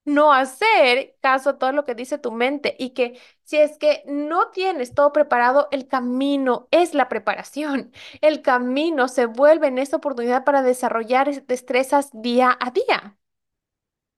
no 0.04 0.32
hacer 0.32 1.16
caso 1.20 1.50
a 1.50 1.58
todo 1.58 1.72
lo 1.72 1.84
que 1.84 1.94
dice 1.94 2.18
tu 2.18 2.32
mente 2.32 2.76
y 2.78 2.90
que 2.90 3.18
si 3.44 3.56
es 3.58 3.78
que 3.78 4.02
no 4.06 4.50
tienes 4.50 4.94
todo 4.94 5.12
preparado, 5.12 5.68
el 5.72 5.88
camino 5.88 6.68
es 6.70 6.94
la 6.94 7.08
preparación. 7.08 7.92
El 8.20 8.42
camino 8.42 9.08
se 9.08 9.26
vuelve 9.26 9.68
en 9.68 9.78
esa 9.78 9.96
oportunidad 9.96 10.44
para 10.44 10.62
desarrollar 10.62 11.28
es- 11.28 11.46
destrezas 11.46 12.10
día 12.12 12.56
a 12.60 12.70
día. 12.70 13.18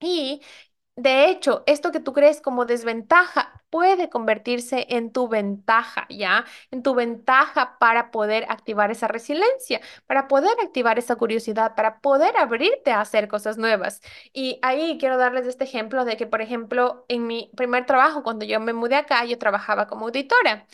Y 0.00 0.42
de 0.96 1.28
hecho, 1.30 1.62
esto 1.66 1.92
que 1.92 2.00
tú 2.00 2.12
crees 2.14 2.40
como 2.40 2.64
desventaja 2.64 3.62
puede 3.70 4.08
convertirse 4.08 4.86
en 4.90 5.12
tu 5.12 5.28
ventaja, 5.28 6.06
¿ya? 6.08 6.44
En 6.70 6.82
tu 6.82 6.94
ventaja 6.94 7.76
para 7.78 8.10
poder 8.10 8.46
activar 8.48 8.90
esa 8.90 9.06
resiliencia, 9.08 9.80
para 10.06 10.26
poder 10.28 10.52
activar 10.64 10.98
esa 10.98 11.16
curiosidad, 11.16 11.74
para 11.74 12.00
poder 12.00 12.36
abrirte 12.38 12.92
a 12.92 13.00
hacer 13.02 13.28
cosas 13.28 13.58
nuevas. 13.58 14.00
Y 14.32 14.58
ahí 14.62 14.96
quiero 14.98 15.18
darles 15.18 15.46
este 15.46 15.64
ejemplo 15.64 16.04
de 16.06 16.16
que, 16.16 16.26
por 16.26 16.40
ejemplo, 16.42 17.04
en 17.08 17.26
mi 17.26 17.50
primer 17.56 17.84
trabajo, 17.86 18.22
cuando 18.22 18.44
yo 18.46 18.58
me 18.60 18.72
mudé 18.72 18.96
acá, 18.96 19.24
yo 19.26 19.38
trabajaba 19.38 19.86
como 19.88 20.06
auditora. 20.06 20.66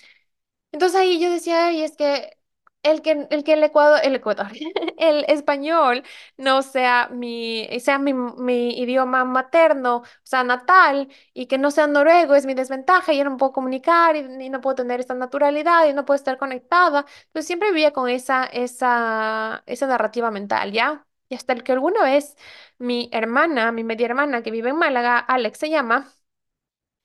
Entonces 0.72 1.00
ahí 1.00 1.20
yo 1.20 1.30
decía, 1.30 1.72
y 1.72 1.82
es 1.82 1.96
que 1.96 2.38
el 2.82 3.00
que 3.02 3.26
el 3.30 3.44
que 3.44 3.52
el 3.54 3.62
Ecuador, 3.64 4.00
el 4.02 4.14
Ecuador, 4.16 4.48
el 4.98 5.24
español 5.28 6.02
no 6.36 6.62
sea 6.62 7.08
mi, 7.12 7.68
sea 7.80 7.98
mi, 7.98 8.12
mi 8.14 8.78
idioma 8.80 9.24
materno, 9.24 9.96
o 9.98 10.04
sea, 10.24 10.42
natal, 10.44 11.08
y 11.34 11.46
que 11.46 11.58
no 11.58 11.70
sea 11.70 11.86
noruego 11.86 12.34
es 12.34 12.46
mi 12.46 12.54
desventaja, 12.54 13.12
y 13.12 13.18
yo 13.18 13.24
no 13.24 13.36
puedo 13.36 13.52
comunicar, 13.52 14.16
y, 14.16 14.20
y 14.44 14.50
no 14.50 14.60
puedo 14.60 14.74
tener 14.76 15.00
esa 15.00 15.14
naturalidad, 15.14 15.86
y 15.86 15.92
no 15.94 16.04
puedo 16.04 16.16
estar 16.16 16.38
conectada. 16.38 17.04
Entonces 17.26 17.46
siempre 17.46 17.70
vivía 17.70 17.92
con 17.92 18.08
esa, 18.08 18.44
esa, 18.46 19.62
esa 19.66 19.86
narrativa 19.86 20.30
mental, 20.30 20.72
¿ya? 20.72 21.06
Y 21.28 21.34
hasta 21.36 21.52
el 21.52 21.62
que 21.62 21.72
alguna 21.72 22.02
vez 22.04 22.36
mi 22.78 23.08
hermana, 23.12 23.72
mi 23.72 23.84
media 23.84 24.06
hermana 24.06 24.42
que 24.42 24.50
vive 24.50 24.70
en 24.70 24.76
Málaga, 24.76 25.18
Alex 25.18 25.58
se 25.58 25.70
llama, 25.70 26.12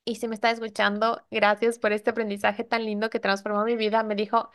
y 0.05 0.15
si 0.15 0.27
me 0.27 0.35
está 0.35 0.51
escuchando, 0.51 1.25
gracias 1.31 1.79
por 1.79 1.91
este 1.91 2.11
aprendizaje 2.11 2.63
tan 2.63 2.85
lindo 2.85 3.09
que 3.09 3.19
transformó 3.19 3.63
mi 3.65 3.75
vida. 3.75 4.03
Me 4.03 4.15
dijo, 4.15 4.51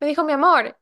me 0.00 0.06
dijo, 0.06 0.24
mi 0.24 0.32
amor, 0.32 0.78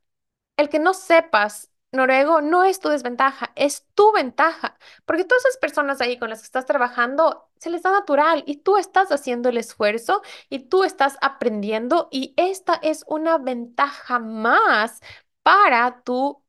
el 0.57 0.69
que 0.69 0.79
no 0.79 0.93
sepas 0.93 1.71
noruego 1.91 2.41
no 2.41 2.63
es 2.63 2.79
tu 2.79 2.89
desventaja, 2.89 3.51
es 3.55 3.85
tu 3.95 4.11
ventaja. 4.13 4.77
Porque 5.05 5.25
todas 5.25 5.45
esas 5.45 5.57
personas 5.57 6.01
ahí 6.01 6.19
con 6.19 6.29
las 6.29 6.39
que 6.41 6.45
estás 6.45 6.65
trabajando, 6.65 7.49
se 7.59 7.69
les 7.71 7.83
da 7.83 7.91
natural 7.91 8.43
y 8.47 8.57
tú 8.57 8.77
estás 8.77 9.11
haciendo 9.11 9.49
el 9.49 9.57
esfuerzo 9.57 10.21
y 10.49 10.59
tú 10.69 10.83
estás 10.83 11.17
aprendiendo 11.21 12.07
y 12.11 12.33
esta 12.37 12.75
es 12.75 13.03
una 13.07 13.37
ventaja 13.37 14.19
más 14.19 15.01
para 15.43 16.01
tu 16.03 16.43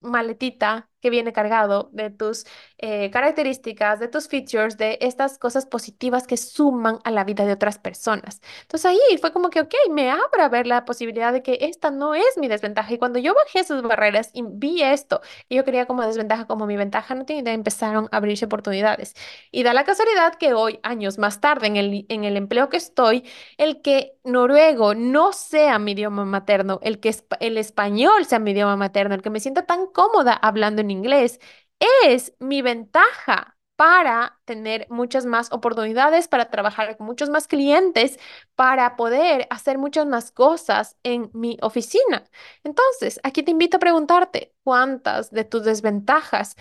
maletita 0.00 0.90
que 1.02 1.10
viene 1.10 1.32
cargado 1.32 1.90
de 1.92 2.10
tus 2.10 2.46
eh, 2.78 3.10
características, 3.10 4.00
de 4.00 4.08
tus 4.08 4.28
features, 4.28 4.78
de 4.78 4.98
estas 5.00 5.38
cosas 5.38 5.66
positivas 5.66 6.26
que 6.26 6.36
suman 6.36 6.98
a 7.04 7.10
la 7.10 7.24
vida 7.24 7.44
de 7.44 7.52
otras 7.52 7.78
personas. 7.78 8.40
Entonces 8.62 8.86
ahí 8.86 9.18
fue 9.20 9.32
como 9.32 9.50
que, 9.50 9.60
ok, 9.60 9.74
me 9.90 10.10
abre 10.10 10.42
a 10.42 10.48
ver 10.48 10.66
la 10.66 10.84
posibilidad 10.84 11.32
de 11.32 11.42
que 11.42 11.58
esta 11.62 11.90
no 11.90 12.14
es 12.14 12.38
mi 12.38 12.48
desventaja. 12.48 12.94
Y 12.94 12.98
cuando 12.98 13.18
yo 13.18 13.34
bajé 13.34 13.60
esas 13.60 13.82
barreras 13.82 14.30
y 14.32 14.42
vi 14.46 14.82
esto, 14.82 15.20
que 15.48 15.56
yo 15.56 15.64
quería 15.64 15.86
como 15.86 16.02
desventaja, 16.02 16.46
como 16.46 16.66
mi 16.66 16.76
ventaja, 16.76 17.14
no 17.14 17.24
idea, 17.28 17.52
empezaron 17.52 18.08
a 18.12 18.16
abrirse 18.18 18.44
oportunidades. 18.44 19.14
Y 19.50 19.62
da 19.64 19.74
la 19.74 19.84
casualidad 19.84 20.34
que 20.36 20.54
hoy, 20.54 20.78
años 20.82 21.18
más 21.18 21.40
tarde, 21.40 21.66
en 21.66 21.76
el, 21.76 22.06
en 22.08 22.24
el 22.24 22.36
empleo 22.36 22.68
que 22.68 22.76
estoy, 22.76 23.24
el 23.58 23.82
que 23.82 24.16
noruego 24.24 24.94
no 24.94 25.32
sea 25.32 25.78
mi 25.78 25.92
idioma 25.92 26.24
materno, 26.24 26.78
el 26.82 27.00
que 27.00 27.14
el 27.40 27.58
español 27.58 28.24
sea 28.26 28.38
mi 28.38 28.52
idioma 28.52 28.76
materno, 28.76 29.14
el 29.14 29.22
que 29.22 29.30
me 29.30 29.40
sienta 29.40 29.66
tan 29.66 29.86
cómoda 29.86 30.32
hablando 30.32 30.80
en 30.82 30.90
inglés, 30.92 31.40
es 32.04 32.34
mi 32.38 32.62
ventaja 32.62 33.56
para 33.76 34.38
tener 34.44 34.86
muchas 34.90 35.26
más 35.26 35.50
oportunidades, 35.52 36.28
para 36.28 36.50
trabajar 36.50 36.96
con 36.96 37.06
muchos 37.06 37.30
más 37.30 37.48
clientes, 37.48 38.18
para 38.54 38.96
poder 38.96 39.46
hacer 39.50 39.78
muchas 39.78 40.06
más 40.06 40.30
cosas 40.30 40.96
en 41.02 41.30
mi 41.34 41.58
oficina. 41.62 42.24
Entonces, 42.62 43.18
aquí 43.24 43.42
te 43.42 43.50
invito 43.50 43.78
a 43.78 43.80
preguntarte, 43.80 44.54
¿cuántas 44.62 45.30
de 45.32 45.44
tus 45.44 45.64
desventajas 45.64 46.56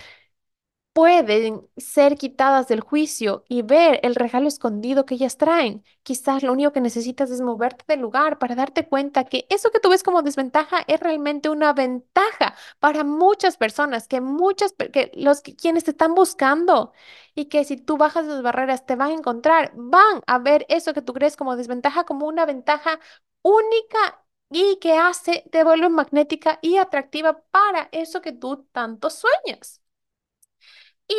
pueden 0.93 1.67
ser 1.77 2.17
quitadas 2.17 2.67
del 2.67 2.81
juicio 2.81 3.45
y 3.47 3.61
ver 3.61 3.99
el 4.03 4.15
regalo 4.15 4.47
escondido 4.47 5.05
que 5.05 5.15
ellas 5.15 5.37
traen. 5.37 5.83
Quizás 6.03 6.43
lo 6.43 6.51
único 6.51 6.73
que 6.73 6.81
necesitas 6.81 7.31
es 7.31 7.41
moverte 7.41 7.85
del 7.87 8.01
lugar 8.01 8.39
para 8.39 8.55
darte 8.55 8.87
cuenta 8.87 9.23
que 9.23 9.45
eso 9.49 9.71
que 9.71 9.79
tú 9.79 9.89
ves 9.89 10.03
como 10.03 10.21
desventaja 10.21 10.83
es 10.87 10.99
realmente 10.99 11.49
una 11.49 11.73
ventaja 11.73 12.55
para 12.79 13.03
muchas 13.05 13.57
personas, 13.57 14.07
que 14.07 14.19
muchas, 14.21 14.73
que 14.91 15.11
los 15.15 15.41
quienes 15.41 15.85
te 15.85 15.91
están 15.91 16.13
buscando 16.15 16.91
y 17.35 17.45
que 17.45 17.63
si 17.63 17.77
tú 17.77 17.97
bajas 17.97 18.25
las 18.25 18.41
barreras 18.41 18.85
te 18.85 18.95
van 18.95 19.11
a 19.11 19.13
encontrar, 19.13 19.71
van 19.75 20.21
a 20.27 20.39
ver 20.39 20.65
eso 20.69 20.93
que 20.93 21.01
tú 21.01 21.13
crees 21.13 21.37
como 21.37 21.55
desventaja 21.55 22.03
como 22.05 22.27
una 22.27 22.45
ventaja 22.45 22.99
única. 23.41 24.17
Y 24.53 24.79
que 24.79 24.93
hace, 24.97 25.45
te 25.51 25.63
vuelve 25.63 25.87
magnética 25.89 26.59
y 26.61 26.75
atractiva 26.77 27.41
para 27.51 27.87
eso 27.93 28.19
que 28.21 28.33
tú 28.33 28.67
tanto 28.73 29.09
sueñas. 29.09 29.80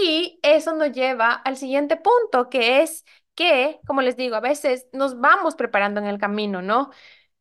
Y 0.01 0.39
eso 0.43 0.75
nos 0.75 0.93
lleva 0.93 1.33
al 1.35 1.57
siguiente 1.57 1.97
punto, 1.97 2.49
que 2.49 2.83
es 2.83 3.05
que, 3.35 3.81
como 3.87 4.01
les 4.03 4.17
digo, 4.17 4.37
a 4.37 4.41
veces 4.41 4.87
nos 4.93 5.21
vamos 5.21 5.55
preparando 5.55 6.01
en 6.01 6.07
el 6.07 6.19
camino, 6.19 6.63
¿no? 6.63 6.91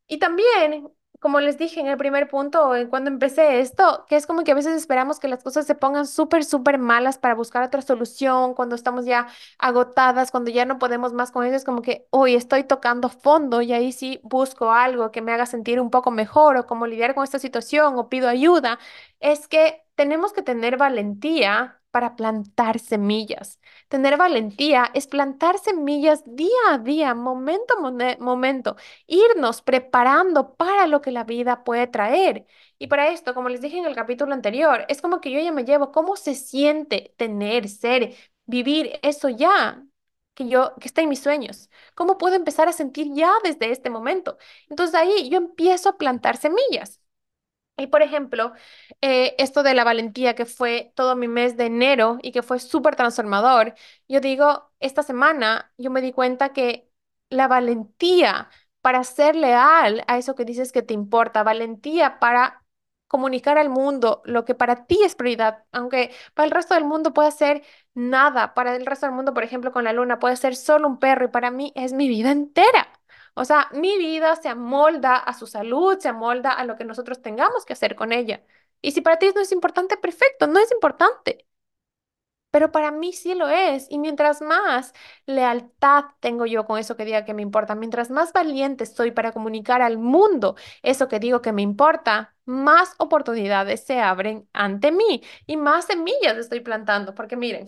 Y 0.08 0.20
también, 0.20 0.90
como 1.20 1.40
les 1.42 1.58
dije 1.58 1.80
en 1.82 1.88
el 1.88 1.98
primer 1.98 2.30
punto, 2.30 2.72
cuando 2.90 3.10
empecé 3.12 3.60
esto, 3.62 4.06
que 4.10 4.16
es 4.18 4.28
como 4.28 4.44
que 4.44 4.52
a 4.54 4.56
veces 4.56 4.76
esperamos 4.76 5.20
que 5.20 5.28
las 5.30 5.44
cosas 5.44 5.68
se 5.68 5.76
pongan 5.76 6.08
súper, 6.08 6.46
súper 6.46 6.80
malas 6.80 7.18
para 7.20 7.36
buscar 7.36 7.64
otra 7.64 7.82
solución, 7.84 8.56
cuando 8.56 8.76
estamos 8.76 9.06
ya 9.06 9.28
agotadas, 9.60 10.32
cuando 10.32 10.52
ya 10.52 10.66
no 10.66 10.80
podemos 10.80 11.14
más 11.14 11.32
con 11.32 11.46
eso, 11.46 11.56
es 11.58 11.66
como 11.66 11.82
que, 11.84 12.08
hoy 12.12 12.36
estoy 12.36 12.64
tocando 12.66 13.10
fondo 13.10 13.62
y 13.62 13.74
ahí 13.74 13.92
sí 13.94 14.20
busco 14.24 14.72
algo 14.72 15.12
que 15.12 15.22
me 15.22 15.34
haga 15.34 15.46
sentir 15.48 15.80
un 15.82 15.92
poco 15.92 16.12
mejor 16.12 16.58
o 16.58 16.68
cómo 16.68 16.88
lidiar 16.88 17.16
con 17.16 17.24
esta 17.26 17.40
situación 17.40 17.96
o 17.98 18.10
pido 18.10 18.30
ayuda. 18.30 18.80
Es 19.20 19.48
que 19.48 19.81
tenemos 20.02 20.34
que 20.34 20.42
tener 20.42 20.78
valentía 20.78 21.80
para 21.92 22.16
plantar 22.16 22.80
semillas. 22.80 23.60
Tener 23.88 24.18
valentía 24.18 24.90
es 24.96 25.06
plantar 25.06 25.60
semillas 25.60 26.24
día 26.26 26.50
a 26.70 26.80
día, 26.80 27.14
momento 27.14 27.76
a 27.78 28.18
momento 28.20 28.76
irnos 29.06 29.62
preparando 29.62 30.56
para 30.56 30.88
lo 30.88 31.02
que 31.02 31.12
la 31.12 31.24
vida 31.24 31.64
puede 31.64 31.86
traer. 31.86 32.48
Y 32.80 32.88
para 32.88 33.10
esto, 33.10 33.36
como 33.36 33.50
les 33.50 33.62
dije 33.62 33.78
en 33.78 33.86
el 33.86 33.94
capítulo 33.96 34.34
anterior, 34.34 34.86
es 34.90 35.02
como 35.04 35.22
que 35.22 35.30
yo 35.32 35.40
ya 35.40 35.52
me 35.52 35.66
llevo 35.66 35.92
cómo 35.92 36.16
se 36.16 36.34
siente 36.34 37.14
tener, 37.18 37.70
ser, 37.70 38.16
vivir 38.48 39.00
eso 39.04 39.30
ya, 39.30 39.84
que 40.34 40.48
yo, 40.48 40.74
que 40.80 40.88
está 40.88 41.02
en 41.02 41.10
mis 41.10 41.22
sueños. 41.22 41.70
¿Cómo 41.94 42.18
puedo 42.18 42.36
empezar 42.36 42.68
a 42.70 42.74
sentir 42.74 43.08
ya 43.14 43.32
desde 43.44 43.72
este 43.72 43.92
momento? 43.92 44.38
Entonces 44.70 44.96
ahí 44.96 45.30
yo 45.30 45.38
empiezo 45.38 45.90
a 45.90 45.98
plantar 46.00 46.38
semillas. 46.38 47.00
Y 47.82 47.88
por 47.88 48.02
ejemplo, 48.02 48.54
eh, 49.02 49.36
esto 49.40 49.64
de 49.64 49.74
la 49.74 49.84
valentía 49.84 50.36
que 50.36 50.46
fue 50.46 50.92
todo 50.96 51.16
mi 51.16 51.28
mes 51.28 51.58
de 51.58 51.66
enero 51.66 52.18
y 52.22 52.32
que 52.32 52.44
fue 52.44 52.60
súper 52.60 52.96
transformador, 52.96 53.74
yo 54.08 54.20
digo, 54.22 54.72
esta 54.80 55.04
semana 55.04 55.72
yo 55.78 55.92
me 55.92 56.02
di 56.02 56.12
cuenta 56.14 56.54
que 56.54 56.90
la 57.30 57.48
valentía 57.48 58.50
para 58.82 59.04
ser 59.04 59.36
leal 59.36 60.04
a 60.08 60.18
eso 60.18 60.36
que 60.36 60.46
dices 60.46 60.72
que 60.72 60.82
te 60.82 60.94
importa, 60.94 61.44
valentía 61.44 62.20
para 62.20 62.64
comunicar 63.08 63.58
al 63.58 63.70
mundo 63.70 64.22
lo 64.26 64.46
que 64.46 64.56
para 64.56 64.86
ti 64.86 65.00
es 65.04 65.16
prioridad, 65.16 65.66
aunque 65.72 66.12
para 66.34 66.46
el 66.46 66.52
resto 66.52 66.74
del 66.76 66.86
mundo 66.86 67.14
puede 67.14 67.32
ser 67.32 67.64
nada, 67.94 68.54
para 68.54 68.76
el 68.76 68.86
resto 68.86 69.06
del 69.06 69.16
mundo, 69.16 69.34
por 69.34 69.44
ejemplo, 69.44 69.72
con 69.72 69.84
la 69.84 69.92
luna 69.94 70.20
puede 70.20 70.38
ser 70.38 70.56
solo 70.56 70.88
un 70.88 70.98
perro 71.00 71.26
y 71.26 71.28
para 71.30 71.52
mí 71.52 71.74
es 71.76 71.94
mi 71.94 72.08
vida 72.08 72.32
entera. 72.32 72.91
O 73.34 73.46
sea, 73.46 73.70
mi 73.74 73.98
vida 73.98 74.36
se 74.36 74.50
amolda 74.50 75.16
a 75.18 75.34
su 75.34 75.48
salud, 75.48 75.98
se 76.00 76.10
amolda 76.10 76.52
a 76.52 76.66
lo 76.66 76.76
que 76.78 76.86
nosotros 76.86 77.22
tengamos 77.22 77.66
que 77.66 77.74
hacer 77.74 77.96
con 77.96 78.12
ella. 78.14 78.44
Y 78.82 78.92
si 78.92 79.02
para 79.02 79.18
ti 79.20 79.30
no 79.36 79.42
es 79.42 79.52
importante, 79.52 79.98
perfecto, 79.98 80.48
no 80.48 80.60
es 80.60 80.72
importante. 80.72 81.46
Pero 82.52 82.72
para 82.72 82.92
mí 82.92 83.14
sí 83.14 83.34
lo 83.34 83.48
es. 83.50 83.88
Y 83.90 83.98
mientras 83.98 84.42
más 84.42 84.94
lealtad 85.26 86.06
tengo 86.20 86.46
yo 86.46 86.66
con 86.66 86.78
eso 86.80 86.98
que 86.98 87.06
diga 87.06 87.24
que 87.26 87.34
me 87.34 87.42
importa, 87.42 87.76
mientras 87.76 88.10
más 88.12 88.34
valiente 88.34 88.84
estoy 88.84 89.12
para 89.12 89.32
comunicar 89.32 89.82
al 89.82 89.98
mundo 89.98 90.56
eso 90.84 91.08
que 91.08 91.20
digo 91.20 91.42
que 91.42 91.54
me 91.54 91.62
importa, 91.62 92.36
más 92.46 92.94
oportunidades 92.98 93.84
se 93.86 94.02
abren 94.02 94.50
ante 94.54 94.92
mí 94.92 95.24
y 95.48 95.56
más 95.58 95.86
semillas 95.86 96.38
estoy 96.38 96.60
plantando. 96.62 97.16
Porque 97.16 97.38
miren, 97.38 97.68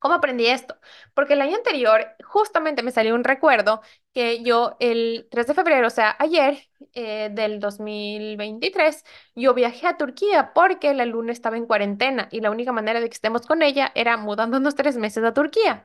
¿Cómo 0.00 0.14
aprendí 0.14 0.46
esto? 0.46 0.76
Porque 1.14 1.32
el 1.34 1.40
año 1.40 1.56
anterior 1.56 2.06
justamente 2.24 2.82
me 2.84 2.92
salió 2.92 3.14
un 3.16 3.24
recuerdo 3.24 3.82
que 4.14 4.42
yo 4.44 4.76
el 4.78 5.26
3 5.30 5.46
de 5.48 5.54
febrero, 5.54 5.88
o 5.88 5.90
sea, 5.90 6.14
ayer 6.20 6.58
eh, 6.94 7.30
del 7.32 7.58
2023, 7.58 9.04
yo 9.34 9.54
viajé 9.54 9.88
a 9.88 9.96
Turquía 9.96 10.52
porque 10.54 10.94
la 10.94 11.04
luna 11.04 11.32
estaba 11.32 11.56
en 11.56 11.66
cuarentena 11.66 12.28
y 12.30 12.40
la 12.40 12.50
única 12.52 12.70
manera 12.72 13.00
de 13.00 13.08
que 13.08 13.14
estemos 13.14 13.44
con 13.46 13.60
ella 13.62 13.90
era 13.96 14.16
mudándonos 14.16 14.76
tres 14.76 14.96
meses 14.96 15.24
a 15.24 15.34
Turquía. 15.34 15.84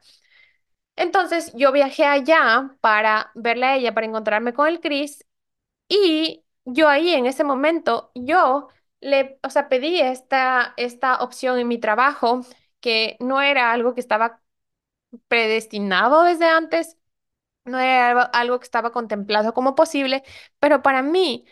Entonces 0.95 1.51
yo 1.55 1.71
viajé 1.71 2.05
allá 2.05 2.75
para 2.81 3.31
verla 3.35 3.71
a 3.71 3.75
ella, 3.77 3.93
para 3.93 4.07
encontrarme 4.07 4.53
con 4.53 4.67
el 4.67 4.79
Chris 4.79 5.25
y 5.89 6.45
yo 6.65 6.89
ahí 6.89 7.13
en 7.13 7.25
ese 7.27 7.43
momento, 7.45 8.11
yo 8.15 8.69
le, 9.01 9.39
o 9.43 9.49
sea, 9.51 9.69
pedí 9.69 10.01
esta, 10.01 10.73
esta 10.77 11.17
opción 11.23 11.59
en 11.59 11.67
mi 11.69 11.79
trabajo 11.79 12.41
que 12.83 13.17
no 13.21 13.41
era 13.41 13.73
algo 13.73 13.95
que 13.95 14.01
estaba 14.01 14.43
predestinado 15.27 16.23
desde 16.23 16.45
antes, 16.47 16.97
no 17.65 17.79
era 17.79 18.23
algo, 18.23 18.59
que 18.59 18.65
estaba 18.65 18.91
contemplado 18.91 19.53
como 19.53 19.75
posible, 19.75 20.23
pero 20.59 20.81
para 20.83 21.01
mí 21.03 21.45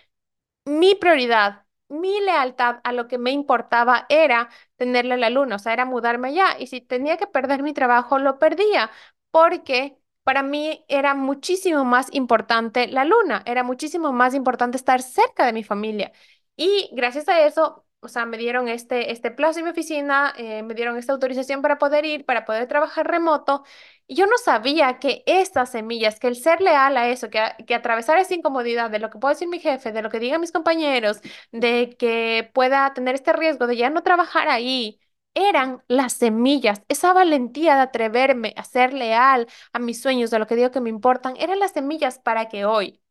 mi 0.65 0.95
prioridad, 0.95 1.65
mi 1.89 2.19
lealtad 2.21 2.79
a 2.83 2.93
lo 2.93 3.07
que 3.07 3.17
me 3.17 3.31
importaba 3.31 4.05
era 4.09 4.49
tenerle 4.77 5.17
la 5.17 5.29
luna, 5.29 5.55
o 5.57 5.59
sea, 5.59 5.73
era 5.73 5.85
mudarme 5.85 6.29
allá. 6.29 6.57
Y 6.59 6.67
si 6.67 6.81
tenía 6.81 7.17
que 7.17 7.27
perder 7.27 7.63
mi 7.63 7.73
trabajo, 7.73 8.19
lo 8.19 8.39
perdía, 8.39 8.91
porque 9.31 9.97
para 10.23 10.43
mí 10.43 10.85
era 10.87 11.15
muchísimo 11.15 11.85
más 11.85 12.09
importante 12.13 12.87
la 12.87 13.05
luna, 13.05 13.43
era 13.45 13.63
muchísimo 13.63 14.11
más 14.13 14.33
importante 14.35 14.77
estar 14.77 15.01
cerca 15.01 15.45
de 15.45 15.53
mi 15.53 15.63
familia. 15.63 16.11
Y 16.55 16.89
gracias 16.93 17.27
a 17.29 17.45
eso, 17.45 17.85
o 18.01 18.07
sea, 18.07 18.25
me 18.25 18.37
dieron 18.37 18.67
este, 18.67 19.11
este 19.11 19.31
plazo 19.31 19.59
en 19.59 19.65
mi 19.65 19.71
oficina, 19.71 20.33
eh, 20.37 20.63
me 20.63 20.73
dieron 20.73 20.97
esta 20.97 21.13
autorización 21.13 21.61
para 21.61 21.77
poder 21.77 22.05
ir, 22.05 22.25
para 22.25 22.45
poder 22.45 22.67
trabajar 22.67 23.07
remoto. 23.07 23.63
Y 24.07 24.15
yo 24.15 24.25
no 24.27 24.37
sabía 24.37 24.99
que 24.99 25.23
estas 25.25 25.71
semillas, 25.71 26.19
que 26.19 26.27
el 26.27 26.35
ser 26.35 26.61
leal 26.61 26.97
a 26.97 27.09
eso, 27.09 27.29
que, 27.29 27.39
a- 27.39 27.55
que 27.57 27.75
atravesar 27.75 28.17
esa 28.17 28.33
incomodidad 28.35 28.89
de 28.89 28.99
lo 28.99 29.09
que 29.09 29.19
puede 29.19 29.35
decir 29.35 29.47
mi 29.47 29.59
jefe, 29.59 29.91
de 29.91 30.01
lo 30.01 30.09
que 30.09 30.19
digan 30.19 30.41
mis 30.41 30.51
compañeros, 30.51 31.21
de 31.51 31.95
que 31.97 32.49
pueda 32.53 32.93
tener 32.93 33.15
este 33.15 33.33
riesgo 33.33 33.67
de 33.67 33.77
ya 33.77 33.89
no 33.89 34.03
trabajar 34.03 34.49
ahí, 34.49 34.99
eran 35.33 35.81
las 35.87 36.13
semillas, 36.13 36.81
esa 36.89 37.13
valentía 37.13 37.75
de 37.75 37.81
atreverme 37.81 38.53
a 38.57 38.63
ser 38.65 38.93
leal 38.93 39.47
a 39.71 39.79
mis 39.79 40.01
sueños, 40.01 40.29
de 40.29 40.39
lo 40.39 40.47
que 40.47 40.55
digo 40.57 40.71
que 40.71 40.81
me 40.81 40.89
importan, 40.89 41.35
eran 41.37 41.59
las 41.59 41.71
semillas 41.71 42.19
para 42.19 42.49
que 42.49 42.65
hoy 42.65 43.01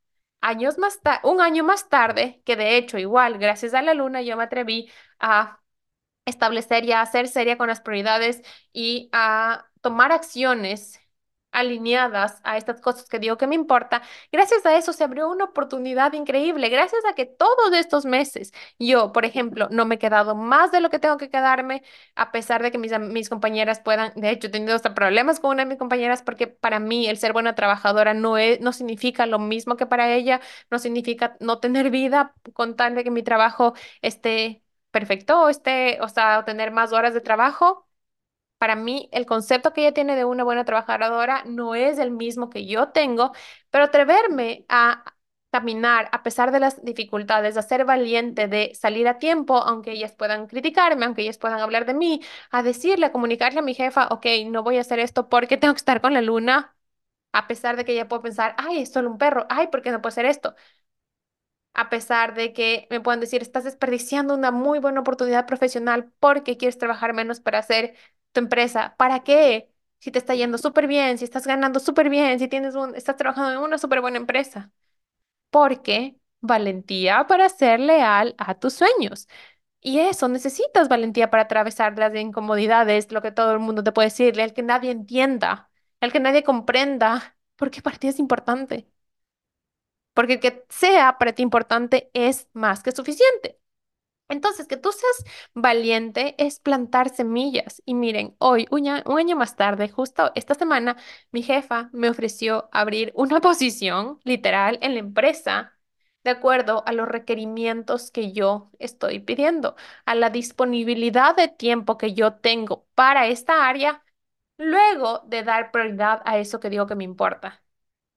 años 0.41 0.79
más 0.79 1.01
un 1.25 1.41
año 1.41 1.65
más 1.65 1.89
tarde, 1.89 2.43
que 2.45 2.57
de 2.57 2.77
hecho 2.77 2.99
igual, 2.99 3.39
gracias 3.39 3.75
a 3.75 3.83
la 3.83 3.95
luna, 3.95 4.23
yo 4.23 4.37
me 4.37 4.45
atreví 4.45 4.91
a 5.19 5.61
establecer 6.27 6.85
y 6.85 6.93
a 6.93 7.07
ser 7.07 7.29
seria 7.29 7.59
con 7.59 7.69
las 7.69 7.81
prioridades 7.81 8.43
y 8.73 9.11
a 9.13 9.67
tomar 9.83 10.13
acciones 10.13 11.01
alineadas 11.53 12.41
a 12.45 12.57
estas 12.57 12.81
cosas 12.81 13.09
que 13.09 13.19
digo 13.19 13.37
que 13.37 13.47
me 13.47 13.55
importa, 13.55 14.03
gracias 14.33 14.65
a 14.67 14.77
eso 14.77 14.93
se 14.93 15.05
abrió 15.05 15.29
una 15.29 15.45
oportunidad 15.47 16.13
increíble, 16.13 16.69
gracias 16.69 17.03
a 17.11 17.15
que 17.15 17.27
todos 17.27 17.73
estos 17.75 18.05
meses 18.05 18.53
yo, 18.79 19.13
por 19.13 19.25
ejemplo, 19.25 19.69
no 19.71 19.85
me 19.87 19.97
he 19.97 19.99
quedado 19.99 20.35
más 20.35 20.71
de 20.73 20.81
lo 20.81 20.91
que 20.91 20.99
tengo 20.99 21.17
que 21.17 21.29
quedarme, 21.31 21.83
a 22.15 22.33
pesar 22.33 22.63
de 22.63 22.71
que 22.71 22.79
mis, 22.79 22.97
mis 23.01 23.29
compañeras 23.29 23.81
puedan, 23.81 24.13
de 24.17 24.31
hecho, 24.31 24.47
he 24.49 24.51
tenido 24.51 24.75
hasta 24.77 24.95
problemas 24.95 25.41
con 25.41 25.51
una 25.53 25.65
de 25.65 25.69
mis 25.71 25.79
compañeras 25.79 26.23
porque 26.23 26.47
para 26.47 26.79
mí 26.81 27.07
el 27.09 27.17
ser 27.19 27.33
buena 27.33 27.55
trabajadora 27.55 28.15
no 28.15 28.39
es, 28.39 28.61
no 28.61 28.73
significa 28.73 29.27
lo 29.27 29.39
mismo 29.39 29.77
que 29.77 29.87
para 29.87 30.13
ella, 30.15 30.41
no 30.71 30.79
significa 30.79 31.37
no 31.41 31.59
tener 31.61 31.91
vida 31.91 32.35
con 32.53 32.77
tal 32.77 32.95
de 32.95 33.05
que 33.05 33.11
mi 33.11 33.23
trabajo 33.23 33.75
esté 34.03 34.63
perfecto, 34.91 35.49
esté, 35.49 35.99
o 36.01 36.09
sea, 36.09 36.45
tener 36.45 36.71
más 36.73 36.93
horas 36.93 37.15
de 37.15 37.21
trabajo. 37.21 37.87
Para 38.61 38.77
mí, 38.77 39.11
el 39.13 39.27
concepto 39.27 39.73
que 39.75 39.83
ella 39.83 39.95
tiene 39.95 40.17
de 40.17 40.27
una 40.27 40.45
buena 40.45 40.67
trabajadora 40.67 41.45
no 41.47 41.75
es 41.75 41.99
el 41.99 42.13
mismo 42.13 42.51
que 42.51 42.67
yo 42.67 42.91
tengo, 42.91 43.33
pero 43.71 43.87
atreverme 43.87 44.67
a 44.71 45.05
caminar 45.51 46.09
a 46.13 46.23
pesar 46.23 46.53
de 46.53 46.61
las 46.61 46.85
dificultades, 46.85 47.59
a 47.59 47.63
ser 47.63 47.85
valiente, 47.87 48.49
de 48.49 48.73
salir 48.75 49.09
a 49.09 49.19
tiempo, 49.19 49.57
aunque 49.59 49.93
ellas 49.93 50.13
puedan 50.15 50.47
criticarme, 50.49 51.07
aunque 51.07 51.23
ellas 51.23 51.39
puedan 51.39 51.61
hablar 51.61 51.87
de 51.87 51.95
mí, 51.95 52.23
a 52.53 52.63
decirle, 52.63 53.07
a 53.07 53.13
comunicarle 53.13 53.61
a 53.61 53.63
mi 53.63 53.75
jefa, 53.75 54.09
ok, 54.13 54.27
no 54.49 54.63
voy 54.65 54.79
a 54.79 54.83
hacer 54.83 55.01
esto 55.01 55.29
porque 55.31 55.59
tengo 55.59 55.75
que 55.75 55.79
estar 55.79 56.01
con 56.03 56.15
la 56.15 56.23
luna, 56.23 56.77
a 57.33 57.47
pesar 57.49 57.77
de 57.77 57.85
que 57.87 57.93
ella 57.95 58.09
puede 58.09 58.23
pensar, 58.25 58.55
ay, 58.59 58.81
es 58.83 58.93
solo 58.93 59.11
un 59.11 59.19
perro, 59.19 59.47
ay, 59.51 59.69
¿por 59.69 59.83
qué 59.83 59.93
no 59.93 60.03
puedo 60.03 60.11
hacer 60.11 60.27
esto? 60.27 60.57
a 61.75 61.89
pesar 61.91 62.35
de 62.35 62.53
que 62.53 62.87
me 62.91 63.01
puedan 63.01 63.21
decir, 63.21 63.43
estás 63.43 63.65
desperdiciando 63.65 64.35
una 64.35 64.51
muy 64.51 64.79
buena 64.81 65.01
oportunidad 65.01 65.47
profesional 65.47 66.13
porque 66.21 66.57
quieres 66.57 66.79
trabajar 66.79 67.15
menos 67.15 67.41
para 67.41 67.59
hacer 67.59 67.95
tu 68.33 68.41
empresa. 68.41 68.95
¿Para 68.99 69.21
qué? 69.25 69.71
Si 69.99 70.11
te 70.11 70.19
está 70.19 70.35
yendo 70.35 70.59
súper 70.59 70.87
bien, 70.87 71.19
si 71.19 71.25
estás 71.25 71.47
ganando 71.47 71.81
súper 71.81 72.09
bien, 72.11 72.39
si 72.39 72.49
tienes 72.49 72.75
un, 72.75 72.95
estás 72.95 73.17
trabajando 73.17 73.53
en 73.53 73.59
una 73.59 73.79
súper 73.79 74.01
buena 74.01 74.17
empresa. 74.19 74.71
Porque 75.51 76.17
valentía 76.41 77.27
para 77.27 77.49
ser 77.49 77.81
leal 77.81 78.35
a 78.39 78.55
tus 78.59 78.75
sueños. 78.75 79.29
Y 79.81 80.01
eso, 80.01 80.29
necesitas 80.29 80.89
valentía 80.89 81.31
para 81.31 81.45
atravesar 81.45 81.99
las 81.99 82.15
incomodidades, 82.17 83.13
lo 83.13 83.23
que 83.23 83.33
todo 83.33 83.53
el 83.53 83.61
mundo 83.61 83.85
te 83.85 83.93
puede 83.93 84.09
decir, 84.09 84.39
el 84.41 84.55
que 84.55 84.63
nadie 84.63 84.91
entienda, 84.93 85.71
el 86.01 86.13
que 86.13 86.21
nadie 86.21 86.45
comprenda, 86.45 87.37
porque 87.57 87.83
para 87.83 87.99
ti 87.99 88.09
es 88.09 88.19
importante 88.21 88.89
porque 90.15 90.41
que 90.41 90.65
sea 90.69 91.19
para 91.19 91.33
ti 91.35 91.43
importante 91.43 92.11
es 92.15 92.49
más 92.53 92.83
que 92.83 92.93
suficiente. 92.93 93.60
Entonces, 94.31 94.67
que 94.69 94.77
tú 94.79 94.93
seas 94.93 95.25
valiente 95.55 96.35
es 96.39 96.61
plantar 96.61 97.11
semillas. 97.11 97.83
Y 97.85 97.95
miren, 97.95 98.37
hoy, 98.39 98.67
un 98.71 98.89
año, 98.89 99.37
más 99.37 99.57
tarde, 99.57 99.89
justo 99.91 100.33
esta 100.35 100.55
semana, 100.55 100.97
mi 101.33 101.43
jefa 101.43 101.91
me 101.93 102.09
ofreció 102.11 102.69
abrir 102.73 103.13
una 103.17 103.41
posición 103.43 104.21
literal 104.25 104.79
en 104.83 104.95
la 104.95 105.01
empresa 105.01 105.73
de 106.25 106.31
acuerdo 106.31 106.83
a 106.87 106.93
los 106.93 107.09
requerimientos 107.09 108.11
que 108.11 108.33
yo 108.33 108.71
estoy 108.79 109.21
pidiendo, 109.21 109.75
a 110.07 110.15
la 110.15 110.31
disponibilidad 110.31 111.35
de 111.37 111.49
tiempo 111.49 111.97
que 111.99 112.13
yo 112.15 112.35
tengo 112.35 112.87
para 112.95 113.27
esta 113.29 113.67
área, 113.69 114.05
luego 114.59 115.21
de 115.27 115.43
dar 115.45 115.71
prioridad 115.73 116.23
a 116.27 116.39
eso 116.39 116.61
que 116.61 116.71
digo 116.71 116.87
que 116.87 116.95
me 116.97 117.05
importa, 117.05 117.63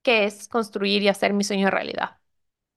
que 0.04 0.26
es 0.26 0.48
construir 0.50 1.04
y 1.04 1.10
hacer 1.10 1.34
mi 1.34 1.44
sueño 1.46 1.70
realidad. 1.72 2.20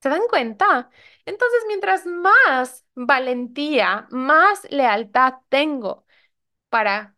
¿Se 0.02 0.08
dan 0.10 0.22
cuenta? 0.30 0.90
Entonces, 1.26 1.64
mientras 1.68 2.06
más 2.06 2.86
valentía, 2.94 4.08
más 4.10 4.66
lealtad 4.70 5.34
tengo 5.50 6.06
para 6.70 7.16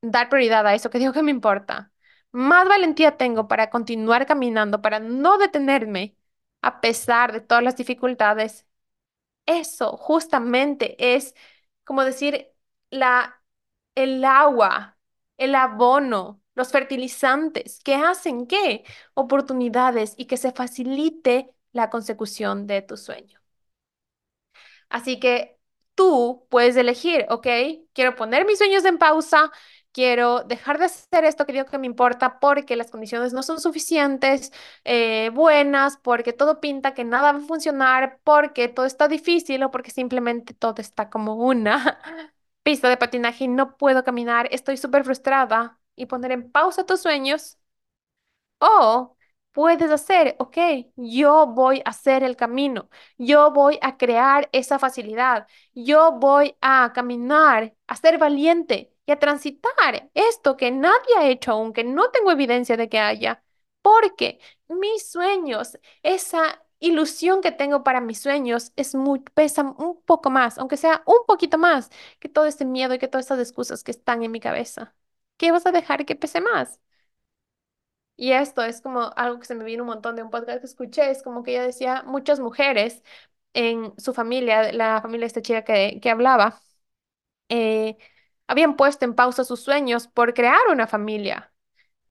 dar 0.00 0.28
prioridad 0.28 0.66
a 0.66 0.74
eso 0.74 0.90
que 0.90 0.98
digo 0.98 1.12
que 1.12 1.22
me 1.22 1.30
importa, 1.30 1.92
más 2.32 2.68
valentía 2.68 3.16
tengo 3.16 3.48
para 3.48 3.70
continuar 3.70 4.26
caminando, 4.26 4.80
para 4.82 4.98
no 5.00 5.38
detenerme 5.38 6.16
a 6.62 6.80
pesar 6.80 7.32
de 7.32 7.40
todas 7.40 7.62
las 7.64 7.76
dificultades, 7.76 8.66
eso 9.46 9.96
justamente 9.96 11.16
es 11.16 11.34
como 11.84 12.04
decir 12.04 12.48
la 12.90 13.36
el 13.96 14.24
agua, 14.24 14.98
el 15.38 15.54
abono, 15.56 16.42
los 16.54 16.70
fertilizantes 16.72 17.80
que 17.84 17.96
hacen 17.96 18.46
que 18.48 18.84
oportunidades 19.14 20.14
y 20.18 20.26
que 20.26 20.36
se 20.38 20.52
facilite 20.52 21.54
la 21.72 21.90
consecución 21.90 22.66
de 22.66 22.82
tu 22.82 22.96
sueño. 22.96 23.40
Así 24.88 25.18
que 25.20 25.58
tú 25.94 26.46
puedes 26.50 26.76
elegir, 26.76 27.26
ok, 27.30 27.46
quiero 27.92 28.14
poner 28.16 28.44
mis 28.46 28.58
sueños 28.58 28.84
en 28.84 28.98
pausa, 28.98 29.50
quiero 29.92 30.42
dejar 30.44 30.78
de 30.78 30.86
hacer 30.86 31.24
esto 31.24 31.46
que 31.46 31.52
digo 31.52 31.66
que 31.66 31.78
me 31.78 31.86
importa 31.86 32.38
porque 32.40 32.76
las 32.76 32.90
condiciones 32.90 33.32
no 33.32 33.42
son 33.42 33.60
suficientes, 33.60 34.52
eh, 34.84 35.30
buenas, 35.34 35.98
porque 35.98 36.32
todo 36.32 36.60
pinta 36.60 36.94
que 36.94 37.04
nada 37.04 37.32
va 37.32 37.38
a 37.38 37.40
funcionar, 37.42 38.20
porque 38.24 38.68
todo 38.68 38.86
está 38.86 39.08
difícil 39.08 39.62
o 39.62 39.70
porque 39.70 39.90
simplemente 39.90 40.54
todo 40.54 40.80
está 40.80 41.10
como 41.10 41.34
una 41.36 41.98
pista 42.62 42.88
de 42.88 42.96
patinaje 42.96 43.44
y 43.44 43.48
no 43.48 43.76
puedo 43.76 44.04
caminar, 44.04 44.48
estoy 44.52 44.76
súper 44.76 45.04
frustrada 45.04 45.78
y 45.96 46.06
poner 46.06 46.32
en 46.32 46.50
pausa 46.50 46.86
tus 46.86 47.00
sueños 47.02 47.58
o 48.60 49.16
puedes 49.52 49.90
hacer, 49.90 50.36
ok, 50.38 50.56
yo 50.96 51.46
voy 51.46 51.80
a 51.84 51.90
hacer 51.90 52.22
el 52.24 52.36
camino, 52.36 52.88
yo 53.18 53.52
voy 53.52 53.78
a 53.82 53.96
crear 53.96 54.48
esa 54.52 54.78
facilidad, 54.78 55.46
yo 55.74 56.12
voy 56.12 56.56
a 56.60 56.92
caminar, 56.94 57.74
a 57.86 57.96
ser 57.96 58.18
valiente 58.18 58.92
y 59.06 59.12
a 59.12 59.18
transitar 59.18 60.10
esto 60.14 60.56
que 60.56 60.70
nadie 60.70 61.16
ha 61.18 61.28
hecho 61.28 61.52
aún, 61.52 61.72
que 61.72 61.84
no 61.84 62.10
tengo 62.10 62.30
evidencia 62.30 62.76
de 62.76 62.88
que 62.88 62.98
haya, 63.00 63.42
porque 63.82 64.40
mis 64.68 65.10
sueños, 65.10 65.78
esa 66.02 66.62
ilusión 66.80 67.40
que 67.40 67.52
tengo 67.52 67.84
para 67.84 68.00
mis 68.00 68.20
sueños 68.20 68.72
es 68.76 68.94
muy, 68.94 69.20
pesa 69.20 69.62
un 69.62 70.00
poco 70.02 70.30
más, 70.30 70.58
aunque 70.58 70.76
sea 70.76 71.02
un 71.06 71.18
poquito 71.26 71.58
más 71.58 71.90
que 72.18 72.28
todo 72.28 72.46
ese 72.46 72.64
miedo 72.64 72.94
y 72.94 72.98
que 72.98 73.08
todas 73.08 73.26
esas 73.26 73.40
excusas 73.40 73.82
que 73.84 73.90
están 73.92 74.22
en 74.22 74.30
mi 74.32 74.40
cabeza. 74.40 74.94
¿Qué 75.36 75.52
vas 75.52 75.66
a 75.66 75.72
dejar 75.72 76.04
que 76.06 76.16
pese 76.16 76.40
más? 76.40 76.80
Y 78.16 78.32
esto 78.32 78.62
es 78.62 78.80
como 78.80 79.10
algo 79.16 79.40
que 79.40 79.46
se 79.46 79.54
me 79.54 79.64
vino 79.64 79.82
un 79.82 79.88
montón 79.88 80.16
de 80.16 80.22
un 80.22 80.30
podcast 80.30 80.60
que 80.60 80.66
escuché, 80.66 81.10
es 81.10 81.22
como 81.22 81.42
que 81.42 81.52
ella 81.52 81.64
decía, 81.64 82.02
muchas 82.06 82.40
mujeres 82.40 83.02
en 83.54 83.94
su 83.98 84.14
familia, 84.14 84.72
la 84.72 85.00
familia 85.02 85.24
de 85.24 85.26
esta 85.28 85.42
chica 85.42 85.64
que, 85.64 85.98
que 86.00 86.10
hablaba, 86.10 86.60
eh, 87.48 87.96
habían 88.46 88.76
puesto 88.76 89.04
en 89.04 89.14
pausa 89.14 89.44
sus 89.44 89.60
sueños 89.62 90.08
por 90.08 90.34
crear 90.34 90.60
una 90.70 90.86
familia. 90.86 91.52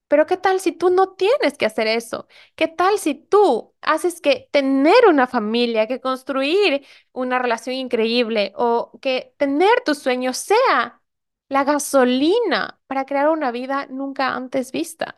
Pero 0.07 0.25
¿qué 0.27 0.37
tal 0.37 0.59
si 0.59 0.73
tú 0.73 0.89
no 0.91 1.13
tienes 1.15 1.57
que 1.57 1.65
hacer 1.65 1.87
eso? 1.87 2.27
¿Qué 2.55 2.67
tal 2.67 2.99
si 2.99 3.15
tú 3.15 3.75
haces 3.81 4.21
que 4.21 4.49
tener 4.51 5.07
una 5.09 5.27
familia, 5.27 5.87
que 5.87 6.01
construir 6.01 6.85
una 7.13 7.39
relación 7.39 7.75
increíble 7.75 8.53
o 8.57 8.91
que 9.01 9.33
tener 9.37 9.69
tus 9.85 9.99
sueños 9.99 10.37
sea 10.37 11.01
la 11.49 11.63
gasolina 11.65 12.81
para 12.87 13.05
crear 13.05 13.29
una 13.29 13.51
vida 13.51 13.87
nunca 13.89 14.35
antes 14.35 14.71
vista? 14.73 15.15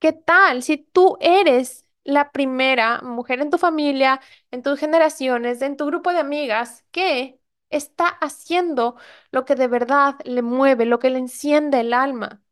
¿Qué 0.00 0.12
tal 0.14 0.62
si 0.64 0.78
tú 0.78 1.18
eres 1.20 1.86
la 2.04 2.32
primera 2.32 3.02
mujer 3.02 3.40
en 3.42 3.50
tu 3.50 3.58
familia, 3.58 4.20
en 4.52 4.62
tus 4.62 4.80
generaciones, 4.80 5.62
en 5.62 5.78
tu 5.78 5.86
grupo 5.86 6.12
de 6.12 6.20
amigas 6.20 6.84
que 6.92 7.40
está 7.70 8.08
haciendo 8.08 8.96
lo 9.32 9.44
que 9.46 9.56
de 9.56 9.68
verdad 9.68 10.16
le 10.24 10.42
mueve, 10.42 10.86
lo 10.86 11.00
que 11.00 11.10
le 11.10 11.18
enciende 11.20 11.80
el 11.80 11.94
alma, 11.94 12.42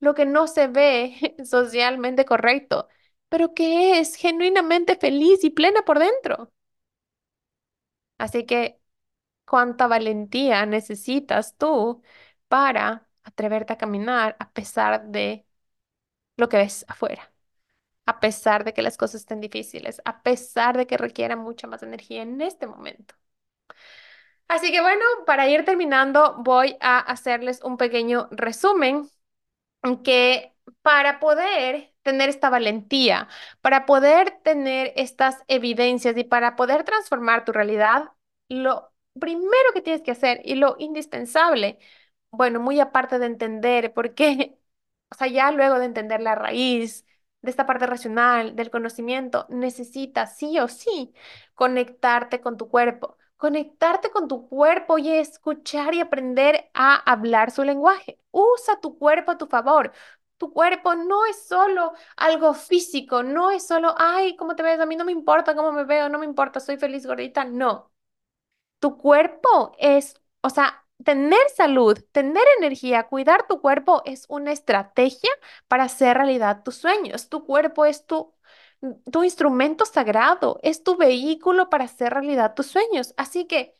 lo 0.00 0.14
que 0.14 0.26
no 0.26 0.46
se 0.48 0.68
ve 0.68 1.36
socialmente 1.44 2.24
correcto, 2.26 2.88
pero 3.30 3.54
que 3.54 4.00
es 4.00 4.16
genuinamente 4.16 4.96
feliz 4.96 5.44
y 5.44 5.50
plena 5.50 5.82
por 5.84 5.98
dentro? 6.00 6.52
Así 8.18 8.46
que, 8.46 8.80
¿cuánta 9.46 9.88
valentía 9.88 10.66
necesitas 10.66 11.56
tú 11.58 12.02
para 12.48 13.08
atreverte 13.24 13.74
a 13.74 13.78
caminar 13.78 14.36
a 14.40 14.52
pesar 14.54 15.08
de 15.10 15.46
lo 16.38 16.48
que 16.50 16.58
ves 16.58 16.86
afuera? 16.88 17.32
a 18.06 18.20
pesar 18.20 18.64
de 18.64 18.74
que 18.74 18.82
las 18.82 18.96
cosas 18.98 19.22
estén 19.22 19.40
difíciles, 19.40 20.02
a 20.04 20.22
pesar 20.22 20.76
de 20.76 20.86
que 20.86 20.96
requieran 20.98 21.38
mucha 21.40 21.66
más 21.68 21.82
energía 21.84 22.22
en 22.22 22.40
este 22.40 22.66
momento. 22.66 23.14
Así 24.48 24.70
que 24.72 24.80
bueno, 24.80 25.04
para 25.26 25.48
ir 25.48 25.64
terminando, 25.64 26.36
voy 26.38 26.76
a 26.80 26.98
hacerles 27.00 27.62
un 27.62 27.76
pequeño 27.76 28.28
resumen 28.30 29.08
que 30.04 30.54
para 30.82 31.20
poder 31.20 31.94
tener 32.02 32.28
esta 32.28 32.50
valentía, 32.50 33.28
para 33.60 33.86
poder 33.86 34.40
tener 34.42 34.92
estas 34.96 35.42
evidencias 35.48 36.16
y 36.16 36.24
para 36.24 36.56
poder 36.56 36.84
transformar 36.84 37.44
tu 37.44 37.52
realidad, 37.52 38.12
lo 38.48 38.92
primero 39.20 39.72
que 39.74 39.82
tienes 39.82 40.02
que 40.02 40.12
hacer 40.12 40.40
y 40.44 40.54
lo 40.56 40.76
indispensable, 40.78 41.78
bueno, 42.30 42.60
muy 42.60 42.80
aparte 42.80 43.18
de 43.18 43.26
entender 43.26 43.92
por 43.94 44.14
qué, 44.14 44.58
o 45.10 45.14
sea, 45.14 45.26
ya 45.28 45.50
luego 45.52 45.78
de 45.78 45.86
entender 45.86 46.20
la 46.20 46.34
raíz, 46.34 47.04
de 47.42 47.50
esta 47.50 47.66
parte 47.66 47.86
racional, 47.86 48.56
del 48.56 48.70
conocimiento, 48.70 49.46
necesitas 49.48 50.36
sí 50.36 50.58
o 50.58 50.68
sí 50.68 51.14
conectarte 51.54 52.40
con 52.40 52.56
tu 52.56 52.68
cuerpo, 52.68 53.16
conectarte 53.36 54.10
con 54.10 54.26
tu 54.28 54.48
cuerpo 54.48 54.98
y 54.98 55.10
escuchar 55.10 55.94
y 55.94 56.00
aprender 56.00 56.70
a 56.74 56.96
hablar 56.96 57.50
su 57.50 57.62
lenguaje. 57.64 58.18
Usa 58.30 58.80
tu 58.80 58.98
cuerpo 58.98 59.30
a 59.32 59.38
tu 59.38 59.46
favor. 59.46 59.92
Tu 60.36 60.52
cuerpo 60.52 60.94
no 60.94 61.26
es 61.26 61.46
solo 61.48 61.92
algo 62.16 62.54
físico, 62.54 63.22
no 63.24 63.50
es 63.50 63.66
solo, 63.66 63.94
ay, 63.98 64.36
¿cómo 64.36 64.54
te 64.54 64.62
ves? 64.62 64.78
A 64.80 64.86
mí 64.86 64.94
no 64.96 65.04
me 65.04 65.10
importa 65.12 65.54
cómo 65.56 65.72
me 65.72 65.84
veo, 65.84 66.08
no 66.08 66.18
me 66.18 66.26
importa, 66.26 66.60
soy 66.60 66.76
feliz 66.76 67.06
gordita. 67.06 67.44
No. 67.44 67.92
Tu 68.80 68.96
cuerpo 68.98 69.72
es, 69.78 70.20
o 70.42 70.50
sea, 70.50 70.84
tener 71.04 71.38
salud, 71.56 71.98
tener 72.12 72.42
energía, 72.58 73.04
cuidar 73.08 73.46
tu 73.46 73.60
cuerpo 73.60 74.02
es 74.04 74.26
una 74.28 74.52
estrategia 74.52 75.30
para 75.68 75.84
hacer 75.84 76.16
realidad 76.16 76.62
tus 76.64 76.76
sueños. 76.76 77.28
Tu 77.28 77.44
cuerpo 77.44 77.84
es 77.86 78.06
tu, 78.06 78.34
tu 79.12 79.24
instrumento 79.24 79.84
sagrado, 79.84 80.58
es 80.62 80.82
tu 80.82 80.96
vehículo 80.96 81.70
para 81.70 81.84
hacer 81.84 82.12
realidad 82.14 82.54
tus 82.54 82.66
sueños. 82.66 83.14
Así 83.16 83.46
que 83.46 83.74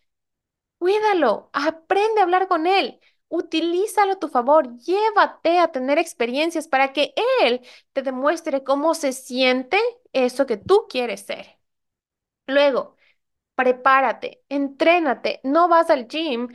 cuídalo, 0.79 1.51
aprende 1.53 2.21
a 2.21 2.25
hablar 2.25 2.49
con 2.49 2.67
él. 2.67 3.01
Utilízalo 3.29 4.15
a 4.15 4.19
tu 4.19 4.29
favor, 4.29 4.77
llévate 4.79 5.59
a 5.61 5.69
tener 5.73 5.99
experiencias 5.99 6.69
para 6.69 6.93
que 6.95 7.15
él 7.43 7.61
te 7.93 8.03
demuestre 8.03 8.65
cómo 8.65 8.95
se 8.95 9.13
siente 9.13 9.79
eso 10.13 10.47
que 10.47 10.57
tú 10.57 10.87
quieres 10.89 11.23
ser. 11.27 11.59
Luego, 12.47 12.97
prepárate, 13.55 14.45
entrénate, 14.49 15.41
no 15.45 15.69
vas 15.69 15.91
al 15.91 16.09
gym 16.09 16.49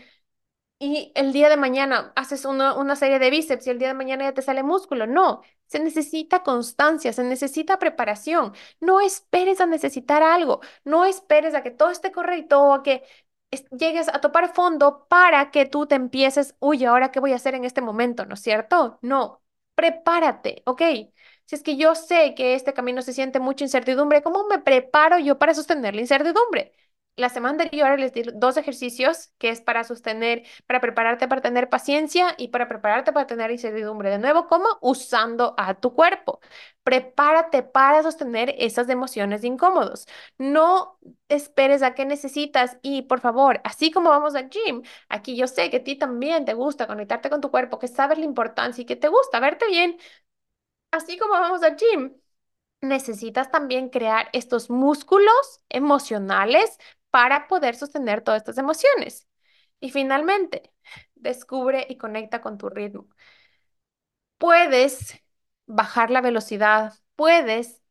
y 0.83 1.11
el 1.15 1.33
día 1.33 1.49
de 1.49 1.57
mañana 1.57 2.11
haces 2.15 2.45
una, 2.45 2.75
una 2.75 2.95
serie 2.95 3.19
de 3.19 3.29
bíceps 3.29 3.67
y 3.67 3.69
el 3.69 3.79
día 3.79 3.89
de 3.89 3.93
mañana 3.93 4.25
ya 4.25 4.33
te 4.33 4.41
sale 4.41 4.63
músculo. 4.63 5.07
No, 5.07 5.41
se 5.67 5.79
necesita 5.79 6.43
constancia, 6.43 7.13
se 7.13 7.23
necesita 7.23 7.79
preparación. 7.79 8.53
No 8.79 8.99
esperes 9.01 9.61
a 9.61 9.65
necesitar 9.65 10.23
algo, 10.23 10.61
no 10.83 11.05
esperes 11.05 11.55
a 11.55 11.63
que 11.63 11.71
todo 11.71 11.89
esté 11.91 12.11
correcto 12.11 12.61
o 12.61 12.73
a 12.73 12.83
que 12.83 13.03
llegues 13.77 14.07
a 14.09 14.19
topar 14.21 14.53
fondo 14.53 15.05
para 15.07 15.51
que 15.51 15.65
tú 15.65 15.85
te 15.87 15.95
empieces, 15.95 16.55
uy, 16.59 16.85
ahora 16.85 17.11
qué 17.11 17.19
voy 17.19 17.33
a 17.33 17.35
hacer 17.35 17.55
en 17.55 17.65
este 17.65 17.81
momento, 17.81 18.25
¿no 18.25 18.33
es 18.35 18.41
cierto? 18.41 18.99
No, 19.01 19.41
prepárate, 19.75 20.63
¿ok? 20.65 20.81
Si 21.45 21.55
es 21.55 21.63
que 21.63 21.75
yo 21.77 21.93
sé 21.95 22.33
que 22.35 22.55
este 22.55 22.73
camino 22.73 23.01
se 23.01 23.13
siente 23.13 23.39
mucha 23.39 23.63
incertidumbre, 23.65 24.23
¿cómo 24.23 24.47
me 24.47 24.59
preparo 24.59 25.19
yo 25.19 25.37
para 25.37 25.53
sostener 25.53 25.93
la 25.95 26.01
incertidumbre? 26.01 26.73
La 27.15 27.29
semana 27.29 27.51
anterior 27.63 27.99
les 27.99 28.11
di 28.13 28.23
dos 28.33 28.57
ejercicios 28.57 29.31
que 29.37 29.49
es 29.49 29.61
para 29.61 29.83
sostener, 29.83 30.43
para 30.67 30.81
prepararte 30.81 31.27
para 31.27 31.41
tener 31.41 31.69
paciencia 31.69 32.33
y 32.37 32.47
para 32.49 32.67
prepararte 32.67 33.13
para 33.13 33.27
tener 33.27 33.51
incertidumbre. 33.51 34.09
De 34.09 34.17
nuevo, 34.19 34.47
¿cómo? 34.47 34.65
Usando 34.81 35.53
a 35.57 35.75
tu 35.75 35.93
cuerpo. 35.93 36.39
Prepárate 36.83 37.63
para 37.63 38.01
sostener 38.03 38.55
esas 38.57 38.89
emociones 38.89 39.43
incómodos. 39.43 40.07
No 40.37 40.97
esperes 41.29 41.83
a 41.83 41.93
qué 41.93 42.05
necesitas 42.05 42.77
y 42.81 43.03
por 43.03 43.19
favor, 43.21 43.61
así 43.63 43.91
como 43.91 44.09
vamos 44.09 44.35
al 44.35 44.49
gym, 44.49 44.81
aquí 45.09 45.35
yo 45.35 45.47
sé 45.47 45.69
que 45.69 45.77
a 45.77 45.83
ti 45.83 45.95
también 45.95 46.45
te 46.45 46.53
gusta 46.53 46.87
conectarte 46.87 47.29
con 47.29 47.41
tu 47.41 47.51
cuerpo, 47.51 47.79
que 47.79 47.87
sabes 47.87 48.17
la 48.17 48.25
importancia 48.25 48.81
y 48.81 48.85
que 48.85 48.95
te 48.95 49.07
gusta 49.07 49.39
verte 49.39 49.67
bien. 49.67 49.97
Así 50.91 51.17
como 51.17 51.33
vamos 51.33 51.63
al 51.63 51.75
gym, 51.77 52.13
necesitas 52.81 53.51
también 53.51 53.89
crear 53.89 54.29
estos 54.33 54.69
músculos 54.69 55.61
emocionales 55.69 56.77
para 57.13 57.47
poder 57.47 57.75
sostener 57.75 58.23
todas 58.23 58.41
estas 58.41 58.57
emociones. 58.57 59.27
Y 59.79 59.91
finalmente, 59.91 60.73
descubre 61.15 61.85
y 61.89 61.97
conecta 61.97 62.41
con 62.41 62.57
tu 62.57 62.69
ritmo. 62.69 63.07
Puedes 64.37 65.19
bajar 65.65 66.09
la 66.11 66.21
velocidad, 66.21 66.93
puedes 67.15 67.81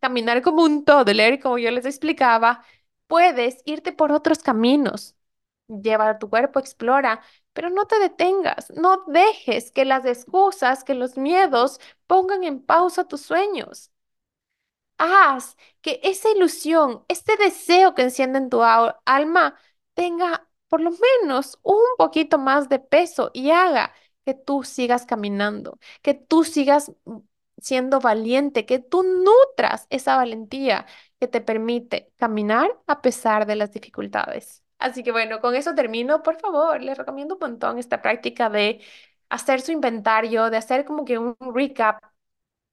caminar 0.00 0.42
como 0.42 0.64
un 0.64 0.84
toddler, 0.84 1.40
como 1.40 1.58
yo 1.58 1.70
les 1.72 1.86
explicaba, 1.86 2.64
puedes 3.08 3.62
irte 3.66 3.92
por 3.92 4.12
otros 4.12 4.40
caminos. 4.42 5.16
Lleva 5.68 6.10
a 6.10 6.18
tu 6.18 6.30
cuerpo, 6.30 6.60
explora, 6.60 7.22
pero 7.52 7.70
no 7.70 7.86
te 7.86 7.98
detengas, 8.00 8.70
no 8.72 9.04
dejes 9.08 9.72
que 9.72 9.84
las 9.84 10.04
excusas, 10.06 10.84
que 10.84 10.94
los 10.94 11.16
miedos 11.18 11.80
pongan 12.06 12.44
en 12.44 12.62
pausa 12.62 13.06
tus 13.08 13.22
sueños 13.22 13.92
haz 15.00 15.56
que 15.80 16.00
esa 16.02 16.30
ilusión, 16.30 17.04
este 17.08 17.36
deseo 17.36 17.94
que 17.94 18.02
enciende 18.02 18.38
en 18.38 18.50
tu 18.50 18.62
alma 18.62 19.56
tenga 19.94 20.46
por 20.68 20.80
lo 20.80 20.90
menos 20.92 21.58
un 21.62 21.80
poquito 21.98 22.38
más 22.38 22.68
de 22.68 22.78
peso 22.78 23.30
y 23.34 23.50
haga 23.50 23.92
que 24.24 24.34
tú 24.34 24.62
sigas 24.62 25.06
caminando, 25.06 25.78
que 26.02 26.14
tú 26.14 26.44
sigas 26.44 26.92
siendo 27.60 28.00
valiente, 28.00 28.66
que 28.66 28.78
tú 28.78 29.02
nutras 29.02 29.86
esa 29.90 30.16
valentía 30.16 30.86
que 31.18 31.28
te 31.28 31.40
permite 31.40 32.12
caminar 32.16 32.70
a 32.86 33.02
pesar 33.02 33.46
de 33.46 33.56
las 33.56 33.72
dificultades. 33.72 34.62
Así 34.78 35.02
que 35.02 35.12
bueno, 35.12 35.40
con 35.40 35.54
eso 35.54 35.74
termino. 35.74 36.22
Por 36.22 36.38
favor, 36.40 36.82
les 36.82 36.96
recomiendo 36.96 37.34
un 37.34 37.40
montón 37.40 37.78
esta 37.78 38.00
práctica 38.00 38.48
de 38.48 38.80
hacer 39.28 39.60
su 39.60 39.72
inventario, 39.72 40.50
de 40.50 40.56
hacer 40.56 40.84
como 40.84 41.04
que 41.04 41.18
un 41.18 41.36
recap. 41.54 42.02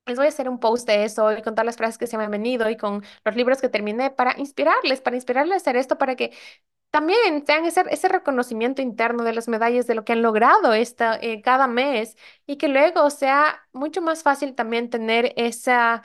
Les 0.07 0.15
voy 0.17 0.25
a 0.27 0.29
hacer 0.29 0.47
un 0.49 0.59
post 0.59 0.87
de 0.87 1.03
eso 1.03 1.31
y 1.33 1.41
con 1.41 1.53
todas 1.53 1.65
las 1.65 1.77
frases 1.77 1.97
que 1.97 2.07
se 2.07 2.17
me 2.17 2.23
han 2.23 2.31
venido 2.31 2.69
y 2.69 2.77
con 2.77 3.03
los 3.25 3.35
libros 3.35 3.59
que 3.61 3.69
terminé 3.69 4.09
para 4.09 4.35
inspirarles, 4.39 5.01
para 5.01 5.17
inspirarles 5.17 5.53
a 5.55 5.57
hacer 5.57 5.75
esto, 5.75 5.97
para 5.97 6.15
que 6.15 6.31
también 6.91 7.43
tengan 7.45 7.65
ese, 7.65 7.83
ese 7.91 8.07
reconocimiento 8.09 8.81
interno 8.81 9.23
de 9.23 9.33
las 9.33 9.47
medallas 9.49 9.87
de 9.87 9.95
lo 9.95 10.05
que 10.05 10.13
han 10.13 10.21
logrado 10.23 10.73
esta, 10.73 11.17
eh, 11.21 11.41
cada 11.41 11.67
mes 11.67 12.17
y 12.45 12.57
que 12.57 12.69
luego 12.69 13.09
sea 13.09 13.67
mucho 13.73 14.01
más 14.01 14.23
fácil 14.23 14.55
también 14.55 14.89
tener 14.89 15.33
esa 15.37 16.03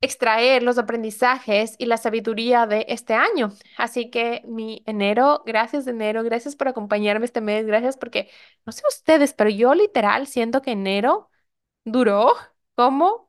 extraer 0.00 0.62
los 0.62 0.78
aprendizajes 0.78 1.74
y 1.78 1.86
la 1.86 1.96
sabiduría 1.96 2.66
de 2.66 2.86
este 2.88 3.14
año. 3.14 3.52
Así 3.76 4.10
que 4.10 4.42
mi 4.46 4.82
enero, 4.86 5.42
gracias 5.46 5.86
enero, 5.88 6.22
gracias 6.22 6.56
por 6.56 6.68
acompañarme 6.68 7.24
este 7.26 7.40
mes, 7.40 7.66
gracias 7.66 7.96
porque, 7.96 8.30
no 8.66 8.72
sé 8.72 8.82
ustedes, 8.88 9.34
pero 9.34 9.50
yo 9.50 9.74
literal 9.74 10.26
siento 10.26 10.62
que 10.62 10.72
enero 10.72 11.30
duró 11.84 12.32
como 12.74 13.27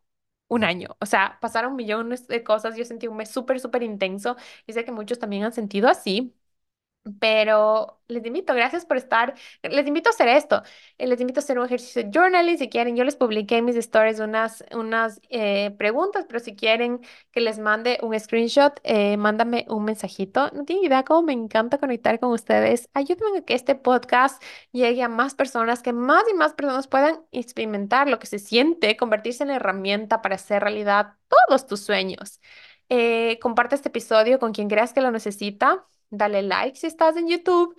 un 0.50 0.66
año. 0.66 0.98
O 1.02 1.06
sea, 1.08 1.40
pasaron 1.42 1.76
millones 1.78 2.28
de 2.28 2.44
cosas, 2.44 2.76
yo 2.78 2.86
sentí 2.86 3.08
un 3.08 3.18
mes 3.18 3.32
súper, 3.32 3.60
súper 3.62 3.84
intenso 3.84 4.36
y 4.68 4.74
sé 4.74 4.86
que 4.86 4.92
muchos 4.92 5.20
también 5.20 5.46
han 5.46 5.54
sentido 5.54 5.90
así. 5.90 6.36
Pero 7.20 8.00
les 8.08 8.24
invito, 8.26 8.54
gracias 8.54 8.86
por 8.86 8.98
estar. 8.98 9.34
Les 9.64 9.88
invito 9.88 10.10
a 10.10 10.12
hacer 10.12 10.28
esto. 10.28 10.62
eh, 10.98 11.08
Les 11.08 11.20
invito 11.20 11.40
a 11.40 11.44
hacer 11.44 11.58
un 11.58 11.66
ejercicio 11.66 12.04
de 12.04 12.12
journaling. 12.14 12.58
Si 12.58 12.70
quieren, 12.70 12.96
yo 12.96 13.04
les 13.04 13.16
publiqué 13.16 13.58
en 13.58 13.66
mis 13.66 13.76
stories 13.78 14.20
unas, 14.20 14.64
unas 14.74 15.20
eh, 15.30 15.72
preguntas, 15.78 16.26
pero 16.28 16.40
si 16.40 16.56
quieren 16.56 17.00
que 17.32 17.40
les 17.42 17.58
mande 17.58 17.98
un 18.04 18.20
screenshot, 18.20 18.80
eh, 18.84 19.18
mándame 19.18 19.66
un 19.70 19.86
mensajito. 19.86 20.52
No 20.54 20.66
tienen 20.66 20.86
idea 20.86 21.04
cómo 21.04 21.24
me 21.24 21.34
encanta 21.34 21.80
conectar 21.80 22.20
con 22.20 22.32
ustedes. 22.32 22.90
Ayúdenme 22.94 23.40
a 23.40 23.42
que 23.44 23.56
este 23.56 23.74
podcast 23.76 24.44
llegue 24.72 25.02
a 25.02 25.10
más 25.10 25.34
personas, 25.36 25.82
que 25.82 25.94
más 25.94 26.24
y 26.32 26.36
más 26.36 26.54
personas 26.54 26.88
puedan 26.88 27.22
experimentar 27.32 28.08
lo 28.08 28.20
que 28.20 28.28
se 28.28 28.38
siente, 28.40 28.98
convertirse 28.98 29.44
en 29.44 29.50
herramienta 29.52 30.22
para 30.22 30.36
hacer 30.36 30.62
realidad 30.64 31.14
todos 31.48 31.66
tus 31.66 31.80
sueños. 31.82 32.40
Eh, 32.90 33.40
comparte 33.42 33.76
este 33.76 33.90
episodio 33.90 34.38
con 34.40 34.52
quien 34.54 34.68
creas 34.70 34.94
que 34.94 35.02
lo 35.02 35.12
necesita. 35.12 35.86
Dale 36.10 36.42
like 36.44 36.78
si 36.78 36.88
estás 36.88 37.16
en 37.18 37.28
YouTube, 37.28 37.76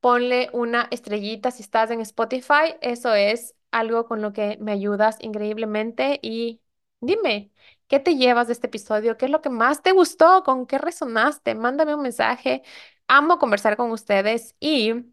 ponle 0.00 0.48
una 0.52 0.88
estrellita 0.90 1.50
si 1.50 1.62
estás 1.62 1.90
en 1.90 2.00
Spotify. 2.00 2.76
Eso 2.80 3.14
es 3.14 3.54
algo 3.70 4.06
con 4.06 4.22
lo 4.22 4.32
que 4.32 4.58
me 4.60 4.72
ayudas 4.72 5.16
increíblemente. 5.20 6.18
Y 6.22 6.60
dime, 7.00 7.52
¿qué 7.88 8.00
te 8.00 8.16
llevas 8.16 8.46
de 8.48 8.52
este 8.54 8.66
episodio? 8.68 9.16
¿Qué 9.16 9.26
es 9.26 9.30
lo 9.30 9.40
que 9.42 9.50
más 9.50 9.82
te 9.82 9.92
gustó? 9.92 10.42
¿Con 10.44 10.66
qué 10.66 10.78
resonaste? 10.78 11.54
Mándame 11.54 11.94
un 11.94 12.02
mensaje. 12.02 12.62
Amo 13.08 13.38
conversar 13.38 13.76
con 13.76 13.90
ustedes 13.90 14.54
y... 14.60 15.11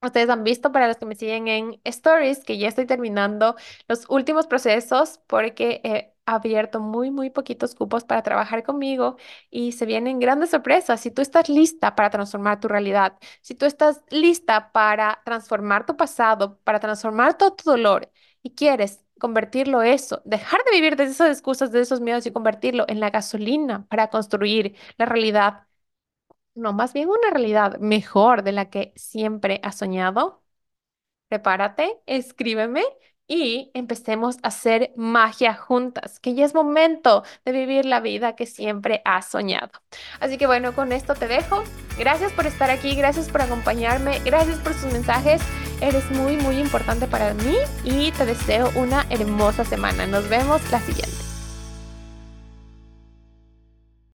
Ustedes 0.00 0.30
han 0.30 0.44
visto 0.44 0.70
para 0.70 0.86
los 0.86 0.96
que 0.96 1.06
me 1.06 1.16
siguen 1.16 1.48
en 1.48 1.80
Stories 1.84 2.44
que 2.44 2.56
ya 2.56 2.68
estoy 2.68 2.86
terminando 2.86 3.56
los 3.88 4.04
últimos 4.08 4.46
procesos 4.46 5.20
porque 5.26 5.80
he 5.82 6.14
abierto 6.24 6.78
muy, 6.80 7.10
muy 7.10 7.30
poquitos 7.30 7.74
cupos 7.74 8.04
para 8.04 8.22
trabajar 8.22 8.62
conmigo 8.62 9.16
y 9.50 9.72
se 9.72 9.86
vienen 9.86 10.20
grandes 10.20 10.50
sorpresas. 10.50 11.00
Si 11.00 11.10
tú 11.10 11.20
estás 11.22 11.48
lista 11.48 11.96
para 11.96 12.10
transformar 12.10 12.60
tu 12.60 12.68
realidad, 12.68 13.18
si 13.42 13.54
tú 13.56 13.66
estás 13.66 14.02
lista 14.10 14.70
para 14.72 15.20
transformar 15.24 15.84
tu 15.84 15.96
pasado, 15.96 16.58
para 16.62 16.78
transformar 16.80 17.36
todo 17.36 17.54
tu 17.54 17.68
dolor 17.70 18.08
y 18.42 18.54
quieres 18.54 19.04
convertirlo 19.18 19.82
eso, 19.82 20.22
dejar 20.24 20.60
de 20.64 20.70
vivir 20.76 20.94
de 20.96 21.04
esas 21.04 21.30
excusas, 21.30 21.72
de 21.72 21.80
esos 21.80 22.00
miedos 22.00 22.24
y 22.26 22.30
convertirlo 22.32 22.84
en 22.88 23.00
la 23.00 23.10
gasolina 23.10 23.84
para 23.88 24.08
construir 24.10 24.76
la 24.96 25.06
realidad 25.06 25.67
no, 26.58 26.72
más 26.72 26.92
bien 26.92 27.08
una 27.08 27.30
realidad 27.30 27.78
mejor 27.78 28.42
de 28.42 28.52
la 28.52 28.70
que 28.70 28.92
siempre 28.96 29.60
has 29.62 29.78
soñado. 29.78 30.42
Prepárate, 31.28 32.00
escríbeme 32.06 32.82
y 33.28 33.70
empecemos 33.74 34.36
a 34.42 34.48
hacer 34.48 34.92
magia 34.96 35.54
juntas, 35.54 36.18
que 36.18 36.34
ya 36.34 36.44
es 36.46 36.54
momento 36.54 37.22
de 37.44 37.52
vivir 37.52 37.84
la 37.84 38.00
vida 38.00 38.34
que 38.34 38.46
siempre 38.46 39.02
has 39.04 39.28
soñado. 39.28 39.70
Así 40.18 40.38
que 40.38 40.46
bueno, 40.46 40.74
con 40.74 40.92
esto 40.92 41.14
te 41.14 41.28
dejo. 41.28 41.62
Gracias 41.98 42.32
por 42.32 42.46
estar 42.46 42.70
aquí, 42.70 42.94
gracias 42.94 43.28
por 43.28 43.42
acompañarme, 43.42 44.18
gracias 44.20 44.58
por 44.60 44.72
sus 44.72 44.92
mensajes. 44.92 45.42
Eres 45.80 46.10
muy, 46.10 46.36
muy 46.38 46.58
importante 46.58 47.06
para 47.06 47.34
mí 47.34 47.56
y 47.84 48.10
te 48.12 48.24
deseo 48.24 48.70
una 48.74 49.06
hermosa 49.10 49.64
semana. 49.64 50.06
Nos 50.06 50.28
vemos 50.28 50.62
la 50.72 50.80
siguiente. 50.80 51.27